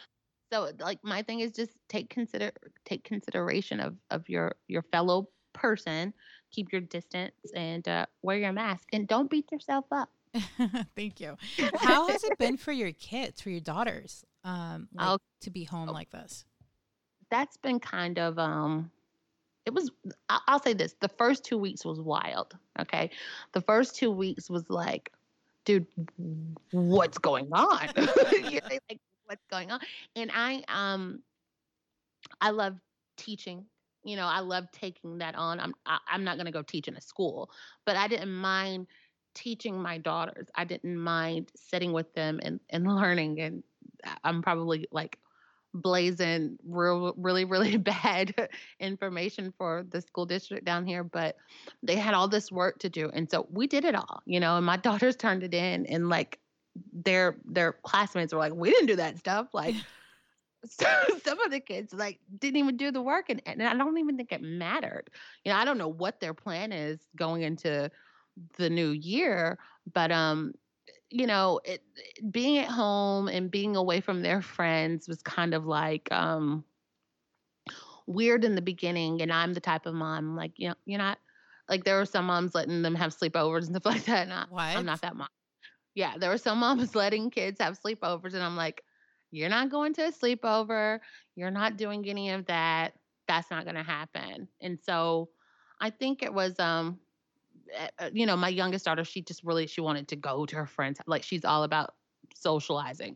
so 0.51 0.71
like 0.79 0.99
my 1.03 1.23
thing 1.23 1.41
is 1.41 1.51
just 1.51 1.71
take 1.89 2.09
consider 2.09 2.51
take 2.85 3.03
consideration 3.03 3.79
of 3.79 3.95
of 4.11 4.29
your 4.29 4.55
your 4.67 4.83
fellow 4.83 5.27
person. 5.53 6.13
Keep 6.51 6.71
your 6.71 6.81
distance 6.81 7.33
and 7.55 7.87
uh, 7.87 8.05
wear 8.21 8.37
your 8.37 8.53
mask 8.53 8.87
and 8.93 9.07
don't 9.07 9.29
beat 9.29 9.51
yourself 9.51 9.85
up. 9.91 10.09
Thank 10.95 11.19
you. 11.19 11.35
How 11.75 12.07
has 12.07 12.23
it 12.23 12.37
been 12.37 12.57
for 12.57 12.71
your 12.71 12.91
kids, 12.91 13.41
for 13.41 13.49
your 13.49 13.59
daughters, 13.59 14.23
um, 14.43 14.87
like, 14.93 15.07
Oh. 15.09 15.17
to 15.41 15.49
be 15.49 15.63
home 15.63 15.89
like 15.89 16.11
this? 16.11 16.45
that's 17.31 17.57
been 17.57 17.79
kind 17.79 18.19
of 18.19 18.37
um 18.37 18.91
it 19.65 19.73
was 19.73 19.91
I- 20.29 20.41
i'll 20.47 20.59
say 20.59 20.73
this 20.73 20.95
the 21.01 21.09
first 21.09 21.43
two 21.43 21.57
weeks 21.57 21.85
was 21.85 21.99
wild 21.99 22.55
okay? 22.79 23.11
The 23.53 23.61
first 23.61 23.95
two 23.95 24.11
weeks 24.11 24.49
was 24.49 24.69
like 24.69 25.11
dude 25.65 25.87
what's 26.71 27.17
going 27.17 27.49
on? 27.53 27.89
You 27.97 28.59
know, 28.61 28.77
like 28.89 28.99
what's 29.25 29.45
going 29.49 29.71
on? 29.71 29.79
And 30.15 30.31
i 30.33 30.63
um 30.67 31.21
i 32.41 32.49
love 32.49 32.75
teaching 33.17 33.65
you 34.03 34.15
know 34.15 34.25
i 34.25 34.39
love 34.39 34.65
taking 34.71 35.19
that 35.19 35.35
on. 35.35 35.59
I'm 35.59 35.73
I, 35.85 35.99
i'm 36.07 36.23
not 36.23 36.37
going 36.37 36.45
to 36.45 36.51
go 36.51 36.61
teach 36.61 36.87
in 36.87 36.95
a 36.95 37.01
school 37.01 37.49
but 37.85 37.95
i 37.95 38.07
didn't 38.07 38.33
mind 38.33 38.87
teaching 39.35 39.81
my 39.81 39.97
daughters. 39.97 40.47
I 40.53 40.63
didn't 40.63 40.95
mind 40.95 41.51
sitting 41.55 41.91
with 41.91 42.13
them 42.13 42.39
and, 42.43 42.59
and 42.69 42.85
learning 42.87 43.41
and 43.41 43.63
i'm 44.23 44.41
probably 44.41 44.87
like 44.91 45.17
blazing 45.73 46.57
real 46.65 47.13
really 47.17 47.45
really 47.45 47.77
bad 48.03 48.49
information 48.79 49.53
for 49.57 49.85
the 49.89 50.01
school 50.01 50.25
district 50.25 50.65
down 50.65 50.85
here 50.85 51.03
but 51.03 51.35
they 51.81 51.95
had 51.95 52.13
all 52.13 52.27
this 52.27 52.51
work 52.51 52.79
to 52.79 52.89
do 52.89 53.09
and 53.13 53.29
so 53.29 53.47
we 53.51 53.65
did 53.67 53.83
it 53.83 53.95
all 53.95 54.21
you 54.25 54.39
know 54.39 54.57
and 54.57 54.65
my 54.65 54.77
daughters 54.87 55.15
turned 55.15 55.43
it 55.43 55.53
in 55.53 55.85
and 55.87 56.09
like 56.09 56.39
their 56.91 57.37
their 57.45 57.73
classmates 57.73 58.33
were 58.33 58.39
like 58.39 58.53
we 58.53 58.69
didn't 58.69 58.87
do 58.87 58.95
that 58.95 59.17
stuff 59.17 59.47
like 59.53 59.75
so, 60.65 60.85
some 61.23 61.39
of 61.41 61.51
the 61.51 61.59
kids 61.59 61.93
like 61.93 62.19
didn't 62.39 62.57
even 62.57 62.77
do 62.77 62.91
the 62.91 63.01
work 63.01 63.25
and, 63.29 63.41
and 63.45 63.61
i 63.61 63.73
don't 63.75 63.97
even 63.97 64.15
think 64.15 64.31
it 64.31 64.41
mattered 64.41 65.09
you 65.43 65.51
know 65.51 65.57
i 65.57 65.65
don't 65.65 65.77
know 65.77 65.87
what 65.87 66.19
their 66.19 66.33
plan 66.33 66.71
is 66.71 66.99
going 67.15 67.41
into 67.41 67.89
the 68.57 68.69
new 68.69 68.89
year 68.89 69.57
but 69.93 70.11
um 70.11 70.53
you 71.13 71.27
know 71.27 71.59
it 71.63 71.83
being 72.31 72.57
at 72.57 72.69
home 72.69 73.27
and 73.27 73.51
being 73.51 73.75
away 73.75 74.01
from 74.01 74.23
their 74.23 74.41
friends 74.41 75.07
was 75.07 75.21
kind 75.21 75.53
of 75.53 75.65
like 75.65 76.11
um 76.11 76.63
weird 78.07 78.43
in 78.43 78.55
the 78.55 78.61
beginning 78.61 79.21
and 79.21 79.31
i'm 79.31 79.53
the 79.53 79.59
type 79.59 79.85
of 79.85 79.93
mom 79.93 80.35
like 80.35 80.53
you 80.57 80.67
know 80.67 80.75
you're 80.85 80.97
not 80.97 81.19
like 81.69 81.83
there 81.83 81.97
were 81.97 82.05
some 82.05 82.25
moms 82.25 82.55
letting 82.55 82.81
them 82.81 82.95
have 82.95 83.15
sleepovers 83.15 83.67
and 83.67 83.75
stuff 83.75 83.85
like 83.93 84.05
that 84.05 84.23
and 84.23 84.33
I, 84.33 84.45
i'm 84.57 84.85
not 84.85 85.01
that 85.01 85.15
mom. 85.15 85.27
Yeah 85.93 86.17
there 86.17 86.31
were 86.31 86.37
some 86.37 86.57
moms 86.57 86.95
letting 86.95 87.29
kids 87.29 87.61
have 87.61 87.79
sleepovers 87.79 88.33
and 88.33 88.43
i'm 88.43 88.57
like 88.57 88.83
you're 89.31 89.49
not 89.49 89.71
going 89.71 89.95
to 89.95 90.05
a 90.05 90.11
sleepover. 90.11 90.99
You're 91.35 91.49
not 91.49 91.75
doing 91.75 92.07
any 92.07 92.29
of 92.29 92.45
that. 92.45 92.93
That's 93.27 93.49
not 93.49 93.63
going 93.63 93.77
to 93.77 93.83
happen. 93.83 94.47
And 94.61 94.79
so 94.79 95.29
i 95.81 95.89
think 95.89 96.23
it 96.23 96.33
was 96.33 96.59
um 96.59 96.99
you 98.13 98.25
know 98.25 98.35
my 98.35 98.49
youngest 98.49 98.85
daughter 98.85 99.03
she 99.03 99.21
just 99.21 99.43
really 99.43 99.67
she 99.67 99.81
wanted 99.81 100.07
to 100.07 100.15
go 100.15 100.45
to 100.45 100.55
her 100.55 100.65
friends 100.65 100.99
like 101.07 101.23
she's 101.23 101.45
all 101.45 101.63
about 101.63 101.93
socializing. 102.35 103.15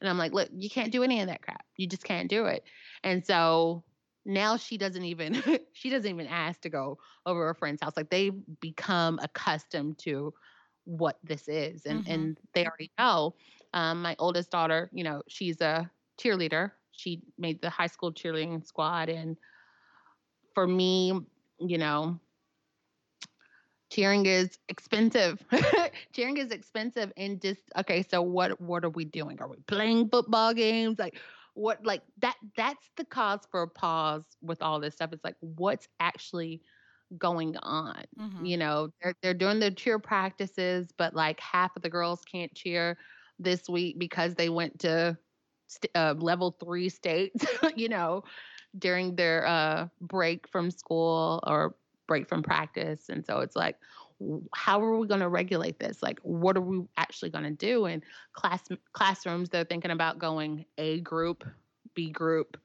And 0.00 0.08
i'm 0.08 0.18
like 0.18 0.32
look 0.32 0.48
you 0.52 0.68
can't 0.70 0.92
do 0.92 1.02
any 1.02 1.20
of 1.20 1.26
that 1.28 1.42
crap. 1.42 1.64
You 1.76 1.86
just 1.86 2.04
can't 2.04 2.28
do 2.28 2.46
it. 2.46 2.64
And 3.02 3.24
so 3.24 3.84
now 4.24 4.56
she 4.56 4.76
doesn't 4.78 5.04
even 5.04 5.42
she 5.72 5.90
doesn't 5.90 6.10
even 6.10 6.26
ask 6.26 6.60
to 6.62 6.68
go 6.68 6.98
over 7.26 7.46
her 7.46 7.54
friend's 7.54 7.82
house. 7.82 7.96
Like 7.96 8.10
they 8.10 8.30
become 8.30 9.18
accustomed 9.22 9.98
to 10.00 10.34
what 10.84 11.18
this 11.22 11.48
is 11.48 11.84
and 11.86 12.02
Mhm. 12.02 12.06
and 12.06 12.38
they 12.54 12.64
already 12.66 12.90
know. 12.98 13.34
Um 13.74 14.02
my 14.02 14.16
oldest 14.18 14.50
daughter 14.50 14.90
you 14.92 15.04
know 15.04 15.22
she's 15.28 15.60
a 15.60 15.90
cheerleader. 16.18 16.72
She 16.92 17.22
made 17.38 17.60
the 17.62 17.70
high 17.70 17.86
school 17.86 18.12
cheerleading 18.12 18.64
squad 18.66 19.08
and 19.08 19.36
for 20.54 20.66
me 20.66 21.12
you 21.58 21.78
know 21.78 22.18
cheering 23.90 24.26
is 24.26 24.58
expensive. 24.68 25.42
Cheering 26.12 26.36
is 26.38 26.50
expensive 26.50 27.12
and 27.16 27.40
just 27.40 27.62
okay 27.76 28.02
so 28.02 28.22
what 28.22 28.60
what 28.60 28.84
are 28.84 28.90
we 28.90 29.04
doing? 29.04 29.40
Are 29.40 29.48
we 29.48 29.56
playing 29.66 30.08
football 30.10 30.54
games? 30.54 30.98
Like 30.98 31.18
what 31.54 31.84
like 31.84 32.02
that 32.18 32.36
that's 32.56 32.90
the 32.96 33.04
cause 33.04 33.40
for 33.50 33.62
a 33.62 33.68
pause 33.68 34.24
with 34.42 34.62
all 34.62 34.80
this 34.80 34.94
stuff. 34.94 35.12
It's 35.12 35.24
like 35.24 35.36
what's 35.40 35.88
actually 36.00 36.62
going 37.16 37.56
on? 37.58 38.04
Mhm. 38.16 38.44
you 38.44 38.56
know 38.56 38.90
they're, 39.02 39.14
they're 39.22 39.34
doing 39.34 39.58
their 39.60 39.70
cheer 39.70 39.98
practices 39.98 40.92
but 40.96 41.14
like 41.14 41.40
half 41.40 41.74
of 41.76 41.82
the 41.82 41.88
girls 41.90 42.24
can't 42.24 42.54
cheer 42.54 42.96
this 43.38 43.68
week 43.68 43.98
because 43.98 44.34
they 44.34 44.48
went 44.48 44.78
to 44.80 45.18
st- 45.66 45.90
uh, 45.96 46.14
level 46.18 46.52
three 46.52 46.88
states 46.88 47.44
you 47.76 47.88
know 47.88 48.22
during 48.78 49.16
their 49.16 49.46
uh, 49.46 49.88
break 50.00 50.48
from 50.48 50.70
school 50.70 51.42
or 51.46 51.76
break 52.08 52.28
from 52.28 52.42
practice 52.42 53.08
and 53.08 53.24
so 53.24 53.38
it's 53.38 53.54
like 53.54 53.76
how 54.52 54.82
are 54.82 54.98
we 54.98 55.06
going 55.06 55.20
to 55.20 55.28
regulate 55.28 55.78
this 55.78 56.02
like 56.02 56.18
what 56.22 56.56
are 56.56 56.60
we 56.60 56.82
actually 56.96 57.30
going 57.30 57.44
to 57.44 57.52
do 57.52 57.86
in 57.86 58.02
class 58.32 58.64
classrooms 58.92 59.48
they're 59.48 59.64
thinking 59.64 59.92
about 59.92 60.18
going 60.18 60.64
a 60.76 61.00
group 61.02 61.44
B 61.94 62.10
group 62.10 62.56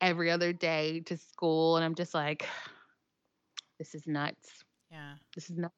every 0.00 0.30
other 0.30 0.52
day 0.52 1.00
to 1.06 1.16
school. 1.16 1.76
And 1.76 1.84
I'm 1.84 1.94
just 1.94 2.14
like, 2.14 2.46
this 3.78 3.94
is 3.94 4.06
nuts. 4.06 4.64
Yeah. 4.90 5.14
This 5.34 5.50
is 5.50 5.56
nuts. 5.56 5.74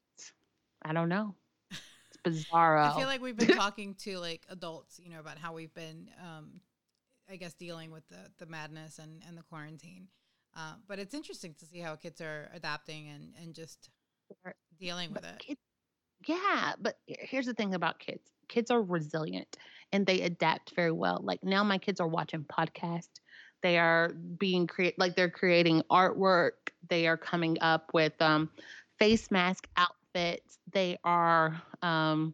I 0.83 0.93
don't 0.93 1.09
know. 1.09 1.33
It's 1.71 2.17
bizarre. 2.23 2.77
I 2.77 2.95
feel 2.95 3.07
like 3.07 3.21
we've 3.21 3.37
been 3.37 3.47
talking 3.57 3.95
to 3.99 4.19
like 4.19 4.43
adults, 4.49 4.99
you 5.03 5.09
know, 5.09 5.19
about 5.19 5.37
how 5.37 5.53
we've 5.53 5.73
been, 5.73 6.09
um, 6.21 6.61
I 7.29 7.37
guess, 7.37 7.53
dealing 7.53 7.89
with 7.91 8.07
the, 8.09 8.29
the 8.37 8.45
madness 8.45 8.99
and, 8.99 9.23
and 9.27 9.37
the 9.37 9.43
quarantine. 9.43 10.07
Uh, 10.57 10.73
but 10.87 10.97
it's 10.97 11.13
interesting 11.13 11.53
to 11.59 11.65
see 11.65 11.79
how 11.79 11.95
kids 11.95 12.19
are 12.19 12.49
adapting 12.53 13.09
and, 13.09 13.33
and 13.39 13.53
just 13.53 13.89
dealing 14.79 15.13
with 15.13 15.23
it. 15.23 15.37
Kids, 15.37 15.59
yeah, 16.27 16.73
but 16.79 16.97
here's 17.05 17.45
the 17.45 17.53
thing 17.53 17.75
about 17.75 17.99
kids 17.99 18.31
kids 18.47 18.71
are 18.71 18.81
resilient 18.81 19.57
and 19.91 20.05
they 20.05 20.21
adapt 20.21 20.73
very 20.75 20.91
well. 20.91 21.19
Like 21.21 21.43
now, 21.43 21.63
my 21.63 21.77
kids 21.77 21.99
are 21.99 22.07
watching 22.07 22.45
podcasts. 22.45 23.19
They 23.61 23.77
are 23.77 24.13
being 24.37 24.67
create 24.67 24.97
like 24.97 25.15
they're 25.15 25.29
creating 25.29 25.83
artwork. 25.91 26.71
They 26.89 27.07
are 27.07 27.17
coming 27.17 27.57
up 27.61 27.91
with 27.93 28.13
um, 28.21 28.49
face 28.99 29.29
mask 29.29 29.67
outfits. 29.77 30.59
They 30.71 30.97
are 31.03 31.61
um, 31.81 32.33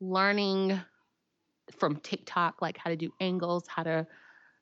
learning 0.00 0.80
from 1.78 1.96
TikTok 1.96 2.62
like 2.62 2.78
how 2.78 2.90
to 2.90 2.96
do 2.96 3.10
angles, 3.20 3.64
how 3.66 3.82
to 3.82 4.06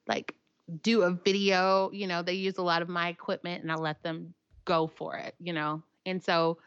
like 0.07 0.34
do 0.82 1.02
a 1.02 1.10
video. 1.10 1.90
You 1.92 2.06
know, 2.06 2.22
they 2.22 2.34
use 2.34 2.58
a 2.58 2.62
lot 2.62 2.82
of 2.82 2.88
my 2.88 3.08
equipment, 3.08 3.62
and 3.62 3.70
I 3.70 3.76
let 3.76 4.02
them 4.02 4.34
go 4.64 4.86
for 4.86 5.16
it. 5.16 5.34
You 5.38 5.52
know, 5.52 5.82
and 6.04 6.22
so 6.22 6.58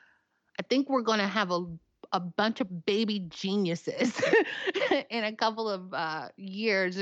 I 0.59 0.63
think 0.63 0.89
we're 0.89 1.01
going 1.01 1.19
to 1.19 1.27
have 1.27 1.51
a 1.51 1.65
a 2.11 2.19
bunch 2.19 2.59
of 2.59 2.85
baby 2.85 3.25
geniuses 3.29 4.19
in 5.09 5.23
a 5.23 5.35
couple 5.35 5.69
of 5.69 5.93
uh, 5.93 6.29
years. 6.37 6.99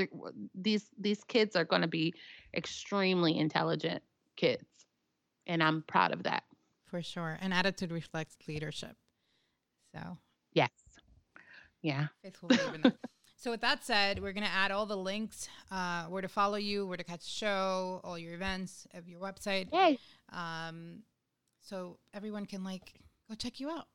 These 0.54 0.90
these 0.98 1.24
kids 1.24 1.56
are 1.56 1.64
going 1.64 1.82
to 1.82 1.88
be 1.88 2.14
extremely 2.54 3.38
intelligent 3.38 4.02
kids, 4.36 4.64
and 5.46 5.62
I'm 5.62 5.82
proud 5.82 6.12
of 6.12 6.24
that. 6.24 6.44
For 6.86 7.02
sure, 7.02 7.38
and 7.40 7.52
attitude 7.52 7.92
reflects 7.92 8.36
leadership. 8.46 8.96
So 9.94 10.18
yes, 10.52 10.70
yeah, 11.82 12.08
faithful. 12.22 12.50
So 13.38 13.52
with 13.52 13.60
that 13.60 13.84
said, 13.84 14.20
we're 14.20 14.32
gonna 14.32 14.46
add 14.46 14.72
all 14.72 14.84
the 14.84 14.96
links, 14.96 15.48
uh, 15.70 16.06
where 16.06 16.20
to 16.20 16.28
follow 16.28 16.56
you, 16.56 16.88
where 16.88 16.96
to 16.96 17.04
catch 17.04 17.20
the 17.20 17.30
show, 17.30 18.00
all 18.02 18.18
your 18.18 18.34
events, 18.34 18.88
of 18.94 19.08
your 19.08 19.20
website. 19.20 19.72
Yay! 19.72 19.96
Um, 20.32 21.04
so 21.62 21.98
everyone 22.12 22.46
can 22.46 22.64
like 22.64 22.94
go 23.28 23.36
check 23.36 23.60
you 23.60 23.70
out. 23.70 23.86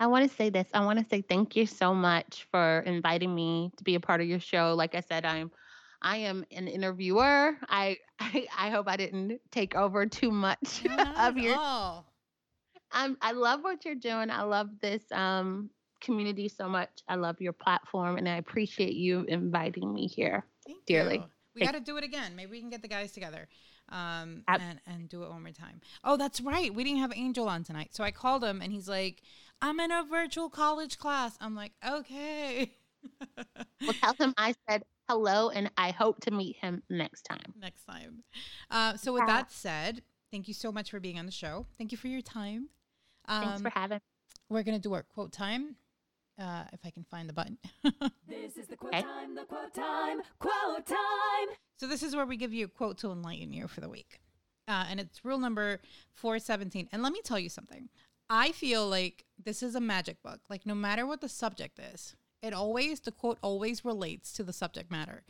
I 0.00 0.06
want 0.06 0.28
to 0.28 0.34
say 0.34 0.48
this. 0.48 0.66
I 0.72 0.82
want 0.82 0.98
to 0.98 1.04
say 1.04 1.20
thank 1.20 1.56
you 1.56 1.66
so 1.66 1.94
much 1.94 2.46
for 2.50 2.80
inviting 2.86 3.34
me 3.34 3.70
to 3.76 3.84
be 3.84 3.96
a 3.96 4.00
part 4.00 4.22
of 4.22 4.26
your 4.26 4.40
show. 4.40 4.74
Like 4.74 4.94
I 4.94 5.00
said, 5.00 5.26
I'm 5.26 5.50
I 6.00 6.16
am 6.16 6.46
an 6.50 6.68
interviewer. 6.68 7.54
I 7.68 7.98
I, 8.18 8.46
I 8.56 8.70
hope 8.70 8.88
I 8.88 8.96
didn't 8.96 9.42
take 9.50 9.74
over 9.74 10.06
too 10.06 10.30
much 10.30 10.86
of 11.18 11.36
your. 11.36 11.54
Oh. 11.54 12.06
I'm 12.92 13.18
I 13.20 13.32
love 13.32 13.60
what 13.60 13.84
you're 13.84 13.94
doing. 13.94 14.30
I 14.30 14.44
love 14.44 14.70
this 14.80 15.02
um 15.12 15.68
community 16.00 16.48
so 16.48 16.68
much. 16.68 16.90
I 17.08 17.16
love 17.16 17.40
your 17.40 17.52
platform, 17.52 18.16
and 18.16 18.28
I 18.28 18.36
appreciate 18.36 18.94
you 18.94 19.24
inviting 19.28 19.92
me 19.92 20.06
here 20.06 20.44
Thank 20.66 20.84
dearly. 20.86 21.18
You. 21.18 21.24
We 21.54 21.66
got 21.66 21.74
to 21.74 21.80
do 21.80 21.96
it 21.96 22.04
again. 22.04 22.36
Maybe 22.36 22.52
we 22.52 22.60
can 22.60 22.70
get 22.70 22.82
the 22.82 22.88
guys 22.88 23.12
together 23.12 23.48
um, 23.90 24.42
and, 24.46 24.80
and 24.86 25.08
do 25.08 25.22
it 25.22 25.30
one 25.30 25.42
more 25.42 25.52
time. 25.52 25.80
Oh, 26.04 26.16
that's 26.16 26.40
right. 26.40 26.72
We 26.72 26.84
didn't 26.84 27.00
have 27.00 27.12
Angel 27.14 27.48
on 27.48 27.64
tonight. 27.64 27.90
So 27.92 28.04
I 28.04 28.10
called 28.10 28.44
him 28.44 28.60
and 28.62 28.72
he's 28.72 28.88
like, 28.88 29.22
I'm 29.60 29.80
in 29.80 29.90
a 29.90 30.04
virtual 30.04 30.50
college 30.50 30.98
class. 30.98 31.36
I'm 31.40 31.54
like, 31.54 31.72
okay. 31.86 32.72
well, 33.80 33.94
tell 34.00 34.14
him 34.14 34.34
I 34.36 34.54
said 34.68 34.84
hello 35.08 35.50
and 35.50 35.70
I 35.76 35.90
hope 35.90 36.20
to 36.22 36.30
meet 36.30 36.56
him 36.56 36.82
next 36.90 37.22
time. 37.22 37.54
Next 37.60 37.84
time. 37.84 38.22
Uh, 38.70 38.96
so, 38.96 39.12
with 39.12 39.26
that 39.26 39.50
said, 39.50 40.02
thank 40.30 40.48
you 40.48 40.54
so 40.54 40.70
much 40.70 40.90
for 40.90 41.00
being 41.00 41.18
on 41.18 41.26
the 41.26 41.32
show. 41.32 41.66
Thank 41.78 41.92
you 41.92 41.98
for 41.98 42.08
your 42.08 42.20
time. 42.20 42.68
Um, 43.26 43.44
Thanks 43.44 43.62
for 43.62 43.70
having 43.70 44.00
We're 44.48 44.62
going 44.62 44.76
to 44.76 44.82
do 44.82 44.94
our 44.94 45.02
quote 45.02 45.32
time. 45.32 45.76
Uh, 46.40 46.64
if 46.72 46.80
I 46.84 46.90
can 46.90 47.02
find 47.02 47.28
the 47.28 47.32
button. 47.32 47.58
this 48.28 48.56
is 48.56 48.68
the 48.68 48.76
quote 48.76 48.94
okay. 48.94 49.02
time, 49.02 49.34
the 49.34 49.42
quote 49.42 49.74
time, 49.74 50.20
quote 50.38 50.86
time. 50.86 51.48
So 51.78 51.88
this 51.88 52.02
is 52.02 52.14
where 52.14 52.26
we 52.26 52.36
give 52.36 52.52
you 52.52 52.66
a 52.66 52.68
quote 52.68 52.98
to 52.98 53.10
enlighten 53.10 53.52
you 53.52 53.66
for 53.66 53.80
the 53.80 53.88
week. 53.88 54.20
Uh, 54.68 54.84
and 54.88 55.00
it's 55.00 55.24
rule 55.24 55.38
number 55.38 55.80
417. 56.12 56.88
And 56.92 57.02
let 57.02 57.12
me 57.12 57.20
tell 57.24 57.38
you 57.38 57.48
something. 57.48 57.88
I 58.30 58.52
feel 58.52 58.86
like 58.86 59.24
this 59.42 59.62
is 59.62 59.74
a 59.74 59.80
magic 59.80 60.22
book. 60.22 60.40
Like 60.48 60.66
no 60.66 60.74
matter 60.74 61.06
what 61.06 61.20
the 61.20 61.28
subject 61.28 61.78
is, 61.78 62.14
it 62.42 62.52
always 62.52 63.00
the 63.00 63.10
quote 63.10 63.38
always 63.42 63.84
relates 63.84 64.32
to 64.34 64.44
the 64.44 64.52
subject 64.52 64.90
matter. 64.90 65.24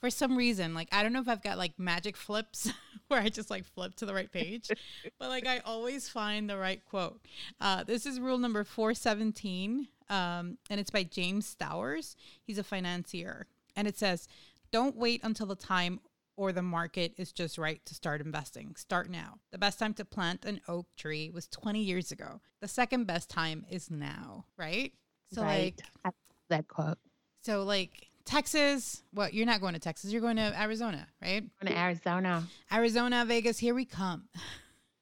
For 0.00 0.10
some 0.10 0.36
reason, 0.36 0.74
like 0.74 0.88
I 0.92 1.02
don't 1.02 1.12
know 1.12 1.20
if 1.20 1.28
I've 1.28 1.42
got 1.42 1.58
like 1.58 1.78
magic 1.78 2.16
flips 2.16 2.72
where 3.08 3.20
I 3.20 3.28
just 3.28 3.50
like 3.50 3.64
flip 3.64 3.94
to 3.96 4.06
the 4.06 4.14
right 4.14 4.30
page, 4.30 4.70
but 5.18 5.28
like 5.28 5.46
I 5.46 5.58
always 5.60 6.08
find 6.08 6.48
the 6.48 6.56
right 6.56 6.84
quote. 6.86 7.20
Uh, 7.60 7.84
this 7.84 8.06
is 8.06 8.18
rule 8.18 8.38
number 8.38 8.64
417, 8.64 9.88
um, 10.08 10.58
and 10.70 10.80
it's 10.80 10.90
by 10.90 11.02
James 11.02 11.46
Stowers. 11.46 12.16
He's 12.42 12.58
a 12.58 12.64
financier. 12.64 13.46
And 13.76 13.86
it 13.86 13.98
says, 13.98 14.28
Don't 14.72 14.96
wait 14.96 15.20
until 15.22 15.46
the 15.46 15.54
time 15.54 16.00
or 16.36 16.52
the 16.52 16.62
market 16.62 17.12
is 17.18 17.32
just 17.32 17.58
right 17.58 17.84
to 17.84 17.94
start 17.94 18.20
investing. 18.20 18.74
Start 18.76 19.10
now. 19.10 19.34
The 19.52 19.58
best 19.58 19.78
time 19.78 19.92
to 19.94 20.04
plant 20.04 20.44
an 20.46 20.60
oak 20.68 20.86
tree 20.96 21.30
was 21.30 21.46
20 21.48 21.82
years 21.82 22.12
ago. 22.12 22.40
The 22.60 22.68
second 22.68 23.06
best 23.06 23.28
time 23.28 23.66
is 23.70 23.90
now, 23.90 24.46
right? 24.56 24.92
So 25.32 25.42
right. 25.42 25.80
like 26.04 26.14
that 26.48 26.66
quote. 26.66 26.98
So 27.42 27.62
like 27.62 28.09
Texas, 28.24 29.02
Well, 29.12 29.28
you're 29.30 29.46
not 29.46 29.60
going 29.60 29.74
to 29.74 29.80
Texas, 29.80 30.12
you're 30.12 30.20
going 30.20 30.36
to 30.36 30.60
Arizona, 30.60 31.06
right? 31.22 31.42
Going 31.60 31.72
to 31.72 31.78
Arizona. 31.78 32.46
Arizona, 32.72 33.24
Vegas, 33.26 33.58
here 33.58 33.74
we 33.74 33.84
come. 33.84 34.28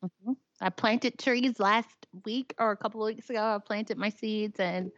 Mm-hmm. 0.05 0.33
I 0.61 0.71
planted 0.71 1.19
trees 1.19 1.61
last 1.61 1.89
week 2.25 2.55
or 2.59 2.71
a 2.73 2.77
couple 2.77 3.03
of 3.03 3.15
weeks 3.15 3.31
ago. 3.31 3.41
I 3.41 3.59
planted 3.59 3.99
my 3.99 4.09
seeds 4.09 4.59
and 4.59 4.91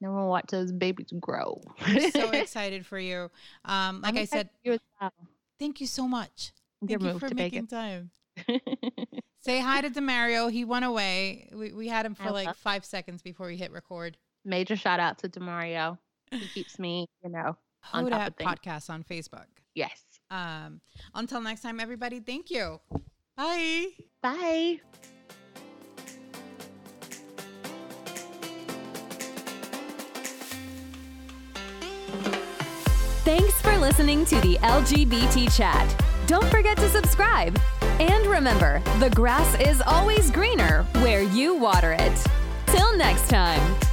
now 0.00 0.14
we'll 0.14 0.28
watch 0.28 0.46
those 0.50 0.72
babies 0.72 1.12
grow. 1.20 1.60
so 2.12 2.30
excited 2.32 2.84
for 2.84 2.98
you. 2.98 3.30
Um, 3.64 4.00
like 4.00 4.14
I'm 4.14 4.18
i 4.18 4.24
said, 4.24 4.50
you 4.64 4.78
well. 5.00 5.12
Thank 5.58 5.80
you 5.80 5.86
so 5.86 6.08
much. 6.08 6.52
Thank 6.86 7.02
you 7.02 7.18
for 7.18 7.34
making 7.34 7.68
time. 7.68 8.10
Say 9.40 9.60
hi 9.60 9.80
to 9.80 9.90
Demario. 9.90 10.50
He 10.50 10.64
went 10.64 10.84
away. 10.84 11.48
We, 11.52 11.72
we 11.72 11.88
had 11.88 12.06
him 12.06 12.14
for 12.14 12.30
like 12.30 12.54
five 12.56 12.84
seconds 12.84 13.22
before 13.22 13.46
we 13.46 13.56
hit 13.56 13.70
record. 13.72 14.16
Major 14.44 14.76
shout 14.76 14.98
out 14.98 15.18
to 15.18 15.28
Demario. 15.28 15.98
He 16.32 16.46
keeps 16.48 16.78
me, 16.78 17.06
you 17.22 17.30
know, 17.30 17.56
on 17.92 18.08
top 18.08 18.28
of 18.28 18.36
podcast 18.36 18.90
on 18.90 19.04
Facebook. 19.04 19.46
Yes. 19.74 20.02
Um, 20.30 20.80
until 21.14 21.40
next 21.40 21.60
time, 21.60 21.78
everybody. 21.78 22.20
Thank 22.20 22.50
you. 22.50 22.80
Bye. 23.36 23.88
Bye. 24.22 24.80
Thanks 33.24 33.60
for 33.62 33.78
listening 33.78 34.24
to 34.26 34.40
the 34.40 34.56
LGBT 34.62 35.56
Chat. 35.56 36.04
Don't 36.26 36.44
forget 36.50 36.76
to 36.78 36.88
subscribe. 36.88 37.58
And 38.00 38.26
remember, 38.26 38.82
the 38.98 39.10
grass 39.10 39.54
is 39.60 39.80
always 39.86 40.30
greener 40.30 40.82
where 40.94 41.22
you 41.22 41.54
water 41.54 41.92
it. 41.92 42.26
Till 42.66 42.96
next 42.96 43.28
time. 43.28 43.91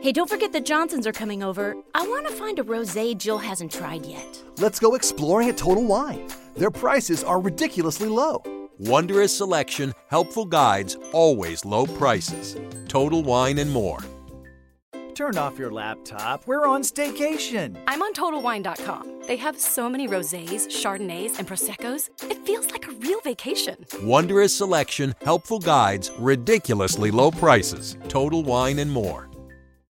Hey, 0.00 0.12
don't 0.12 0.30
forget 0.30 0.52
the 0.52 0.60
Johnsons 0.60 1.08
are 1.08 1.12
coming 1.12 1.42
over. 1.42 1.76
I 1.92 2.06
want 2.06 2.28
to 2.28 2.32
find 2.32 2.60
a 2.60 2.62
rosé 2.62 3.18
Jill 3.18 3.38
hasn't 3.38 3.72
tried 3.72 4.06
yet. 4.06 4.40
Let's 4.58 4.78
go 4.78 4.94
exploring 4.94 5.48
at 5.48 5.56
Total 5.56 5.84
Wine. 5.84 6.28
Their 6.56 6.70
prices 6.70 7.24
are 7.24 7.40
ridiculously 7.40 8.08
low. 8.08 8.40
Wondrous 8.78 9.36
selection, 9.36 9.92
helpful 10.08 10.44
guides, 10.44 10.96
always 11.12 11.64
low 11.64 11.84
prices. 11.84 12.56
Total 12.86 13.24
Wine 13.24 13.58
and 13.58 13.72
more. 13.72 13.98
Turn 15.16 15.36
off 15.36 15.58
your 15.58 15.72
laptop. 15.72 16.46
We're 16.46 16.64
on 16.64 16.82
staycation. 16.82 17.76
I'm 17.88 18.00
on 18.00 18.14
TotalWine.com. 18.14 19.22
They 19.26 19.34
have 19.34 19.58
so 19.58 19.90
many 19.90 20.06
rosés, 20.06 20.68
chardonnays, 20.68 21.40
and 21.40 21.48
proseccos. 21.48 22.08
It 22.30 22.46
feels 22.46 22.70
like 22.70 22.86
a 22.86 22.92
real 22.92 23.20
vacation. 23.22 23.84
Wondrous 24.04 24.56
selection, 24.56 25.16
helpful 25.22 25.58
guides, 25.58 26.12
ridiculously 26.20 27.10
low 27.10 27.32
prices. 27.32 27.96
Total 28.06 28.44
Wine 28.44 28.78
and 28.78 28.92
more. 28.92 29.27